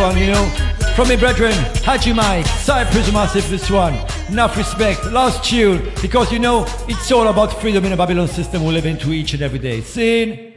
one, 0.00 0.16
you 0.16 0.28
know. 0.28 0.48
From 0.96 1.08
me 1.08 1.16
brethren, 1.16 1.52
Haji 1.84 2.12
Mike, 2.12 2.46
Cypress 2.46 3.12
Massive, 3.12 3.48
this 3.50 3.70
one. 3.70 3.94
Enough 4.28 4.56
respect, 4.56 5.04
last 5.06 5.44
tune, 5.44 5.92
because 6.00 6.32
you 6.32 6.38
know, 6.38 6.64
it's 6.88 7.12
all 7.12 7.28
about 7.28 7.52
freedom 7.60 7.84
in 7.84 7.92
a 7.92 7.96
Babylon 7.96 8.28
system 8.28 8.64
we 8.64 8.72
live 8.72 8.86
into 8.86 9.12
each 9.12 9.34
and 9.34 9.42
every 9.42 9.58
day. 9.58 9.80
Scene. 9.82 10.54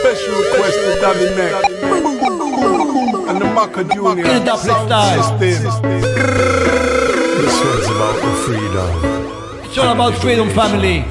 Special 0.00 0.34
request 0.42 0.78
to 0.84 0.98
Danny 1.00 1.28
Mac 1.36 1.52
and 3.28 3.40
the 3.40 3.46
Maka 3.54 3.84
Junior. 3.84 4.24
In 4.24 4.30
a 4.30 4.44
dubplate 4.44 4.86
style. 4.86 5.38
System. 5.38 5.82
This 7.42 7.56
one's 7.64 7.86
about 7.86 8.16
the 8.22 8.30
freedom. 8.44 8.90
It's 9.64 9.78
all 9.78 9.92
about 9.92 10.14
freedom, 10.20 10.50
family. 10.50 11.04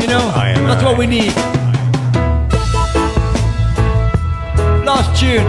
You 0.00 0.08
know, 0.08 0.30
that's 0.66 0.82
what 0.82 0.96
we 0.96 1.06
need. 1.06 1.34
Tune, 5.18 5.40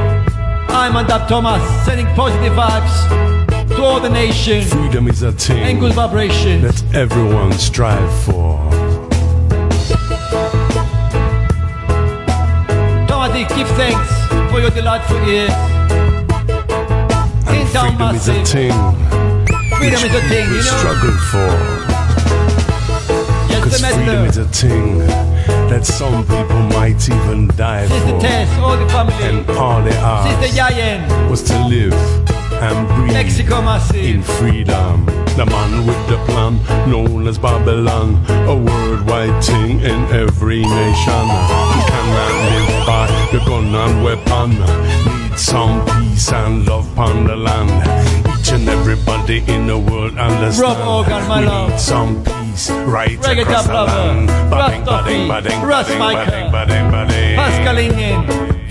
I-Man 0.69 1.05
Dub 1.05 1.27
Thomas, 1.29 1.61
sending 1.85 2.07
positive 2.15 2.53
vibes 2.53 3.69
to 3.75 3.83
all 3.83 3.99
the 3.99 4.09
nation 4.09 4.63
Freedom 4.63 5.07
is 5.07 5.21
a 5.21 5.31
thing 5.31 5.59
and 5.59 5.79
good 5.79 5.93
vibration. 5.93 6.63
that 6.63 6.83
everyone 6.95 7.51
strive 7.53 8.11
for. 8.23 8.57
Tomati, 13.07 13.47
give 13.55 13.67
thanks 13.77 14.51
for 14.51 14.59
your 14.59 14.71
delightful 14.71 15.17
ears. 15.29 15.51
And 17.45 17.69
Freedom 17.69 18.15
is 18.15 18.27
a 18.27 18.33
massive. 18.33 18.47
thing 18.47 18.71
Freedom 19.77 20.01
is 20.03 20.15
a 20.15 20.21
thing, 20.29 20.47
you 20.49 20.63
know. 20.65 20.79
struggle 20.79 21.17
for. 21.29 21.49
Yes, 23.51 23.81
the 23.81 23.87
freedom 23.87 24.25
is 24.25 24.37
a 24.37 24.45
thing 24.45 25.28
that 25.69 25.85
some 25.85 26.23
people 26.25 26.59
might 26.77 27.07
even 27.07 27.47
die 27.49 27.85
Sister 27.87 28.09
for. 28.09 28.19
Tess, 28.19 28.57
all 28.59 28.77
the 28.77 28.89
family. 28.89 29.13
And 29.23 29.49
all 29.51 29.81
they 29.83 29.91
Sister 29.91 30.03
asked 30.05 30.57
Yayen, 30.57 31.29
was 31.29 31.43
to 31.43 31.57
live 31.67 31.93
and 32.61 32.87
breathe 32.89 33.13
Mexico 33.13 33.59
in 33.93 34.21
freedom. 34.23 35.05
The 35.37 35.45
man 35.45 35.85
with 35.85 36.01
the 36.09 36.17
plan, 36.25 36.57
known 36.89 37.27
as 37.27 37.37
Babylon, 37.37 38.25
a 38.47 38.55
worldwide 38.55 39.43
thing 39.43 39.79
in 39.79 40.03
every 40.11 40.63
nation. 40.63 41.25
You 41.75 41.83
cannot 41.91 42.33
live 42.51 42.87
by 42.87 43.05
the 43.31 43.39
gun 43.45 43.75
and 43.75 44.03
weapon. 44.03 44.49
Need 45.29 45.39
some 45.39 45.85
peace 45.85 46.33
and 46.33 46.65
love 46.67 46.91
upon 46.93 47.27
the 47.27 47.35
land. 47.35 47.69
Each 48.39 48.51
and 48.51 48.67
everybody 48.67 49.43
in 49.47 49.67
the 49.67 49.77
world 49.77 50.17
understand. 50.17 50.59
Rob 50.59 51.05
Organ, 51.05 51.27
my 51.29 51.39
we 51.41 51.45
love. 51.45 51.69
need 51.69 51.79
some 51.79 52.23
peace 52.23 52.38
right 52.67 53.17
Reggae 53.19 53.41
across 53.43 53.67
the 53.67 53.73
Lover, 53.73 53.91
land. 53.93 54.29
Russ 54.29 54.49
Ba-ding, 54.51 54.83
Duffy, 54.83 55.27
ba-ding, 55.27 55.27
ba-ding, 55.29 55.61
Russ 55.61 55.87
ba-ding, 55.87 55.99
Michael. 55.99 57.35
Pascal 57.39 57.77
Ingen. 57.77 58.21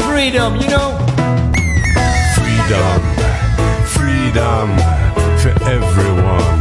Freedom, 0.04 0.56
you 0.56 0.68
know. 0.68 0.92
Freedom, 2.36 3.00
freedom 3.96 4.68
for 5.40 5.52
everyone. 5.64 6.58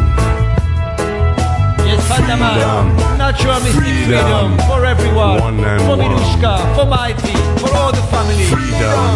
Yes. 1.84 2.00
Freedom. 2.08 2.96
Natural 3.18 3.60
mystic 3.60 3.84
freedom, 3.84 4.56
Freedom. 4.56 4.58
for 4.68 4.86
everyone. 4.86 5.40
One 5.40 5.60
and 5.66 5.82
for 5.82 5.98
one. 5.98 6.00
Minushka, 6.00 6.76
for 6.76 6.86
Mighty, 6.86 7.36
for 7.60 7.70
all 7.76 7.92
the 7.92 8.04
family. 8.14 8.44
Freedom, 8.48 9.08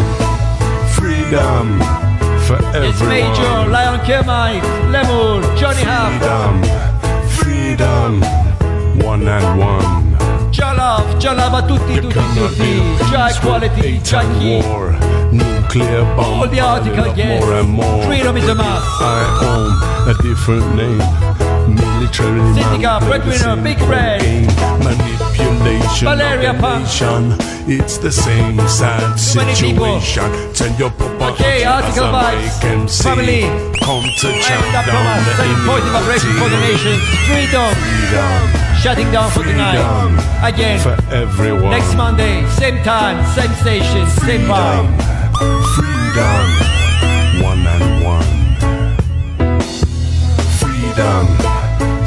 freedom 0.98 1.80
for 2.48 2.60
It's 2.76 3.00
Major, 3.02 3.42
everyone. 3.44 3.72
Lion 3.72 4.00
Kermite, 4.02 4.64
Lemur, 4.92 5.42
Johnny 5.56 5.84
Half, 5.84 6.12
Freedom, 6.20 6.91
freedom, 7.76 8.20
one 9.06 9.26
and 9.28 9.60
one. 9.60 10.12
Jalaf, 10.52 11.06
Jalava 11.22 11.66
tutti, 11.66 12.02
tutti, 12.02 12.20
tutti. 12.36 12.82
Jai 13.10 13.32
quality, 13.40 14.00
Jai 14.04 14.26
key. 14.40 14.62
War, 14.62 14.92
nuclear 15.32 16.04
bomb, 16.16 16.42
All 16.42 16.48
the 16.50 16.60
article, 16.60 17.16
yes. 17.16 17.42
more 17.42 17.54
and 17.60 17.70
more. 17.70 18.04
Freedom 18.04 18.36
is 18.36 18.50
a 18.50 18.56
must. 18.56 19.02
I 19.02 19.24
own 19.48 20.10
a 20.10 20.22
different 20.22 20.76
name. 20.76 20.98
Military 21.74 22.42
Syndica, 22.56 23.00
Breadwinner, 23.08 23.56
Big 23.64 23.80
Red. 23.88 24.22
game, 24.22 24.48
manipulation, 24.84 26.08
Valeria 26.08 26.50
of 26.50 26.56
the 26.58 26.62
Punk. 26.62 26.84
nation. 26.84 27.36
It's 27.68 27.98
the 28.00 28.12
same 28.12 28.60
sad 28.68 29.18
Too 29.18 29.40
many 29.40 29.54
people. 29.56 30.02
situation. 30.02 30.54
Tell 30.54 30.76
your 30.78 30.90
papa 30.92 31.32
Okay, 31.32 31.64
article 31.64 32.04
as 32.16 32.34
a 32.34 32.66
make 32.66 32.74
'em 32.74 32.88
see. 32.90 33.04
Family. 33.04 33.71
Come 33.82 34.04
to 34.04 34.28
Countdown. 34.42 35.24
The 35.38 35.50
important 35.50 35.92
vibration 35.92 36.32
for 36.38 36.50
the 36.50 36.60
nation. 36.60 37.00
Freedom. 37.26 37.74
Freedom. 37.74 38.42
Shutting 38.82 39.12
down 39.12 39.30
for 39.32 39.44
Freedom. 39.44 40.20
Again. 40.44 40.80
For 40.80 40.98
everyone. 41.12 41.72
Next 41.72 41.96
Monday, 41.96 42.46
same 42.52 42.84
time, 42.84 43.26
same 43.34 43.52
station, 43.56 44.08
same 44.22 44.42
vibe. 44.42 44.88
Freedom. 45.76 46.46
One 47.44 47.66
and 47.66 48.04
one. 48.06 48.32
Freedom. 50.62 51.28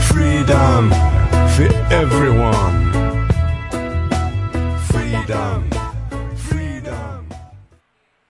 Freedom. 0.01 0.91
For 1.55 1.69
everyone. 1.93 2.84